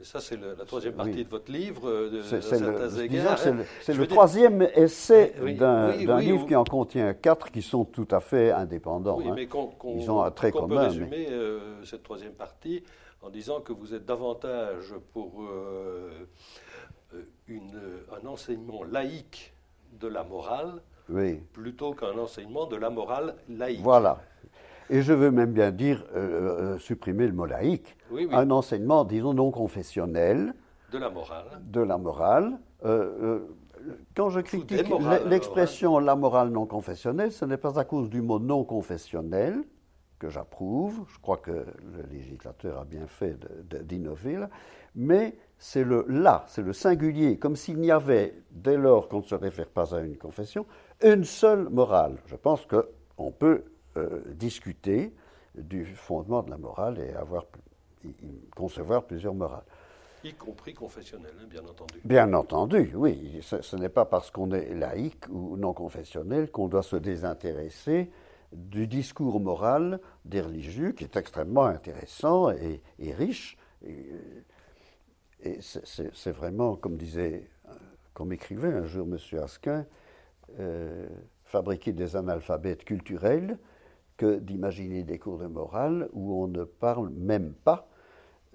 Et 0.00 0.04
ça, 0.04 0.20
c'est 0.20 0.36
la 0.36 0.64
troisième 0.66 0.94
partie 0.94 1.12
Oui. 1.12 1.24
de 1.24 1.28
votre 1.30 1.50
livre, 1.52 1.88
euh, 1.88 2.10
de, 2.10 2.22
C'est 2.22 2.58
le, 2.60 3.08
dire- 3.08 4.08
troisième 4.08 4.62
essai 4.74 5.32
Eh 5.38 5.40
oui, 5.42 5.54
d'un 5.54 5.92
oui, 5.96 6.24
livre 6.24 6.42
on- 6.42 6.46
qui 6.46 6.56
en 6.56 6.64
contient 6.64 7.14
quatre 7.14 7.50
qui 7.52 7.62
sont 7.62 7.84
tout 7.84 8.08
à 8.10 8.20
fait 8.20 8.50
indépendants. 8.50 9.16
Oui, 9.18 9.28
hein. 9.28 9.32
mais 9.36 9.46
qu'on 9.46 9.66
qu'on- 9.68 9.96
Ils 9.96 10.10
ont 10.10 10.22
un 10.22 10.30
trait 10.30 10.50
peut 10.50 10.58
commun, 10.58 10.88
résumer 10.88 11.28
euh, 11.30 11.84
cette 11.84 12.02
troisième 12.02 12.32
partie 12.34 12.82
en 13.22 13.30
disant 13.30 13.60
que 13.60 13.72
vous 13.72 13.94
êtes 13.94 14.04
davantage 14.04 14.92
pour 15.12 15.42
euh, 15.48 16.10
une- 17.48 17.80
un 18.22 18.26
enseignement 18.26 18.82
laïque 18.84 19.54
de 20.00 20.08
la 20.08 20.24
morale 20.24 20.82
plutôt 21.52 21.92
qu'un 21.92 22.18
enseignement 22.18 22.66
de 22.66 22.76
la 22.76 22.90
morale 22.90 23.36
laïque. 23.48 23.80
voilà. 23.82 24.20
Et 24.90 25.00
je 25.00 25.14
veux 25.14 25.30
même 25.30 25.52
bien 25.52 25.70
dire, 25.70 26.04
euh, 26.14 26.76
supprimer 26.78 27.26
le 27.26 27.32
mot 27.32 27.46
laïque, 27.46 27.96
Oui, 28.14 28.26
oui, 28.30 28.34
un 28.34 28.50
enseignement, 28.50 29.04
disons, 29.04 29.34
non 29.34 29.50
confessionnel, 29.50 30.54
de 30.92 30.98
la 30.98 31.10
morale. 31.10 31.60
de 31.66 31.80
la 31.80 31.98
morale. 31.98 32.58
Euh, 32.84 32.88
euh, 33.22 33.94
quand 34.16 34.30
je 34.30 34.40
critique 34.40 34.88
l'e- 35.00 35.28
l'expression 35.28 35.98
la 35.98 36.14
morale 36.14 36.50
non 36.50 36.64
confessionnelle, 36.66 37.32
ce 37.32 37.44
n'est 37.44 37.56
pas 37.56 37.78
à 37.78 37.84
cause 37.84 38.08
du 38.08 38.22
mot 38.22 38.38
non 38.38 38.62
confessionnel 38.64 39.64
que 40.20 40.28
j'approuve, 40.30 41.04
je 41.08 41.18
crois 41.18 41.38
que 41.38 41.50
le 41.50 42.02
législateur 42.12 42.78
a 42.78 42.84
bien 42.84 43.06
fait 43.08 43.36
d'innover, 43.82 44.36
là, 44.36 44.48
mais 44.94 45.36
c'est 45.58 45.82
le 45.84 46.06
là, 46.08 46.44
c'est 46.46 46.62
le 46.62 46.72
singulier, 46.72 47.36
comme 47.38 47.56
s'il 47.56 47.78
n'y 47.78 47.90
avait, 47.90 48.34
dès 48.52 48.76
lors 48.76 49.08
qu'on 49.08 49.18
ne 49.18 49.22
se 49.24 49.34
réfère 49.34 49.68
pas 49.68 49.92
à 49.94 50.00
une 50.00 50.16
confession, 50.16 50.66
une 51.02 51.24
seule 51.24 51.68
morale. 51.68 52.18
Je 52.26 52.36
pense 52.36 52.64
qu'on 52.66 53.32
peut 53.32 53.64
euh, 53.96 54.20
discuter 54.34 55.12
du 55.56 55.84
fondement 55.84 56.42
de 56.44 56.50
la 56.50 56.58
morale 56.58 56.98
et 57.00 57.12
avoir, 57.14 57.42
y- 57.44 57.73
concevoir 58.54 59.04
plusieurs 59.04 59.34
morales. 59.34 59.64
y 60.24 60.32
compris 60.34 60.72
confessionnel, 60.74 61.32
hein, 61.40 61.46
bien 61.48 61.62
entendu. 61.64 61.94
Bien 62.04 62.32
entendu, 62.32 62.92
oui. 62.94 63.38
Ce, 63.42 63.60
ce 63.62 63.76
n'est 63.76 63.88
pas 63.90 64.04
parce 64.06 64.30
qu'on 64.30 64.50
est 64.52 64.74
laïque 64.74 65.28
ou 65.28 65.56
non 65.56 65.72
confessionnel 65.74 66.50
qu'on 66.50 66.68
doit 66.68 66.82
se 66.82 66.96
désintéresser 66.96 68.10
du 68.52 68.86
discours 68.86 69.40
moral 69.40 70.00
des 70.24 70.40
religieux, 70.40 70.92
qui 70.92 71.04
est 71.04 71.16
extrêmement 71.16 71.64
intéressant 71.66 72.50
et, 72.50 72.80
et 72.98 73.12
riche. 73.12 73.56
Et, 73.84 74.06
euh, 74.12 74.40
et 75.40 75.60
c'est- 75.60 75.84
c'est 75.86 76.14
c'est 76.14 76.30
vraiment, 76.30 76.76
comme 76.76 76.96
disait, 76.96 77.50
euh, 77.68 77.72
comme 78.14 78.32
écrivait 78.32 78.72
un 78.72 78.86
jour 78.86 79.06
M. 79.06 79.18
Asquin, 79.42 79.84
euh, 80.60 81.06
fabriquer 81.44 81.92
des 81.92 82.16
analphabètes 82.16 82.84
culturels 82.84 83.58
que 84.16 84.38
d'imaginer 84.38 85.02
des 85.02 85.18
cours 85.18 85.38
de 85.38 85.46
morale 85.48 86.08
où 86.12 86.42
on 86.42 86.46
ne 86.46 86.64
parle 86.64 87.10
même 87.10 87.52
pas 87.52 87.88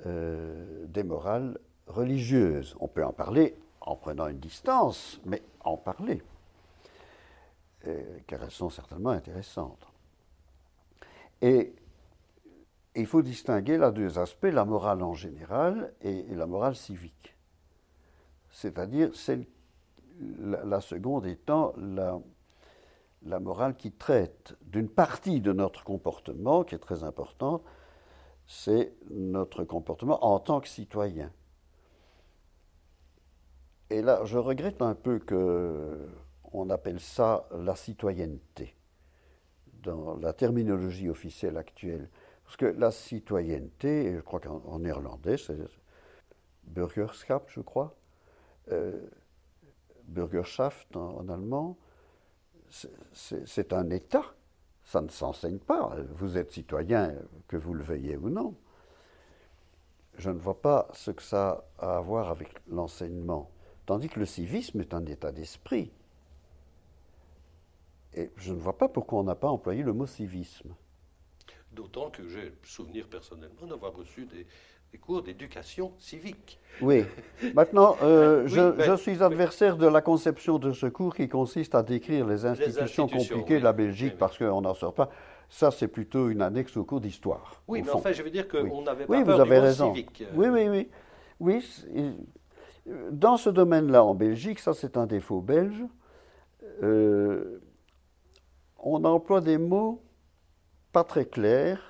euh, 0.06 0.86
des 0.88 1.04
morales 1.04 1.58
religieuses. 1.88 2.76
On 2.80 2.88
peut 2.88 3.04
en 3.04 3.12
parler 3.12 3.56
en 3.82 3.96
prenant 3.96 4.28
une 4.28 4.40
distance, 4.40 5.20
mais 5.26 5.42
en 5.62 5.78
parler, 5.78 6.22
euh, 7.88 8.20
car 8.28 8.44
elles 8.44 8.52
sont 8.52 8.70
certainement 8.70 9.10
intéressantes. 9.10 9.88
Et 11.42 11.74
il 12.96 13.06
faut 13.06 13.22
distinguer 13.22 13.78
là 13.78 13.92
deux 13.92 14.20
aspects, 14.20 14.48
la 14.52 14.66
morale 14.66 15.04
en 15.04 15.14
général 15.14 15.94
et, 16.02 16.24
la 16.36 16.46
morale 16.46 16.76
civique. 16.76 17.36
C'est-à-dire 18.52 19.12
la, 20.40 20.82
seconde 20.82 21.26
étant 21.26 21.74
la 21.78 23.40
morale 23.40 23.76
qui 23.76 23.92
traite 23.92 24.56
d'une 24.62 24.90
partie 24.90 25.40
de 25.40 25.54
notre 25.54 25.84
comportement 25.84 26.64
qui 26.64 26.76
est 26.76 26.80
très 26.80 27.04
importante, 27.04 27.64
c'est 28.50 28.96
notre 29.12 29.64
comportement 29.64 30.26
en 30.26 30.40
tant 30.40 30.60
que 30.60 30.68
citoyen. 30.68 31.32
Et 33.92 34.02
là, 34.02 34.26
je 34.26 34.40
regrette 34.40 34.82
un 34.82 34.96
peu 34.96 35.20
qu'on 35.20 36.70
appelle 36.72 37.00
ça 37.00 37.48
la 37.52 37.76
citoyenneté 37.76 38.76
dans 39.84 40.18
la 40.18 40.34
terminologie 40.34 41.10
officielle 41.10 41.58
actuelle. 41.58 42.10
Parce 42.44 42.58
que 42.58 42.66
la 42.66 42.90
citoyenneté, 42.90 44.16
je 44.16 44.22
crois 44.22 44.40
qu'en 44.40 44.80
néerlandais, 44.80 45.38
c'est 45.38 45.60
Bürgerschap, 46.64 47.52
je 47.52 47.62
crois, 47.62 47.96
euh, 48.72 49.00
en, 50.96 51.30
allemand, 51.30 51.78
c'est 53.14 53.74
un 53.74 53.92
État. 53.92 54.26
Ça 54.90 55.02
ne 55.02 55.10
s'enseigne 55.10 55.60
pas. 55.60 55.96
Vous 56.16 56.36
êtes 56.36 56.52
citoyen, 56.52 57.14
que 57.48 57.58
vous 57.58 57.76
le 57.76 57.84
veuillez 57.84 58.18
ou 58.18 58.32
non. 58.32 58.56
Je 60.16 60.32
ne 60.32 60.40
vois 60.40 60.60
pas 60.60 60.88
ce 60.94 61.12
que 61.12 61.22
ça 61.22 61.64
a 61.78 61.98
à 61.98 62.02
voir 62.02 62.32
avec 62.32 62.50
l'enseignement. 62.68 63.52
Tandis 63.86 64.10
que 64.10 64.20
le 64.20 64.26
civisme 64.26 64.82
est 64.82 64.96
un 64.96 65.06
état 65.06 65.32
d'esprit. 65.32 65.92
Et 68.16 68.32
je 68.36 68.52
ne 68.52 68.60
vois 68.60 68.80
pas 68.80 68.90
pourquoi 68.90 69.20
on 69.20 69.24
n'a 69.26 69.36
pas 69.36 69.50
employé 69.50 69.84
le 69.84 69.94
mot 69.94 70.08
civisme. 70.08 70.74
D'autant 71.72 72.10
que 72.10 72.28
j'ai 72.28 72.52
souvenir 72.64 73.08
personnellement 73.08 73.68
d'avoir 73.68 73.94
reçu 73.94 74.26
des, 74.26 74.48
cours 74.98 75.22
d'éducation 75.22 75.94
civique. 76.00 76.60
Oui. 76.82 77.06
Maintenant, 77.54 77.96
euh, 78.02 78.48
je, 78.48 78.96
suis 78.96 79.22
adversaire 79.22 79.78
de 79.78 79.88
la 79.88 80.02
conception 80.02 80.58
de 80.58 80.72
ce 80.72 80.88
cours 80.88 81.16
qui 81.16 81.30
consiste 81.30 81.76
à 81.76 81.84
décrire 81.84 82.26
les 82.28 82.46
institutions, 82.46 83.08
compliquées 83.08 83.60
de 83.60 83.64
la 83.64 83.74
Belgique 83.74 84.18
parce 84.18 84.38
qu'on 84.38 84.62
n'en 84.62 84.74
sort 84.74 84.94
pas. 84.94 85.10
Ça, 85.50 85.72
c'est 85.72 85.88
plutôt 85.88 86.30
une 86.30 86.42
annexe 86.42 86.78
au 86.78 86.84
cours 86.84 87.02
d'histoire. 87.02 87.62
Oui, 87.68 87.82
mais 87.84 87.92
enfin, 87.92 88.12
je 88.12 88.22
veux 88.22 88.30
dire 88.30 88.48
qu'on 88.48 88.84
n'avait 88.84 89.06
pas 89.06 89.14
oui, 89.14 89.24
peur 89.24 89.36
vous 89.36 89.42
avez 89.42 89.56
du 89.56 89.62
raison. 89.62 89.94
civique. 89.94 90.24
Oui, 90.36 90.48
oui, 90.48 90.68
oui. 90.70 90.90
Oui, 91.40 91.64
dans 93.12 93.38
ce 93.38 93.50
domaine-là, 93.50 94.04
en 94.04 94.14
Belgique, 94.14 94.60
ça 94.60 94.74
c'est 94.74 94.98
un 94.98 95.06
défaut 95.06 95.42
belge, 95.42 95.86
euh, 96.84 97.62
on 98.78 99.04
emploie 99.06 99.42
des 99.42 99.58
mots 99.58 100.02
pas 100.92 101.04
très 101.04 101.26
clairs 101.26 101.89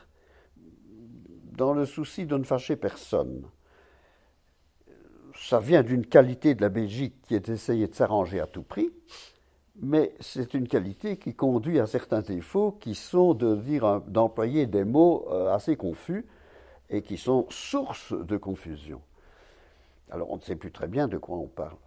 dans 1.60 1.74
le 1.74 1.86
souci 1.86 2.26
de 2.26 2.38
ne 2.38 2.44
fâcher 2.46 2.78
personne. 2.78 3.44
Ça 5.36 5.60
vient 5.60 5.84
d'une 5.84 6.06
qualité 6.06 6.56
de 6.56 6.62
la 6.62 6.70
Belgique 6.70 7.16
qui 7.24 7.36
est 7.36 7.42
d'essayer 7.42 7.88
de 7.88 7.94
s'arranger 7.94 8.40
à 8.40 8.48
tout 8.48 8.64
prix, 8.64 8.90
mais 9.82 10.16
c'est 10.22 10.54
une 10.54 10.70
qualité 10.70 11.18
qui 11.18 11.36
conduit 11.36 11.82
à 11.82 11.86
certains 11.86 12.22
défauts 12.22 12.72
qui 12.72 12.96
sont 12.96 13.34
de 13.34 13.58
dire 13.58 14.00
d'employer 14.08 14.68
des 14.68 14.86
mots 14.86 15.28
euh, 15.32 15.54
assez 15.54 15.76
confus 15.76 16.26
et 16.90 17.02
qui 17.02 17.18
sont 17.18 17.46
source 17.50 18.14
de 18.14 18.38
confusion. 18.38 19.02
Alors 20.12 20.32
on 20.32 20.38
ne 20.38 20.42
sait 20.42 20.56
plus 20.56 20.72
très 20.72 20.88
bien 20.88 21.10
de 21.10 21.18
quoi 21.18 21.38
on 21.38 21.48
parle. 21.48 21.78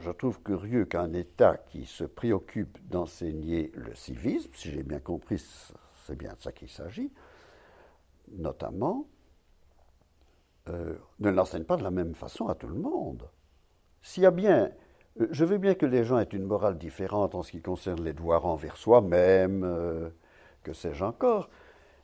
Je, 0.00 0.10
trouve 0.10 0.42
curieux 0.42 0.84
qu'un 0.84 1.12
État 1.12 1.58
qui 1.68 1.84
se 1.84 2.04
préoccupe 2.04 2.78
d'enseigner 2.88 3.70
le 3.74 3.94
civisme, 3.94 4.50
si 4.54 4.70
j'ai 4.70 4.82
bien 4.82 4.98
compris, 4.98 5.38
c'est 6.06 6.16
bien 6.16 6.32
de 6.32 6.42
ça 6.42 6.50
qu'il 6.50 6.70
s'agit, 6.70 7.12
notamment, 8.30 9.06
euh, 10.68 10.94
ne 11.18 11.30
l'enseigne 11.30 11.64
pas 11.64 11.76
de 11.76 11.82
la 11.82 11.90
même 11.90 12.14
façon 12.14 12.48
à 12.48 12.54
tout 12.54 12.68
le 12.68 12.78
monde. 12.78 13.28
S'il 14.02 14.22
y 14.22 14.26
a 14.26 14.30
bien, 14.30 14.70
euh, 15.20 15.28
je 15.30 15.44
veux 15.44 15.58
bien 15.58 15.74
que 15.74 15.86
les 15.86 16.04
gens 16.04 16.18
aient 16.18 16.24
une 16.24 16.44
morale 16.44 16.78
différente 16.78 17.34
en 17.34 17.42
ce 17.42 17.52
qui 17.52 17.60
concerne 17.60 18.02
les 18.02 18.12
devoirs 18.12 18.46
envers 18.46 18.76
soi-même, 18.76 19.64
euh, 19.64 20.08
que 20.62 20.72
sais-je 20.72 21.04
encore, 21.04 21.48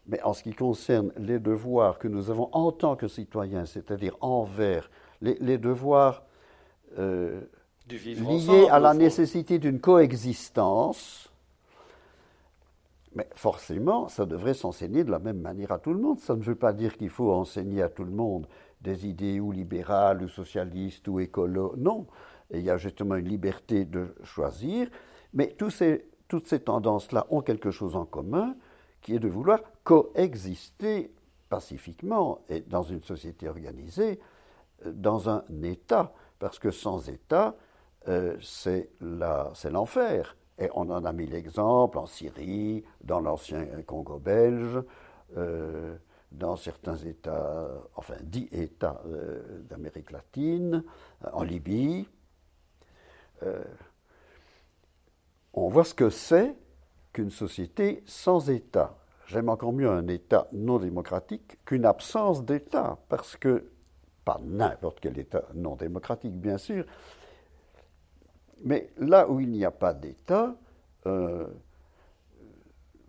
mais 0.07 0.23
en 0.23 0.33
ce 0.33 0.43
qui 0.43 0.55
concerne 0.55 1.13
les 1.17 1.39
devoirs 1.39 1.99
que 1.99 2.09
nous 2.09 2.31
avons 2.31 2.49
en 2.53 2.73
tant 2.73 2.97
que 2.97 3.09
citoyens, 3.09 3.67
c'est-à-dire 3.67 4.17
envers 4.21 4.91
les, 5.21 5.59
devoirs 5.59 6.25
euh, 6.99 7.43
liés 7.91 8.69
à 8.71 8.79
la 8.79 8.95
nécessité 8.95 9.59
d'une 9.59 9.81
coexistence, 9.81 11.28
mais 13.19 13.29
forcément, 13.35 14.07
ça 14.07 14.27
devrait 14.27 14.55
s'enseigner 14.55 15.03
de 15.03 15.11
la 15.11 15.19
même 15.19 15.41
manière 15.41 15.73
à 15.73 15.81
tout 15.81 15.93
le 15.93 15.99
monde. 15.99 16.21
Ça 16.21 16.37
ne 16.37 16.41
veut 16.41 16.55
pas 16.55 16.73
dire 16.73 16.97
qu'il 16.97 17.11
faut 17.11 17.33
enseigner 17.33 17.83
à 17.83 17.89
tout 17.89 18.05
le 18.05 18.13
monde 18.13 18.47
des 18.81 19.09
idées 19.09 19.41
ou 19.41 19.51
libérales 19.51 20.23
ou 20.23 20.29
socialistes 20.29 21.09
ou 21.09 21.19
écolo. 21.19 21.75
Non, 21.77 22.07
il 22.53 22.61
y 22.61 22.71
a 22.71 22.77
justement 22.77 23.17
une 23.17 23.29
liberté 23.29 23.85
de 23.85 24.15
choisir, 24.23 24.89
mais 25.35 25.57
toutes 25.59 26.47
ces 26.47 26.61
tendances-là 26.61 27.27
ont 27.31 27.41
quelque 27.43 27.73
chose 27.73 27.97
en 27.97 28.05
commun, 28.05 28.55
qui 29.01 29.17
est 29.17 29.19
de 29.19 29.27
vouloir 29.27 29.63
coexister 29.83 31.13
pacifiquement 31.49 32.43
et 32.49 32.61
dans 32.61 32.85
une 32.85 33.03
société 33.03 33.49
organisée, 33.49 34.21
euh, 34.87 34.93
dans 34.93 35.29
un 35.29 35.43
État, 35.65 36.13
parce 36.39 36.61
que 36.61 36.71
sans 36.71 37.09
État, 37.09 37.57
euh, 38.07 38.37
c'est 38.41 38.91
l'enfer. 39.01 40.37
Et 40.59 40.69
on 40.75 40.91
en 40.91 41.05
a 41.05 41.13
mis 41.13 41.27
l'exemple 41.27 41.99
en 41.99 42.07
Syrie, 42.07 42.85
dans 43.03 43.21
l'ancien 43.21 43.65
Congo 43.87 44.19
belge, 44.19 44.83
euh, 45.37 45.97
dans 46.33 46.57
certains 46.57 46.97
États, 46.97 47.69
enfin 47.95 48.17
dix 48.23 48.49
États 48.53 49.01
d'Amérique 49.69 50.11
latine, 50.11 50.85
en 51.33 51.43
Libye. 51.43 52.07
on 55.55 55.69
voit 55.69 55.85
ce 55.85 55.95
que 55.95 56.11
c'est 56.11 56.55
qu'une 57.13 57.31
société 57.31 58.03
sans 58.05 58.51
État. 58.51 58.99
J'aime 59.29 59.51
encore 59.51 59.75
mieux 59.75 59.91
un 59.91 60.09
État 60.09 60.49
non 60.53 60.79
démocratique 60.79 61.59
qu'une 61.67 61.85
absence 61.85 62.45
d'État, 62.45 62.99
parce 63.09 63.37
que, 63.37 63.71
pas 64.25 64.41
n'importe 64.43 65.01
quel 65.01 65.19
État 65.19 65.45
non 65.55 65.77
démocratique, 65.77 66.33
bien 66.33 66.57
sûr, 66.57 66.85
mais 68.65 68.91
là 68.99 69.29
où 69.29 69.41
il 69.41 69.51
n'y 69.51 69.65
a 69.65 69.71
pas 69.71 69.95
d'État, 69.95 70.57
euh, 71.07 71.47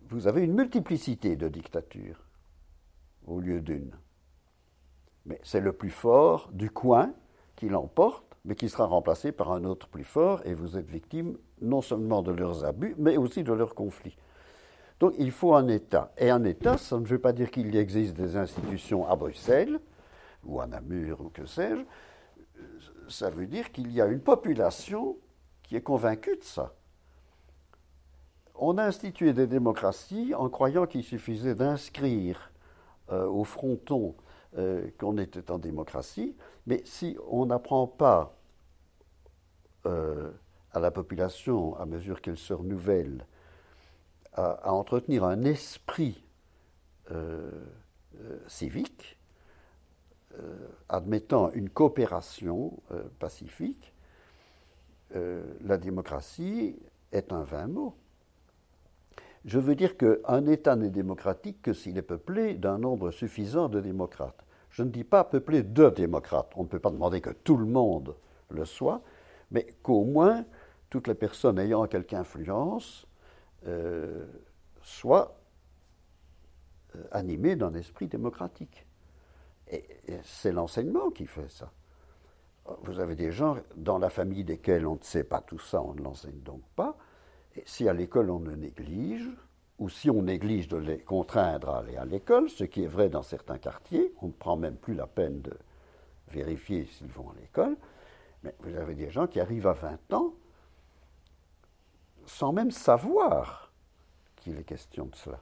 vous 0.08 0.26
avez 0.26 0.42
une 0.42 0.54
multiplicité 0.54 1.36
de 1.36 1.48
dictatures 1.48 2.24
au 3.26 3.40
lieu 3.40 3.60
d'une. 3.60 3.92
Mais 5.26 5.40
c'est 5.42 5.60
le 5.60 5.72
plus 5.72 5.90
fort 5.90 6.50
du 6.52 6.70
coin 6.70 7.12
qui 7.56 7.68
l'emporte, 7.68 8.24
mais 8.44 8.54
qui 8.54 8.68
sera 8.68 8.86
remplacé 8.86 9.32
par 9.32 9.52
un 9.52 9.64
autre 9.64 9.86
plus 9.88 10.04
fort, 10.04 10.40
et 10.44 10.54
vous 10.54 10.76
êtes 10.78 10.88
victime 10.88 11.36
non 11.60 11.82
seulement 11.82 12.22
de 12.22 12.32
leurs 12.32 12.64
abus, 12.64 12.94
mais 12.98 13.16
aussi 13.16 13.44
de 13.44 13.52
leurs 13.52 13.74
conflits. 13.74 14.16
Donc 14.98 15.14
il 15.18 15.30
faut 15.30 15.54
un 15.54 15.68
État. 15.68 16.12
Et 16.16 16.30
un 16.30 16.44
État, 16.44 16.76
ça 16.78 16.98
ne 16.98 17.06
veut 17.06 17.18
pas 17.18 17.32
dire 17.32 17.50
qu'il 17.50 17.74
y 17.74 17.78
existe 17.78 18.16
des 18.16 18.36
institutions 18.36 19.06
à 19.06 19.14
Bruxelles, 19.14 19.78
ou 20.44 20.60
à 20.60 20.66
Namur, 20.66 21.20
ou 21.20 21.28
que 21.28 21.44
sais-je. 21.46 21.82
Ça 23.08 23.30
veut 23.30 23.46
dire 23.46 23.72
qu'il 23.72 23.92
y 23.92 24.00
a 24.00 24.06
une 24.06 24.20
population 24.20 25.16
qui 25.70 25.76
est 25.76 25.82
convaincue 25.82 26.36
de 26.36 26.42
ça. 26.42 26.74
On 28.56 28.76
a 28.76 28.82
institué 28.82 29.32
des 29.32 29.46
démocraties 29.46 30.34
en 30.34 30.48
croyant 30.48 30.84
qu'il 30.84 31.04
suffisait 31.04 31.54
d'inscrire 31.54 32.50
euh, 33.12 33.24
au 33.28 33.44
fronton 33.44 34.16
euh, 34.58 34.90
qu'on 34.98 35.16
était 35.16 35.48
en 35.48 35.58
démocratie, 35.58 36.34
mais 36.66 36.82
si 36.84 37.16
on 37.28 37.46
n'apprend 37.46 37.86
pas 37.86 38.36
euh, 39.86 40.32
à 40.72 40.80
la 40.80 40.90
population, 40.90 41.76
à 41.76 41.86
mesure 41.86 42.20
qu'elle 42.20 42.36
se 42.36 42.52
renouvelle, 42.52 43.24
à, 44.32 44.72
entretenir 44.72 45.22
un 45.22 45.44
esprit 45.44 46.24
civique, 48.46 49.18
admettant 50.88 51.50
une 51.52 51.68
coopération 51.68 52.72
pacifique, 53.18 53.89
la 55.12 55.76
démocratie 55.76 56.76
est 57.12 57.32
un 57.32 57.42
vain 57.42 57.66
mot. 57.66 57.94
Je 59.44 59.58
veux 59.58 59.74
dire 59.74 59.96
qu'un 59.96 60.46
État 60.46 60.76
n'est 60.76 60.90
démocratique 60.90 61.62
que 61.62 61.72
s'il 61.72 61.96
est 61.96 62.02
peuplé 62.02 62.54
d'un 62.54 62.78
nombre 62.78 63.10
suffisant 63.10 63.68
de 63.68 63.80
démocrates. 63.80 64.44
Je 64.70 64.82
ne 64.82 64.90
dis 64.90 65.04
pas 65.04 65.24
peuplé 65.24 65.62
de 65.62 65.90
démocrates. 65.90 66.52
On 66.56 66.62
ne 66.62 66.68
peut 66.68 66.78
pas 66.78 66.90
demander 66.90 67.20
que 67.20 67.30
tout 67.30 67.56
le 67.56 67.66
monde 67.66 68.14
le 68.50 68.64
soit, 68.64 69.02
mais 69.50 69.66
qu'au 69.82 70.04
moins 70.04 70.44
toutes 70.90 71.06
les 71.06 71.14
personnes 71.14 71.58
ayant 71.58 71.86
quelque 71.86 72.14
influence 72.14 73.06
euh, 73.66 74.26
soient 74.82 75.40
euh, 76.96 77.04
animé 77.12 77.56
d'un 77.56 77.72
esprit 77.74 78.08
démocratique. 78.08 78.86
C'est 80.24 80.50
l'enseignement 80.50 81.10
qui 81.10 81.26
fait 81.26 81.48
ça. 81.48 81.70
Vous 82.82 83.00
avez 83.00 83.14
des 83.14 83.32
gens 83.32 83.56
dans 83.76 83.98
la 83.98 84.10
famille 84.10 84.44
desquels 84.44 84.86
on 84.86 84.94
ne 84.94 85.02
sait 85.02 85.24
pas 85.24 85.40
tout 85.40 85.58
ça, 85.58 85.82
on 85.82 85.94
ne 85.94 86.02
l'enseigne 86.02 86.40
donc 86.40 86.62
pas. 86.76 86.96
Et 87.56 87.62
si 87.66 87.88
à 87.88 87.92
l'école 87.92 88.30
on 88.30 88.40
ne 88.40 88.54
néglige, 88.54 89.28
ou 89.78 89.88
si 89.88 90.10
on 90.10 90.22
néglige 90.22 90.68
de 90.68 90.76
les 90.76 90.98
contraindre 90.98 91.70
à 91.70 91.78
aller 91.78 91.96
à 91.96 92.04
l'école, 92.04 92.48
ce 92.50 92.64
qui 92.64 92.84
est 92.84 92.88
vrai 92.88 93.08
dans 93.08 93.22
certains 93.22 93.58
quartiers, 93.58 94.12
on 94.20 94.26
ne 94.26 94.32
prend 94.32 94.56
même 94.56 94.76
plus 94.76 94.94
la 94.94 95.06
peine 95.06 95.40
de 95.40 95.56
vérifier 96.28 96.84
s'ils 96.84 97.08
vont 97.08 97.30
à 97.30 97.40
l'école, 97.40 97.76
mais 98.42 98.54
vous 98.60 98.76
avez 98.76 98.94
des 98.94 99.10
gens 99.10 99.26
qui 99.26 99.40
arrivent 99.40 99.66
à 99.66 99.72
20 99.72 100.12
ans 100.12 100.34
sans 102.26 102.52
même 102.52 102.70
savoir 102.70 103.72
qu'il 104.36 104.58
est 104.58 104.64
question 104.64 105.06
de 105.06 105.16
cela. 105.16 105.40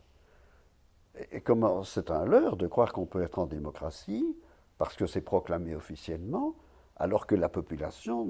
Et 1.33 1.41
comment 1.41 1.83
c'est 1.83 2.11
un 2.11 2.24
leurre 2.24 2.57
de 2.57 2.66
croire 2.66 2.93
qu'on 2.93 3.07
peut 3.07 3.22
être 3.22 3.39
en 3.39 3.47
démocratie 3.47 4.37
parce 4.79 4.97
que 4.97 5.07
c'est 5.07 5.20
proclamé 5.20 5.74
officiellement, 5.74 6.55
alors 6.99 7.26
que 7.26 7.34
la 7.34 7.49
population 7.49 8.26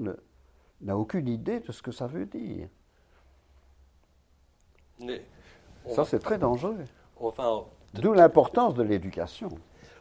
n'a 0.81 0.97
aucune 0.97 1.27
idée 1.27 1.59
de 1.59 1.71
ce 1.71 1.81
que 1.81 1.91
ça 1.91 2.07
veut 2.07 2.25
dire. 2.25 2.67
ça, 5.87 6.05
c'est 6.05 6.19
très 6.19 6.37
dangereux. 6.37 6.85
D'où 7.93 8.13
l'importance 8.13 8.75
de 8.75 8.83
l'éducation. 8.83 9.49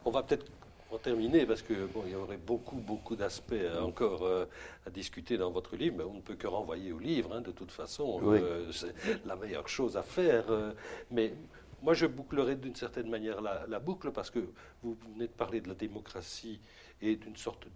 On 0.05 0.11
va 0.11 0.23
peut-être 0.23 0.47
en 0.91 0.99
terminer, 0.99 1.45
parce 1.47 1.63
que 1.63 1.87
bon, 1.87 2.03
il 2.07 2.13
y 2.13 2.15
aurait 2.15 2.39
beaucoup, 2.39 2.77
beaucoup 2.77 3.17
d'aspects 3.17 3.55
encore 3.81 4.23
euh, 4.23 4.47
à 4.87 4.91
discuter 4.91 5.37
dans 5.37 5.51
votre 5.51 5.77
livre, 5.77 5.97
mais 5.99 6.05
on 6.05 6.15
ne 6.15 6.21
peut 6.21 6.35
que 6.35 6.47
renvoyer 6.47 6.93
au 6.93 6.99
livre, 6.99 7.35
hein, 7.35 7.41
de 7.41 7.51
toute 7.51 7.71
façon. 7.71 8.21
Euh, 8.25 8.71
c'est 8.73 8.95
la 9.27 9.37
meilleure 9.37 9.69
chose 9.69 9.97
à 9.97 10.03
faire. 10.03 10.45
Euh, 10.51 10.73
mais 11.11 11.35
moi, 11.83 11.95
je 11.95 12.07
bouclerai 12.07 12.57
d'une 12.57 12.75
certaine 12.75 13.09
manière 13.09 13.41
la, 13.41 13.79
boucle, 13.79 14.11
parce 14.13 14.31
que 14.31 14.41
vous 14.83 14.97
venez 15.15 15.27
de 15.27 15.33
parler 15.33 15.61
de 15.61 15.69
la 15.69 15.75
démocratie 15.75 16.61
et 17.03 17.17
d'une 17.17 17.37
sorte 17.37 17.67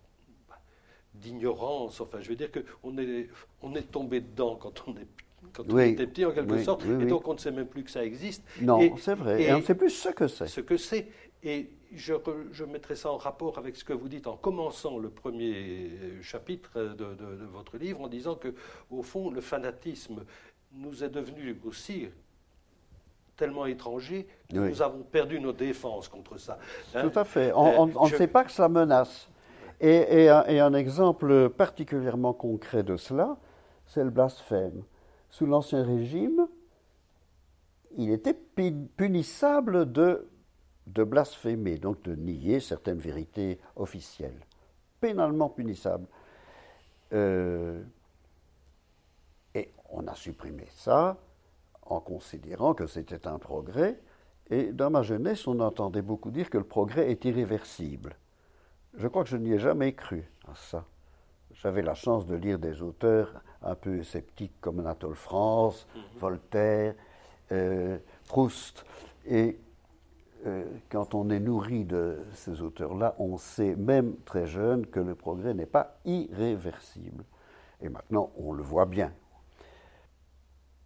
d'ignorance. 1.15 2.01
Enfin, 2.01 2.19
je 2.21 2.29
veux 2.29 2.37
dire 2.37 2.51
qu'on 2.51 2.99
est, 2.99 3.29
on 3.63 3.75
est 3.75 3.91
tombé 3.91 4.21
dedans 4.21 4.57
quand 4.57 4.85
on 4.87 4.93
est 4.93 5.07
quand 5.53 5.65
on 5.71 5.79
était 5.79 6.07
petit 6.07 6.25
en 6.25 6.31
quelque 6.31 6.63
sorte, 6.63 6.85
et 6.85 7.05
donc 7.05 7.29
on 7.29 7.35
ne 7.35 7.39
sait 7.39 7.51
même 7.51 7.67
plus 7.67 7.85
que 7.85 7.91
ça 7.91 8.05
existe. 8.05 8.43
Non, 8.61 8.97
c'est 8.97 9.15
vrai, 9.15 9.43
et, 9.43 9.53
on 9.53 9.59
ne 9.59 9.63
sait 9.63 9.75
plus 9.75 9.91
ce 9.91 10.09
que 10.09 10.27
c'est. 10.27 10.47
Ce 10.47 10.61
que 10.61 10.77
c'est, 10.77 11.09
et 11.43 11.69
je, 11.95 12.15
je, 12.53 12.65
mettrai 12.65 12.97
ça 12.97 13.11
en 13.11 13.19
rapport 13.19 13.59
avec 13.59 13.77
ce 13.77 13.85
que 13.85 13.93
vous 13.93 14.09
dites 14.09 14.27
en 14.27 14.37
commençant 14.37 14.99
le 14.99 15.11
premier 15.11 15.91
chapitre 16.23 16.95
de, 16.97 17.45
votre 17.53 17.77
livre, 17.77 18.01
en 18.01 18.09
disant 18.09 18.35
que, 18.35 18.55
au 18.91 19.03
fond, 19.03 19.31
le 19.31 19.41
fanatisme 19.41 20.25
nous 20.75 21.05
est 21.05 21.11
devenu 21.11 21.59
aussi 21.65 22.09
tellement 23.37 23.67
étranger 23.67 24.27
que 24.51 24.57
nous 24.57 24.83
avons 24.83 25.03
perdu 25.03 25.41
nos 25.41 25.53
défenses 25.53 26.09
contre 26.09 26.39
ça. 26.39 26.59
Hein 26.95 27.09
Tout 27.09 27.19
à 27.19 27.25
fait. 27.25 27.53
On, 27.55 27.87
ne 27.87 28.09
sait 28.09 28.29
pas 28.29 28.45
que 28.45 28.53
ça 28.53 28.69
menace. 28.69 29.29
Et, 29.85 30.29
un, 30.29 30.75
exemple 30.75 31.51
particulièrement 31.51 32.33
concret 32.33 32.85
de 32.85 32.97
cela, 32.97 33.37
c'est 33.85 34.05
le 34.05 34.11
blasphème. 34.11 34.85
Sous 35.29 35.45
l'Ancien 35.45 35.83
Régime, 35.83 36.47
il 37.99 38.13
était 38.13 38.33
punissable 38.35 39.91
de 39.91 40.25
blasphémer, 40.87 41.79
donc 41.79 42.01
de 42.03 42.15
nier 42.15 42.61
certaines 42.61 43.01
vérités 43.01 43.59
officielles, 43.75 44.47
pénalement 45.01 45.49
punissables. 45.49 46.07
Euh, 47.13 47.83
et 49.57 49.73
on 49.91 50.07
a 50.07 50.15
supprimé 50.15 50.69
ça 50.71 51.19
en 51.83 51.99
considérant 51.99 52.75
que 52.75 52.87
c'était 52.87 53.27
un 53.27 53.39
progrès. 53.41 54.01
Et 54.49 54.73
dans 54.73 54.91
ma 54.91 55.03
jeunesse, 55.03 55.49
on 55.49 55.59
entendait 55.59 56.03
beaucoup 56.03 56.31
dire 56.31 56.51
que 56.51 56.59
le 56.59 56.65
progrès 56.65 57.11
est 57.11 57.25
irréversible. 57.25 58.15
Je 58.95 59.09
crois 59.09 59.25
que 59.25 59.31
je 59.31 59.37
n'y 59.37 59.53
ai 59.53 59.59
jamais 59.59 59.93
cru 59.93 60.25
à 60.47 60.55
ça. 60.55 60.85
J'avais 61.55 61.83
la 61.83 61.95
chance 61.95 62.27
de 62.27 62.35
lire 62.35 62.59
des 62.59 62.83
auteurs 62.83 63.43
un 63.63 63.75
peu 63.75 64.03
sceptiques 64.03 64.55
comme 64.61 64.81
Anatole 64.81 65.15
France, 65.15 65.87
mhm. 65.95 66.03
Voltaire, 66.19 66.95
euh, 67.53 67.99
Proust, 68.27 68.85
et 69.27 69.59
euh, 70.47 70.65
quand 70.91 71.15
on 71.15 71.31
est 71.31 71.39
nourri 71.39 71.85
de 71.85 72.19
ces 72.33 72.63
auteurs-là, 72.63 73.15
on 73.19 73.37
sait 73.39 73.77
même 73.77 74.17
très 74.25 74.47
jeune 74.47 74.87
que 74.87 74.99
le 74.99 75.15
progrès 75.15 75.55
n'est 75.55 75.67
pas 75.67 75.99
irréversible. 76.05 77.25
Et 77.81 77.89
maintenant, 77.89 78.33
on 78.37 78.53
le 78.53 78.63
voit 78.63 78.87
bien. 78.87 79.13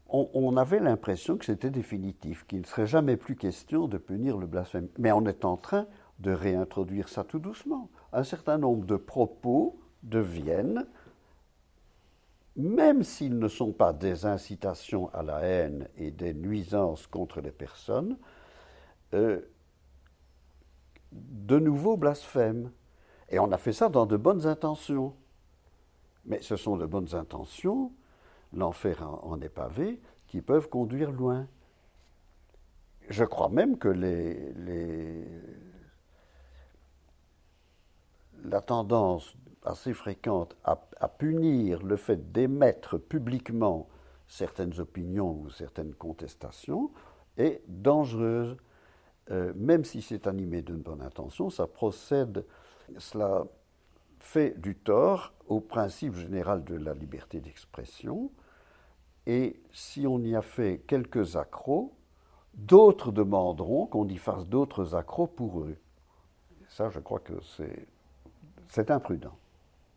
On, 0.08 0.56
avait 0.56 0.78
l'impression 0.78 1.36
que 1.36 1.44
c'était 1.44 1.68
définitif, 1.68 2.46
qu'il 2.46 2.60
ne 2.60 2.64
serait 2.64 2.86
jamais 2.86 3.16
plus 3.16 3.34
question 3.34 3.88
de 3.88 3.98
punir 3.98 4.38
le 4.38 4.46
blasphème. 4.46 4.88
Mais 4.98 5.10
on 5.10 5.26
est 5.26 5.44
en 5.44 5.56
train 5.56 5.86
de 6.18 6.32
réintroduire 6.32 7.08
ça 7.08 7.24
tout 7.24 7.38
doucement. 7.38 7.90
Un 8.12 8.24
certain 8.24 8.58
nombre 8.58 8.86
de 8.86 8.96
propos 8.96 9.78
deviennent, 10.02 10.86
même 12.56 13.02
s'ils 13.02 13.38
ne 13.38 13.48
sont 13.48 13.72
pas 13.72 13.92
des 13.92 14.24
incitations 14.24 15.10
à 15.12 15.22
la 15.22 15.40
haine 15.40 15.88
et 15.96 16.10
des 16.10 16.32
nuisances 16.32 17.06
contre 17.06 17.40
les 17.40 17.52
personnes, 17.52 18.16
euh, 19.14 19.40
de 21.12 21.58
nouveaux 21.58 21.96
blasphèmes. 21.96 22.70
Et 23.28 23.38
on 23.38 23.52
a 23.52 23.58
fait 23.58 23.72
ça 23.72 23.88
dans 23.88 24.06
de 24.06 24.16
bonnes 24.16 24.46
intentions. 24.46 25.14
Mais 26.24 26.40
ce 26.40 26.56
sont 26.56 26.76
de 26.76 26.86
bonnes 26.86 27.14
intentions, 27.14 27.92
l'enfer 28.52 29.02
en, 29.22 29.40
est 29.40 29.48
pavé, 29.48 30.00
qui 30.26 30.40
peuvent 30.40 30.68
conduire 30.68 31.12
loin. 31.12 31.46
Je 33.08 33.24
crois 33.24 33.48
même 33.48 33.78
que 33.78 33.88
la 38.48 38.60
tendance 38.60 39.36
assez 39.64 39.92
fréquente 39.92 40.56
à, 40.64 40.76
punir 41.08 41.82
le 41.82 41.96
fait 41.96 42.32
d'émettre 42.32 42.98
publiquement 42.98 43.88
certaines 44.28 44.78
opinions 44.80 45.32
ou 45.32 45.50
certaines 45.50 45.94
contestations 45.94 46.90
est 47.36 47.62
dangereuse. 47.68 48.56
Euh, 49.30 49.52
même 49.56 49.84
si 49.84 50.02
c'est 50.02 50.26
animé 50.26 50.62
d'une 50.62 50.82
bonne 50.82 51.02
intention, 51.02 51.50
ça 51.50 51.66
procède, 51.66 52.44
cela 52.98 53.44
fait 54.20 54.58
du 54.60 54.76
tort 54.76 55.32
au 55.48 55.60
principe 55.60 56.14
général 56.14 56.64
de 56.64 56.76
la 56.76 56.94
liberté 56.94 57.40
d'expression. 57.40 58.30
Et 59.26 59.60
si 59.72 60.06
on 60.06 60.20
y 60.20 60.36
a 60.36 60.42
fait 60.42 60.84
quelques 60.86 61.34
accros, 61.34 61.92
d'autres 62.54 63.10
demanderont 63.10 63.86
qu'on 63.86 64.06
y 64.08 64.16
fasse 64.16 64.46
d'autres 64.46 64.94
accros 64.94 65.26
pour 65.26 65.60
eux. 65.60 65.76
ça, 66.68 66.88
je 66.90 67.00
crois 67.00 67.20
que 67.20 67.40
c'est 68.68 68.90
imprudent. 68.90 69.36